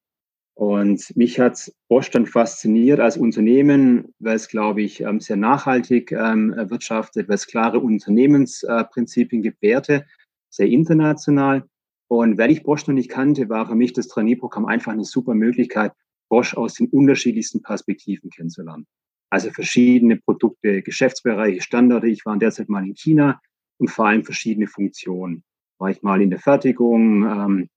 Und 0.56 1.14
mich 1.16 1.38
hat 1.38 1.70
Bosch 1.88 2.10
dann 2.10 2.24
fasziniert 2.24 2.98
als 2.98 3.18
Unternehmen, 3.18 4.14
weil 4.20 4.36
es, 4.36 4.48
glaube 4.48 4.80
ich, 4.80 5.02
ähm, 5.02 5.20
sehr 5.20 5.36
nachhaltig 5.36 6.12
ähm, 6.12 6.54
wirtschaftet, 6.56 7.28
weil 7.28 7.34
es 7.34 7.46
klare 7.46 7.78
Unternehmensprinzipien 7.78 9.42
gibt, 9.42 9.60
Werte, 9.60 10.06
sehr 10.48 10.66
international. 10.66 11.68
Und 12.08 12.38
weil 12.38 12.50
ich 12.50 12.62
Bosch 12.62 12.86
noch 12.86 12.94
nicht 12.94 13.10
kannte, 13.10 13.50
war 13.50 13.66
für 13.66 13.74
mich 13.74 13.92
das 13.92 14.08
Trainee-Programm 14.08 14.64
einfach 14.64 14.92
eine 14.92 15.04
super 15.04 15.34
Möglichkeit, 15.34 15.92
Bosch 16.30 16.54
aus 16.54 16.72
den 16.74 16.88
unterschiedlichsten 16.88 17.60
Perspektiven 17.60 18.30
kennenzulernen. 18.30 18.86
Also 19.28 19.50
verschiedene 19.50 20.16
Produkte, 20.16 20.80
Geschäftsbereiche, 20.80 21.60
Standarde. 21.60 22.08
Ich 22.08 22.24
war 22.24 22.38
derzeit 22.38 22.70
mal 22.70 22.86
in 22.86 22.94
China 22.94 23.42
und 23.76 23.90
vor 23.90 24.06
allem 24.06 24.24
verschiedene 24.24 24.68
Funktionen. 24.68 25.44
War 25.78 25.90
ich 25.90 26.02
mal 26.02 26.22
in 26.22 26.30
der 26.30 26.38
Fertigung, 26.38 27.24
ähm, 27.24 27.68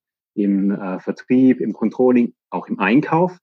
im 0.43 0.71
äh, 0.71 0.99
Vertrieb, 0.99 1.61
im 1.61 1.73
Controlling, 1.73 2.33
auch 2.49 2.67
im 2.67 2.79
Einkauf. 2.79 3.37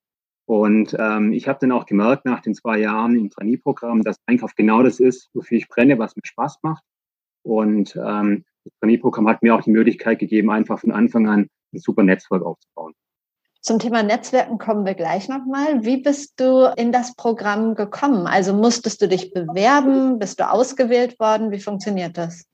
Und 0.47 0.97
ähm, 0.99 1.33
ich 1.33 1.49
habe 1.49 1.59
dann 1.61 1.73
auch 1.73 1.87
gemerkt 1.87 2.25
nach 2.25 2.41
den 2.41 2.55
zwei 2.55 2.79
Jahren 2.79 3.17
im 3.17 3.31
Trainee-Programm, 3.31 4.03
dass 4.03 4.17
Einkauf 4.27 4.55
genau 4.55 4.83
das 4.83 5.01
ist, 5.01 5.29
wofür 5.35 5.59
ich 5.59 5.69
brenne, 5.69 5.99
was 5.99 6.15
mir 6.15 6.23
Spaß 6.25 6.59
macht. 6.63 6.85
Und 7.43 7.97
ähm, 7.97 8.45
das 8.65 8.73
Trainee-Programm 8.81 9.29
hat 9.29 9.43
mir 9.43 9.55
auch 9.55 9.63
die 9.63 9.71
Möglichkeit 9.71 10.19
gegeben, 10.19 10.51
einfach 10.51 10.79
von 10.79 10.93
Anfang 10.93 11.29
an 11.29 11.49
ein 11.73 11.79
super 11.79 12.03
Netzwerk 12.03 12.43
aufzubauen. 12.43 12.95
Zum 13.61 13.81
Thema 13.81 14.05
Netzwerken 14.05 14.59
kommen 14.59 14.87
wir 14.87 14.95
gleich 14.95 15.29
nochmal. 15.29 15.85
Wie 15.85 15.97
bist 15.97 16.39
du 16.39 16.73
in 16.77 16.93
das 16.93 17.17
Programm 17.17 17.75
gekommen? 17.75 18.29
Also 18.29 18.55
musstest 18.55 19.03
du 19.03 19.09
dich 19.09 19.33
bewerben? 19.33 20.21
Bist 20.21 20.39
du 20.39 20.49
ausgewählt 20.49 21.19
worden? 21.19 21.51
Wie 21.51 21.59
funktioniert 21.59 22.17
das? 22.17 22.47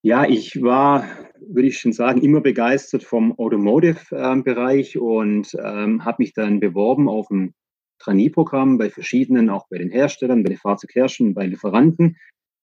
Ja, 0.00 0.24
ich 0.24 0.62
war, 0.62 1.04
würde 1.40 1.68
ich 1.68 1.78
schon 1.78 1.92
sagen, 1.92 2.20
immer 2.22 2.40
begeistert 2.40 3.04
vom 3.04 3.38
Automotive-Bereich 3.38 4.98
und 4.98 5.56
ähm, 5.62 6.04
habe 6.04 6.16
mich 6.22 6.34
dann 6.34 6.60
beworben 6.60 7.08
auf 7.08 7.30
ein 7.30 7.54
Trainee-Programm 7.98 8.78
bei 8.78 8.90
verschiedenen, 8.90 9.50
auch 9.50 9.66
bei 9.68 9.78
den 9.78 9.90
Herstellern, 9.90 10.42
bei 10.42 10.50
den 10.50 10.58
Fahrzeugherstellern, 10.58 11.34
bei 11.34 11.46
Lieferanten 11.46 12.16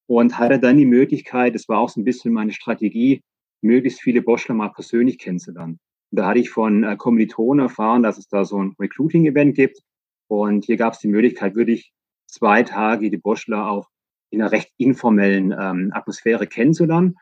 und 0.08 0.38
hatte 0.38 0.60
dann 0.60 0.78
die 0.78 0.86
Möglichkeit, 0.86 1.56
das 1.56 1.68
war 1.70 1.80
auch 1.80 1.90
so 1.90 2.02
ein 2.02 2.06
bisschen 2.06 2.34
meine 2.34 2.52
Strategie, 2.52 3.22
möglichst 3.62 4.02
viele 4.02 4.22
Boschler 4.22 4.56
mal 4.56 4.70
persönlich 4.70 5.18
kennenzulernen. 5.18 5.80
Da 6.12 6.28
hatte 6.28 6.40
ich 6.40 6.50
von 6.50 6.84
äh, 6.84 6.96
Kommilitonen 6.96 7.66
erfahren, 7.66 8.04
dass 8.04 8.18
es 8.18 8.28
da 8.28 8.46
so 8.46 8.62
ein 8.62 8.76
Recruiting-Event 8.80 9.56
gibt 9.56 9.80
und 10.28 10.66
hier 10.66 10.78
gab 10.78 10.94
es 10.94 11.00
die 11.00 11.08
Möglichkeit, 11.08 11.56
wirklich 11.56 11.92
zwei 12.28 12.64
Tage 12.64 13.10
die 13.10 13.18
Boschler 13.18 13.70
auch 13.70 13.90
in 14.30 14.42
einer 14.42 14.52
recht 14.52 14.72
informellen 14.78 15.56
ähm, 15.58 15.92
Atmosphäre 15.94 16.48
kennenzulernen 16.48 17.16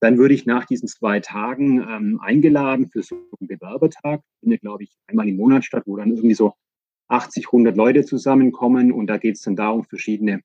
dann 0.00 0.18
würde 0.18 0.34
ich 0.34 0.46
nach 0.46 0.66
diesen 0.66 0.88
zwei 0.88 1.20
Tagen 1.20 1.80
ähm, 1.80 2.20
eingeladen 2.22 2.88
für 2.88 3.02
so 3.02 3.16
einen 3.40 3.48
Bewerbertag. 3.48 4.20
Findet, 4.40 4.60
glaube 4.60 4.84
ich, 4.84 4.96
einmal 5.06 5.28
im 5.28 5.36
Monat 5.36 5.64
statt, 5.64 5.84
wo 5.86 5.96
dann 5.96 6.10
irgendwie 6.10 6.34
so 6.34 6.54
80, 7.08 7.46
100 7.46 7.76
Leute 7.76 8.04
zusammenkommen. 8.04 8.92
Und 8.92 9.06
da 9.06 9.16
geht 9.16 9.36
es 9.36 9.42
dann 9.42 9.56
darum, 9.56 9.84
verschiedene 9.84 10.42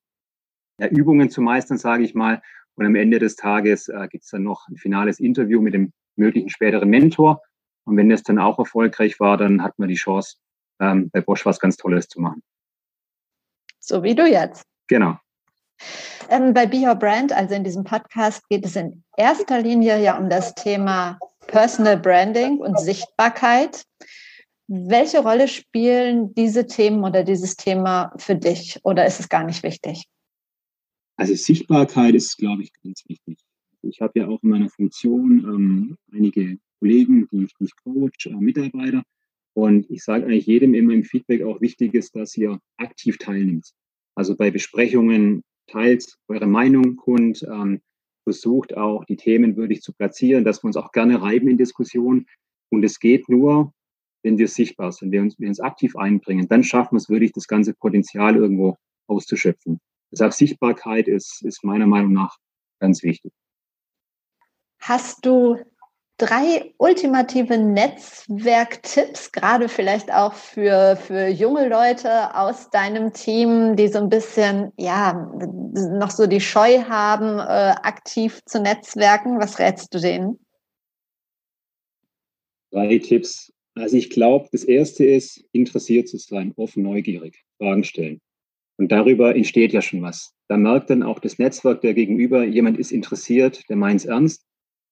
ja, 0.78 0.88
Übungen 0.88 1.28
zu 1.30 1.42
meistern, 1.42 1.78
sage 1.78 2.04
ich 2.04 2.14
mal. 2.14 2.42
Und 2.74 2.86
am 2.86 2.94
Ende 2.94 3.18
des 3.18 3.36
Tages 3.36 3.88
äh, 3.88 4.08
gibt 4.08 4.24
es 4.24 4.30
dann 4.30 4.42
noch 4.42 4.66
ein 4.68 4.76
finales 4.76 5.20
Interview 5.20 5.60
mit 5.60 5.74
dem 5.74 5.92
möglichen 6.16 6.48
späteren 6.48 6.88
Mentor. 6.88 7.42
Und 7.84 7.96
wenn 7.96 8.08
das 8.08 8.22
dann 8.22 8.38
auch 8.38 8.58
erfolgreich 8.58 9.20
war, 9.20 9.36
dann 9.36 9.62
hat 9.62 9.78
man 9.78 9.88
die 9.88 9.96
Chance, 9.96 10.36
ähm, 10.80 11.10
bei 11.10 11.20
Bosch 11.20 11.44
was 11.44 11.60
ganz 11.60 11.76
Tolles 11.76 12.08
zu 12.08 12.20
machen. 12.20 12.42
So 13.80 14.02
wie 14.02 14.14
du 14.14 14.26
jetzt. 14.26 14.62
Genau. 14.88 15.18
Ähm, 16.28 16.54
bei 16.54 16.66
Be 16.66 16.78
Your 16.78 16.94
Brand, 16.94 17.32
also 17.32 17.54
in 17.54 17.64
diesem 17.64 17.84
Podcast, 17.84 18.48
geht 18.48 18.64
es 18.64 18.76
in 18.76 19.02
erster 19.16 19.60
Linie 19.60 20.02
ja 20.02 20.18
um 20.18 20.30
das 20.30 20.54
Thema 20.54 21.18
Personal 21.46 21.98
Branding 21.98 22.58
und 22.58 22.78
Sichtbarkeit. 22.78 23.84
Welche 24.68 25.18
Rolle 25.18 25.48
spielen 25.48 26.34
diese 26.34 26.66
Themen 26.66 27.04
oder 27.04 27.24
dieses 27.24 27.56
Thema 27.56 28.12
für 28.16 28.36
dich 28.36 28.78
oder 28.84 29.04
ist 29.06 29.20
es 29.20 29.28
gar 29.28 29.44
nicht 29.44 29.62
wichtig? 29.62 30.06
Also 31.16 31.34
Sichtbarkeit 31.34 32.14
ist, 32.14 32.38
glaube 32.38 32.62
ich, 32.62 32.72
ganz 32.82 33.02
wichtig. 33.06 33.38
Ich 33.82 34.00
habe 34.00 34.20
ja 34.20 34.28
auch 34.28 34.42
in 34.42 34.48
meiner 34.48 34.70
Funktion 34.70 35.44
ähm, 35.44 35.96
einige 36.12 36.58
Kollegen, 36.78 37.28
die 37.30 37.44
ich, 37.44 37.54
die 37.60 37.68
coach, 37.84 38.26
äh, 38.26 38.30
Mitarbeiter. 38.30 39.02
Und 39.54 39.90
ich 39.90 40.02
sage 40.02 40.24
eigentlich 40.24 40.46
jedem 40.46 40.74
immer 40.74 40.94
im 40.94 41.04
Feedback 41.04 41.42
auch 41.42 41.60
wichtig 41.60 41.94
ist, 41.94 42.16
dass 42.16 42.36
ihr 42.36 42.58
aktiv 42.78 43.18
teilnimmt. 43.18 43.70
Also 44.14 44.36
bei 44.36 44.50
Besprechungen 44.50 45.42
teilt 45.72 46.18
eure 46.28 46.46
Meinung 46.46 46.96
kund, 46.96 47.42
ähm, 47.42 47.80
versucht 48.24 48.76
auch 48.76 49.04
die 49.04 49.16
Themen 49.16 49.56
würdig 49.56 49.82
zu 49.82 49.92
platzieren, 49.92 50.44
dass 50.44 50.62
wir 50.62 50.68
uns 50.68 50.76
auch 50.76 50.92
gerne 50.92 51.20
reiben 51.20 51.48
in 51.48 51.56
Diskussionen. 51.56 52.26
Und 52.70 52.84
es 52.84 53.00
geht 53.00 53.28
nur, 53.28 53.72
wenn 54.22 54.38
wir 54.38 54.48
sichtbar 54.48 54.92
sind, 54.92 55.08
wenn 55.08 55.12
wir 55.12 55.22
uns, 55.22 55.38
wir 55.38 55.48
uns 55.48 55.60
aktiv 55.60 55.96
einbringen, 55.96 56.48
dann 56.48 56.62
schaffen 56.62 56.94
wir 56.94 56.98
es 56.98 57.08
wirklich, 57.08 57.32
das 57.32 57.48
ganze 57.48 57.74
Potenzial 57.74 58.36
irgendwo 58.36 58.76
auszuschöpfen. 59.08 59.80
Deshalb 60.12 60.32
Sichtbarkeit 60.34 61.08
ist, 61.08 61.42
ist 61.44 61.64
meiner 61.64 61.86
Meinung 61.86 62.12
nach 62.12 62.36
ganz 62.78 63.02
wichtig. 63.02 63.32
Hast 64.78 65.24
du 65.24 65.58
drei 66.18 66.72
ultimative 66.78 67.58
Netzwerktipps, 67.58 69.32
gerade 69.32 69.68
vielleicht 69.68 70.12
auch 70.12 70.34
für, 70.34 70.96
für 70.96 71.28
junge 71.28 71.68
Leute 71.68 72.34
aus 72.36 72.70
deinem 72.70 73.12
Team, 73.12 73.76
die 73.76 73.88
so 73.88 73.98
ein 73.98 74.08
bisschen, 74.08 74.72
ja, 74.76 75.30
noch 75.74 76.10
so 76.10 76.26
die 76.26 76.40
Scheu 76.40 76.82
haben, 76.84 77.38
äh, 77.38 77.74
aktiv 77.82 78.40
zu 78.46 78.60
netzwerken. 78.60 79.40
Was 79.40 79.58
rätst 79.58 79.92
du 79.94 79.98
denen? 79.98 80.38
Drei 82.70 82.98
Tipps. 82.98 83.52
Also 83.74 83.96
ich 83.96 84.10
glaube, 84.10 84.48
das 84.52 84.64
erste 84.64 85.04
ist, 85.04 85.42
interessiert 85.52 86.08
zu 86.08 86.18
sein, 86.18 86.52
offen, 86.56 86.82
neugierig, 86.82 87.42
Fragen 87.58 87.84
stellen. 87.84 88.20
Und 88.76 88.92
darüber 88.92 89.34
entsteht 89.34 89.72
ja 89.72 89.80
schon 89.80 90.02
was. 90.02 90.34
Da 90.48 90.56
merkt 90.56 90.90
dann 90.90 91.02
auch 91.02 91.18
das 91.18 91.38
Netzwerk 91.38 91.80
der 91.80 91.94
Gegenüber, 91.94 92.44
jemand 92.44 92.78
ist 92.78 92.92
interessiert, 92.92 93.68
der 93.68 93.76
meint 93.76 94.00
es 94.00 94.06
ernst 94.06 94.44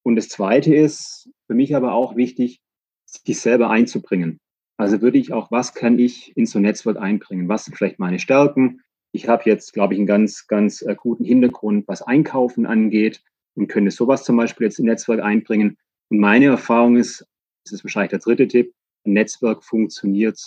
und 0.03 0.15
das 0.15 0.29
Zweite 0.29 0.73
ist 0.75 1.29
für 1.47 1.53
mich 1.53 1.75
aber 1.75 1.93
auch 1.93 2.15
wichtig, 2.15 2.61
sich 3.05 3.39
selber 3.39 3.69
einzubringen. 3.69 4.39
Also 4.77 5.01
würde 5.01 5.17
ich 5.17 5.31
auch, 5.31 5.51
was 5.51 5.73
kann 5.73 5.99
ich 5.99 6.35
in 6.35 6.45
so 6.45 6.59
ein 6.59 6.63
Netzwerk 6.63 6.97
einbringen? 6.97 7.49
Was 7.49 7.65
sind 7.65 7.75
vielleicht 7.75 7.99
meine 7.99 8.19
Stärken? 8.19 8.81
Ich 9.13 9.27
habe 9.27 9.43
jetzt, 9.45 9.73
glaube 9.73 9.93
ich, 9.93 9.99
einen 9.99 10.07
ganz, 10.07 10.47
ganz 10.47 10.81
äh, 10.81 10.95
guten 10.95 11.23
Hintergrund, 11.23 11.87
was 11.87 12.01
Einkaufen 12.01 12.65
angeht 12.65 13.21
und 13.55 13.67
könnte 13.67 13.91
sowas 13.91 14.23
zum 14.23 14.37
Beispiel 14.37 14.65
jetzt 14.65 14.79
im 14.79 14.85
Netzwerk 14.85 15.21
einbringen. 15.21 15.77
Und 16.09 16.19
meine 16.19 16.45
Erfahrung 16.45 16.97
ist, 16.97 17.25
das 17.65 17.73
ist 17.73 17.83
wahrscheinlich 17.83 18.11
der 18.11 18.19
dritte 18.19 18.47
Tipp, 18.47 18.73
ein 19.05 19.13
Netzwerk 19.13 19.63
funktioniert 19.63 20.39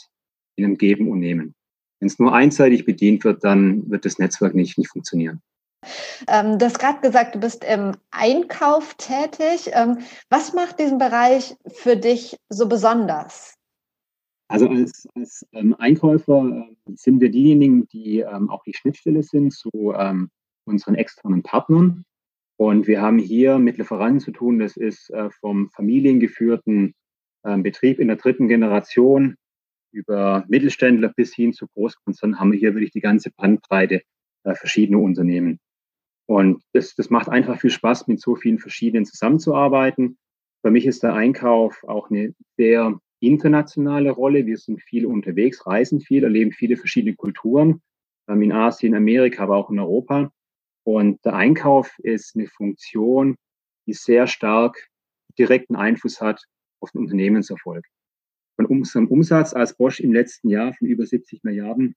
in 0.56 0.64
einem 0.64 0.78
Geben 0.78 1.08
und 1.08 1.20
Nehmen. 1.20 1.54
Wenn 2.00 2.08
es 2.08 2.18
nur 2.18 2.34
einseitig 2.34 2.84
bedient 2.84 3.24
wird, 3.24 3.44
dann 3.44 3.88
wird 3.90 4.04
das 4.04 4.18
Netzwerk 4.18 4.54
nicht, 4.54 4.78
nicht 4.78 4.90
funktionieren. 4.90 5.42
Ähm, 6.28 6.58
du 6.58 6.66
hast 6.66 6.78
gerade 6.78 7.00
gesagt, 7.00 7.34
du 7.34 7.40
bist 7.40 7.64
im 7.64 7.92
Einkauf 8.10 8.94
tätig. 8.94 9.70
Ähm, 9.72 9.98
was 10.30 10.52
macht 10.52 10.78
diesen 10.78 10.98
Bereich 10.98 11.56
für 11.66 11.96
dich 11.96 12.36
so 12.48 12.68
besonders? 12.68 13.54
Also 14.48 14.68
als, 14.68 15.08
als 15.14 15.46
ähm, 15.52 15.74
Einkäufer 15.78 16.66
äh, 16.86 16.92
sind 16.94 17.20
wir 17.20 17.30
diejenigen, 17.30 17.88
die 17.88 18.20
ähm, 18.20 18.50
auch 18.50 18.62
die 18.64 18.74
Schnittstelle 18.74 19.22
sind 19.22 19.52
zu 19.52 19.70
ähm, 19.96 20.30
unseren 20.66 20.94
externen 20.94 21.42
Partnern. 21.42 22.04
Und 22.56 22.86
wir 22.86 23.02
haben 23.02 23.18
hier 23.18 23.58
mit 23.58 23.78
Lieferanten 23.78 24.20
zu 24.20 24.30
tun. 24.30 24.58
Das 24.58 24.76
ist 24.76 25.10
äh, 25.10 25.30
vom 25.40 25.70
familiengeführten 25.70 26.94
äh, 27.42 27.58
Betrieb 27.58 27.98
in 27.98 28.08
der 28.08 28.16
dritten 28.16 28.48
Generation 28.48 29.36
über 29.92 30.44
Mittelständler 30.48 31.12
bis 31.14 31.34
hin 31.34 31.52
zu 31.52 31.68
Großkonzernen 31.68 32.38
haben 32.38 32.52
wir 32.52 32.58
hier 32.58 32.74
wirklich 32.74 32.90
die 32.90 33.00
ganze 33.00 33.30
Bandbreite 33.30 34.02
äh, 34.44 34.54
verschiedener 34.54 34.98
Unternehmen. 34.98 35.60
Und 36.26 36.62
das, 36.72 36.94
das 36.94 37.10
macht 37.10 37.28
einfach 37.28 37.60
viel 37.60 37.70
Spaß, 37.70 38.06
mit 38.06 38.20
so 38.20 38.34
vielen 38.36 38.58
verschiedenen 38.58 39.04
zusammenzuarbeiten. 39.04 40.18
Für 40.62 40.70
mich 40.70 40.86
ist 40.86 41.02
der 41.02 41.14
Einkauf 41.14 41.84
auch 41.84 42.10
eine 42.10 42.34
sehr 42.56 42.98
internationale 43.20 44.10
Rolle. 44.10 44.46
Wir 44.46 44.56
sind 44.56 44.82
viel 44.82 45.06
unterwegs, 45.06 45.66
reisen 45.66 46.00
viel, 46.00 46.24
erleben 46.24 46.52
viele 46.52 46.76
verschiedene 46.76 47.14
Kulturen 47.14 47.82
ähm, 48.28 48.42
in 48.42 48.52
Asien, 48.52 48.94
Amerika, 48.94 49.42
aber 49.42 49.56
auch 49.56 49.70
in 49.70 49.78
Europa. 49.78 50.32
Und 50.84 51.24
der 51.24 51.34
Einkauf 51.34 51.98
ist 51.98 52.36
eine 52.36 52.46
Funktion, 52.46 53.36
die 53.86 53.94
sehr 53.94 54.26
stark 54.26 54.88
direkten 55.38 55.76
Einfluss 55.76 56.20
hat 56.20 56.44
auf 56.80 56.90
den 56.92 57.00
Unternehmenserfolg. 57.00 57.84
Von 58.56 58.66
unserem 58.66 59.08
Umsatz 59.08 59.52
als 59.52 59.76
Bosch 59.76 60.00
im 60.00 60.12
letzten 60.12 60.48
Jahr 60.48 60.72
von 60.74 60.86
über 60.86 61.04
70 61.04 61.42
Milliarden 61.42 61.96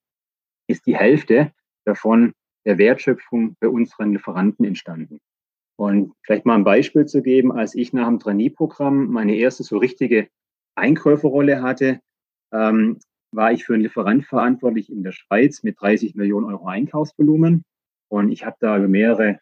ist 0.67 0.86
die 0.86 0.97
Hälfte 0.97 1.53
davon 1.86 2.34
der 2.68 2.78
Wertschöpfung 2.78 3.55
bei 3.61 3.70
unseren 3.70 4.11
Lieferanten 4.11 4.65
entstanden. 4.65 5.20
Und 5.78 6.13
vielleicht 6.24 6.45
mal 6.45 6.55
ein 6.55 6.65
Beispiel 6.65 7.05
zu 7.05 7.22
geben, 7.22 7.53
als 7.53 7.76
ich 7.76 7.93
nach 7.93 8.07
dem 8.07 8.20
Trainee-Programm 8.20 9.07
meine 9.07 9.36
erste 9.36 9.63
so 9.63 9.78
richtige 9.78 10.28
Einkäuferrolle 10.76 11.61
hatte, 11.61 12.01
ähm, 12.51 12.99
war 13.32 13.53
ich 13.53 13.63
für 13.63 13.74
einen 13.74 13.84
Lieferant 13.84 14.26
verantwortlich 14.26 14.91
in 14.91 15.03
der 15.03 15.13
Schweiz 15.13 15.63
mit 15.63 15.80
30 15.80 16.15
Millionen 16.15 16.45
Euro 16.45 16.68
Einkaufsvolumen. 16.68 17.63
Und 18.09 18.32
ich 18.32 18.45
habe 18.45 18.57
da 18.59 18.78
über 18.78 18.88
mehrere 18.89 19.39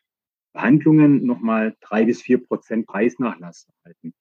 Verhandlungen 0.51 1.26
nochmal 1.26 1.76
drei 1.82 2.05
bis 2.05 2.21
vier 2.21 2.43
Prozent 2.43 2.86
Preisnachlass 2.86 3.67
erhalten. 3.82 4.13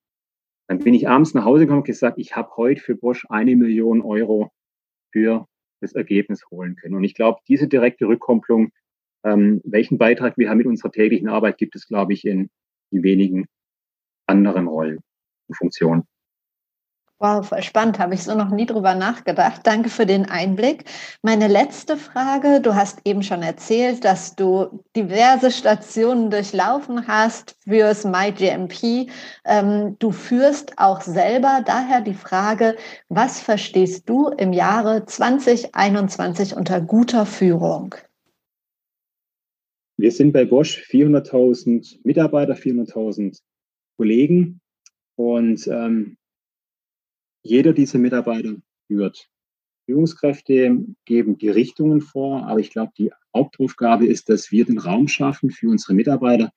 Dann 0.67 0.79
bin 0.79 0.95
ich 0.95 1.09
abends 1.09 1.35
nach 1.35 1.45
Hause 1.45 1.65
gekommen 1.65 1.81
und 1.81 1.87
gesagt, 1.87 2.19
ich 2.19 2.37
habe 2.37 2.57
heute 2.57 2.81
für 2.81 2.97
Bosch 2.97 3.27
eine 3.29 3.55
Million 3.55 4.01
Euro 4.01 4.51
für 5.13 5.47
das 5.81 5.93
Ergebnis 5.93 6.49
holen 6.51 6.77
können. 6.77 6.95
Und 6.95 7.05
ich 7.05 7.15
glaube, 7.15 7.41
diese 7.49 7.69
direkte 7.69 8.07
Rückkopplung, 8.07 8.73
ähm, 9.25 9.61
welchen 9.65 9.99
Beitrag 9.99 10.37
wir 10.37 10.49
haben 10.49 10.59
mit 10.59 10.67
unserer 10.67 10.93
täglichen 10.93 11.29
Arbeit, 11.29 11.59
gibt 11.59 11.75
es, 11.75 11.89
glaube 11.89 12.13
ich, 12.13 12.25
in, 12.25 12.51
in 12.91 13.03
wenigen 13.03 13.47
anderen 14.27 14.69
Rollen 14.69 15.01
und 15.49 15.57
Funktionen. 15.57 16.05
Wow, 17.21 17.47
voll 17.47 17.63
spannend, 17.63 18.01
habe 18.01 18.15
ich 18.15 18.25
so 18.25 18.35
noch 18.35 18.51
nie 18.51 18.67
drüber 18.67 18.95
nachgedacht. 18.95 19.61
Danke 19.65 19.89
für 19.89 20.05
den 20.05 20.29
Einblick. 20.29 20.85
Meine 21.23 21.47
letzte 21.47 21.97
Frage, 21.97 22.61
du 22.61 22.75
hast 22.75 23.01
eben 23.05 23.23
schon 23.23 23.43
erzählt, 23.43 24.05
dass 24.05 24.35
du 24.35 24.83
diverse 24.97 25.53
Stationen 25.53 26.31
durchlaufen 26.31 27.07
hast 27.07 27.57
fürs 27.65 28.05
MyGMP. 28.05 29.09
Ähm, 29.45 29.97
du 30.01 30.11
führst 30.11 30.77
auch 30.77 31.01
selber, 31.01 31.63
daher 31.65 32.01
die 32.01 32.15
Frage, 32.15 32.77
was 33.09 33.41
verstehst 33.41 34.09
du 34.09 34.29
im 34.29 34.53
Jahre 34.53 35.07
2021 35.07 36.57
unter 36.57 36.81
guter 36.81 37.27
Führung? 37.27 37.95
Wir 39.97 40.11
sind 40.11 40.33
bei 40.33 40.45
Bosch 40.45 40.83
400.000 40.91 42.01
Mitarbeiter, 42.03 42.55
400.000 42.55 43.41
Kollegen 43.97 44.61
und 45.17 45.67
ähm, 45.69 46.17
jeder 47.45 47.73
dieser 47.73 47.99
Mitarbeiter 47.99 48.57
führt. 48.89 49.29
Führungskräfte 49.87 50.85
geben 51.05 51.39
die 51.39 51.51
Richtungen 51.51 52.01
vor, 52.01 52.47
aber 52.47 52.59
ich 52.59 52.71
glaube, 52.71 52.93
die 52.99 53.13
Hauptaufgabe 53.37 54.07
ist, 54.07 54.29
dass 54.29 54.51
wir 54.51 54.65
den 54.65 54.79
Raum 54.79 55.09
schaffen 55.09 55.51
für 55.51 55.69
unsere 55.69 55.95
Mitarbeiter, 55.95 56.53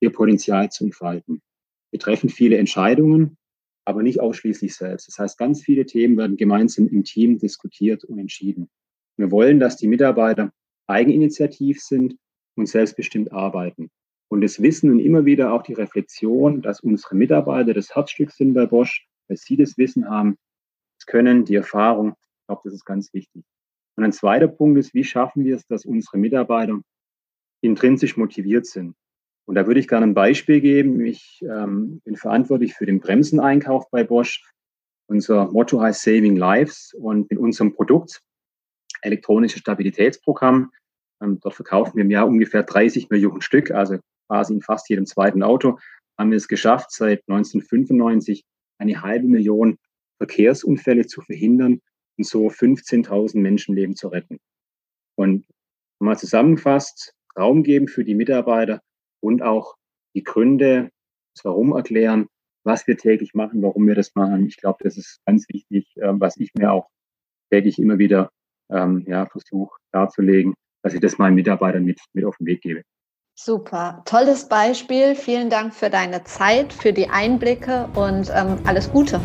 ihr 0.00 0.12
Potenzial 0.12 0.70
zu 0.70 0.84
entfalten. 0.84 1.42
Wir 1.90 1.98
treffen 1.98 2.30
viele 2.30 2.56
Entscheidungen, 2.56 3.36
aber 3.84 4.02
nicht 4.02 4.20
ausschließlich 4.20 4.74
selbst. 4.74 5.08
Das 5.08 5.18
heißt, 5.18 5.38
ganz 5.38 5.62
viele 5.62 5.84
Themen 5.86 6.16
werden 6.16 6.36
gemeinsam 6.36 6.86
im 6.88 7.04
Team 7.04 7.38
diskutiert 7.38 8.04
und 8.04 8.18
entschieden. 8.18 8.70
Wir 9.16 9.30
wollen, 9.30 9.58
dass 9.58 9.76
die 9.76 9.88
Mitarbeiter 9.88 10.52
eigeninitiativ 10.86 11.80
sind 11.80 12.16
und 12.58 12.66
selbstbestimmt 12.66 13.32
arbeiten. 13.32 13.90
Und 14.30 14.42
das 14.42 14.60
Wissen 14.60 14.90
und 14.90 15.00
immer 15.00 15.24
wieder 15.24 15.52
auch 15.52 15.62
die 15.62 15.72
Reflexion, 15.72 16.60
dass 16.60 16.80
unsere 16.80 17.16
Mitarbeiter 17.16 17.72
das 17.72 17.94
Herzstück 17.94 18.30
sind 18.30 18.52
bei 18.54 18.66
Bosch, 18.66 19.06
weil 19.26 19.38
sie 19.38 19.56
das 19.56 19.78
Wissen 19.78 20.08
haben, 20.08 20.36
das 20.98 21.06
Können, 21.06 21.44
die 21.44 21.54
Erfahrung. 21.54 22.10
Ich 22.10 22.46
glaube, 22.46 22.62
das 22.64 22.74
ist 22.74 22.84
ganz 22.84 23.12
wichtig. 23.14 23.44
Und 23.96 24.04
ein 24.04 24.12
zweiter 24.12 24.48
Punkt 24.48 24.78
ist, 24.78 24.94
wie 24.94 25.04
schaffen 25.04 25.44
wir 25.44 25.56
es, 25.56 25.66
dass 25.66 25.84
unsere 25.84 26.18
Mitarbeiter 26.18 26.80
intrinsisch 27.62 28.16
motiviert 28.16 28.66
sind? 28.66 28.94
Und 29.46 29.54
da 29.54 29.66
würde 29.66 29.80
ich 29.80 29.88
gerne 29.88 30.06
ein 30.06 30.14
Beispiel 30.14 30.60
geben. 30.60 31.04
Ich 31.04 31.42
ähm, 31.42 32.00
bin 32.04 32.16
verantwortlich 32.16 32.74
für 32.74 32.84
den 32.84 33.00
Bremseneinkauf 33.00 33.90
bei 33.90 34.04
Bosch. 34.04 34.44
Unser 35.08 35.50
Motto 35.50 35.80
heißt 35.80 36.02
Saving 36.02 36.36
Lives 36.36 36.92
und 36.92 37.30
mit 37.30 37.38
unserem 37.38 37.74
Produkt 37.74 38.22
elektronisches 39.02 39.60
Stabilitätsprogramm. 39.60 40.70
Ähm, 41.22 41.40
dort 41.40 41.54
verkaufen 41.54 41.96
wir 41.96 42.04
im 42.04 42.10
Jahr 42.10 42.26
ungefähr 42.26 42.62
30 42.62 43.10
Millionen 43.10 43.40
Stück, 43.40 43.70
also 43.70 43.98
quasi 44.28 44.54
in 44.54 44.62
fast 44.62 44.88
jedem 44.88 45.06
zweiten 45.06 45.42
Auto. 45.42 45.78
Haben 46.18 46.30
wir 46.30 46.36
es 46.36 46.48
geschafft, 46.48 46.90
seit 46.90 47.22
1995 47.28 48.44
eine 48.78 49.02
halbe 49.02 49.26
Million 49.26 49.78
Verkehrsunfälle 50.18 51.06
zu 51.06 51.20
verhindern 51.20 51.80
und 52.16 52.26
so 52.26 52.48
15.000 52.48 53.38
Menschenleben 53.38 53.94
zu 53.94 54.08
retten. 54.08 54.38
Und 55.16 55.46
mal 56.00 56.18
zusammengefasst, 56.18 57.14
Raum 57.36 57.62
geben 57.62 57.88
für 57.88 58.04
die 58.04 58.14
Mitarbeiter 58.14 58.82
und 59.20 59.42
auch 59.42 59.76
die 60.14 60.24
Gründe, 60.24 60.90
das 61.34 61.44
Warum 61.44 61.72
erklären, 61.72 62.26
was 62.64 62.86
wir 62.86 62.96
täglich 62.96 63.34
machen, 63.34 63.62
warum 63.62 63.86
wir 63.86 63.94
das 63.94 64.14
machen. 64.14 64.46
Ich 64.46 64.56
glaube, 64.56 64.78
das 64.82 64.96
ist 64.96 65.20
ganz 65.24 65.48
wichtig, 65.48 65.88
ähm, 65.96 66.20
was 66.20 66.36
ich 66.36 66.52
mir 66.54 66.72
auch 66.72 66.88
täglich 67.50 67.78
immer 67.78 67.98
wieder 67.98 68.30
ähm, 68.70 69.04
ja, 69.06 69.26
versuche 69.26 69.78
darzulegen, 69.92 70.54
dass 70.82 70.94
ich 70.94 71.00
das 71.00 71.18
meinen 71.18 71.34
Mitarbeitern 71.34 71.84
mit, 71.84 72.00
mit 72.12 72.24
auf 72.24 72.36
den 72.38 72.46
Weg 72.46 72.60
gebe. 72.62 72.82
Super, 73.34 74.02
tolles 74.04 74.48
Beispiel. 74.48 75.14
Vielen 75.14 75.48
Dank 75.48 75.72
für 75.72 75.90
deine 75.90 76.24
Zeit, 76.24 76.72
für 76.72 76.92
die 76.92 77.08
Einblicke 77.08 77.88
und 77.94 78.32
ähm, 78.34 78.58
alles 78.64 78.90
Gute. 78.90 79.20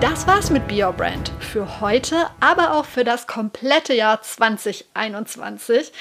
Das 0.00 0.26
war's 0.26 0.50
mit 0.50 0.68
Be 0.68 0.84
Your 0.84 0.92
Brand 0.92 1.32
für 1.40 1.80
heute, 1.80 2.26
aber 2.38 2.74
auch 2.74 2.84
für 2.84 3.04
das 3.04 3.26
komplette 3.26 3.94
Jahr 3.94 4.22
2021. 4.22 5.92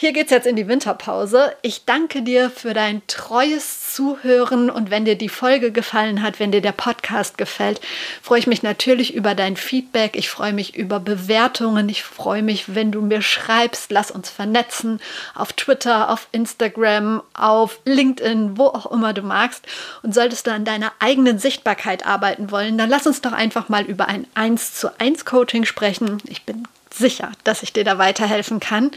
Hier 0.00 0.12
geht's 0.12 0.30
jetzt 0.30 0.46
in 0.46 0.54
die 0.54 0.68
Winterpause. 0.68 1.56
Ich 1.60 1.84
danke 1.84 2.22
dir 2.22 2.50
für 2.50 2.72
dein 2.72 3.04
treues 3.08 3.92
Zuhören 3.92 4.70
und 4.70 4.92
wenn 4.92 5.04
dir 5.04 5.18
die 5.18 5.28
Folge 5.28 5.72
gefallen 5.72 6.22
hat, 6.22 6.38
wenn 6.38 6.52
dir 6.52 6.60
der 6.60 6.70
Podcast 6.70 7.36
gefällt, 7.36 7.80
freue 8.22 8.38
ich 8.38 8.46
mich 8.46 8.62
natürlich 8.62 9.12
über 9.12 9.34
dein 9.34 9.56
Feedback. 9.56 10.14
Ich 10.14 10.30
freue 10.30 10.52
mich 10.52 10.76
über 10.76 11.00
Bewertungen. 11.00 11.88
Ich 11.88 12.04
freue 12.04 12.44
mich, 12.44 12.76
wenn 12.76 12.92
du 12.92 13.00
mir 13.00 13.22
schreibst. 13.22 13.90
Lass 13.90 14.12
uns 14.12 14.30
vernetzen 14.30 15.00
auf 15.34 15.52
Twitter, 15.52 16.10
auf 16.10 16.28
Instagram, 16.30 17.20
auf 17.34 17.80
LinkedIn, 17.84 18.56
wo 18.56 18.66
auch 18.66 18.92
immer 18.92 19.12
du 19.12 19.22
magst. 19.22 19.66
Und 20.04 20.14
solltest 20.14 20.46
du 20.46 20.52
an 20.52 20.64
deiner 20.64 20.92
eigenen 21.00 21.40
Sichtbarkeit 21.40 22.06
arbeiten 22.06 22.52
wollen, 22.52 22.78
dann 22.78 22.88
lass 22.88 23.08
uns 23.08 23.20
doch 23.20 23.32
einfach 23.32 23.68
mal 23.68 23.82
über 23.82 24.06
ein 24.06 24.28
1 24.36 24.74
zu 24.74 24.96
1 25.00 25.24
Coaching 25.24 25.64
sprechen. 25.64 26.18
Ich 26.28 26.44
bin 26.44 26.68
sicher, 26.98 27.32
dass 27.44 27.62
ich 27.62 27.72
dir 27.72 27.84
da 27.84 27.98
weiterhelfen 27.98 28.60
kann. 28.60 28.90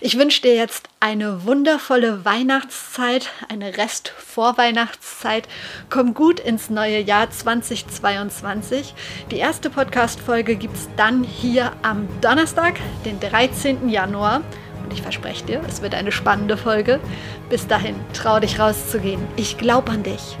Ich 0.00 0.16
wünsche 0.16 0.42
dir 0.42 0.54
jetzt 0.54 0.88
eine 1.00 1.44
wundervolle 1.44 2.24
Weihnachtszeit, 2.24 3.30
eine 3.48 3.76
Rest-Vorweihnachtszeit. 3.76 5.48
Komm 5.90 6.14
gut 6.14 6.40
ins 6.40 6.70
neue 6.70 7.00
Jahr 7.00 7.30
2022. 7.30 8.94
Die 9.30 9.38
erste 9.38 9.70
Podcast-Folge 9.70 10.56
gibt 10.56 10.76
es 10.76 10.88
dann 10.96 11.24
hier 11.24 11.72
am 11.82 12.08
Donnerstag, 12.20 12.74
den 13.04 13.20
13. 13.20 13.88
Januar. 13.88 14.42
Und 14.82 14.92
ich 14.92 15.02
verspreche 15.02 15.44
dir, 15.44 15.62
es 15.68 15.82
wird 15.82 15.94
eine 15.94 16.12
spannende 16.12 16.56
Folge. 16.56 17.00
Bis 17.48 17.66
dahin, 17.66 17.96
trau 18.12 18.40
dich 18.40 18.58
rauszugehen. 18.58 19.20
Ich 19.36 19.58
glaube 19.58 19.92
an 19.92 20.02
dich. 20.02 20.36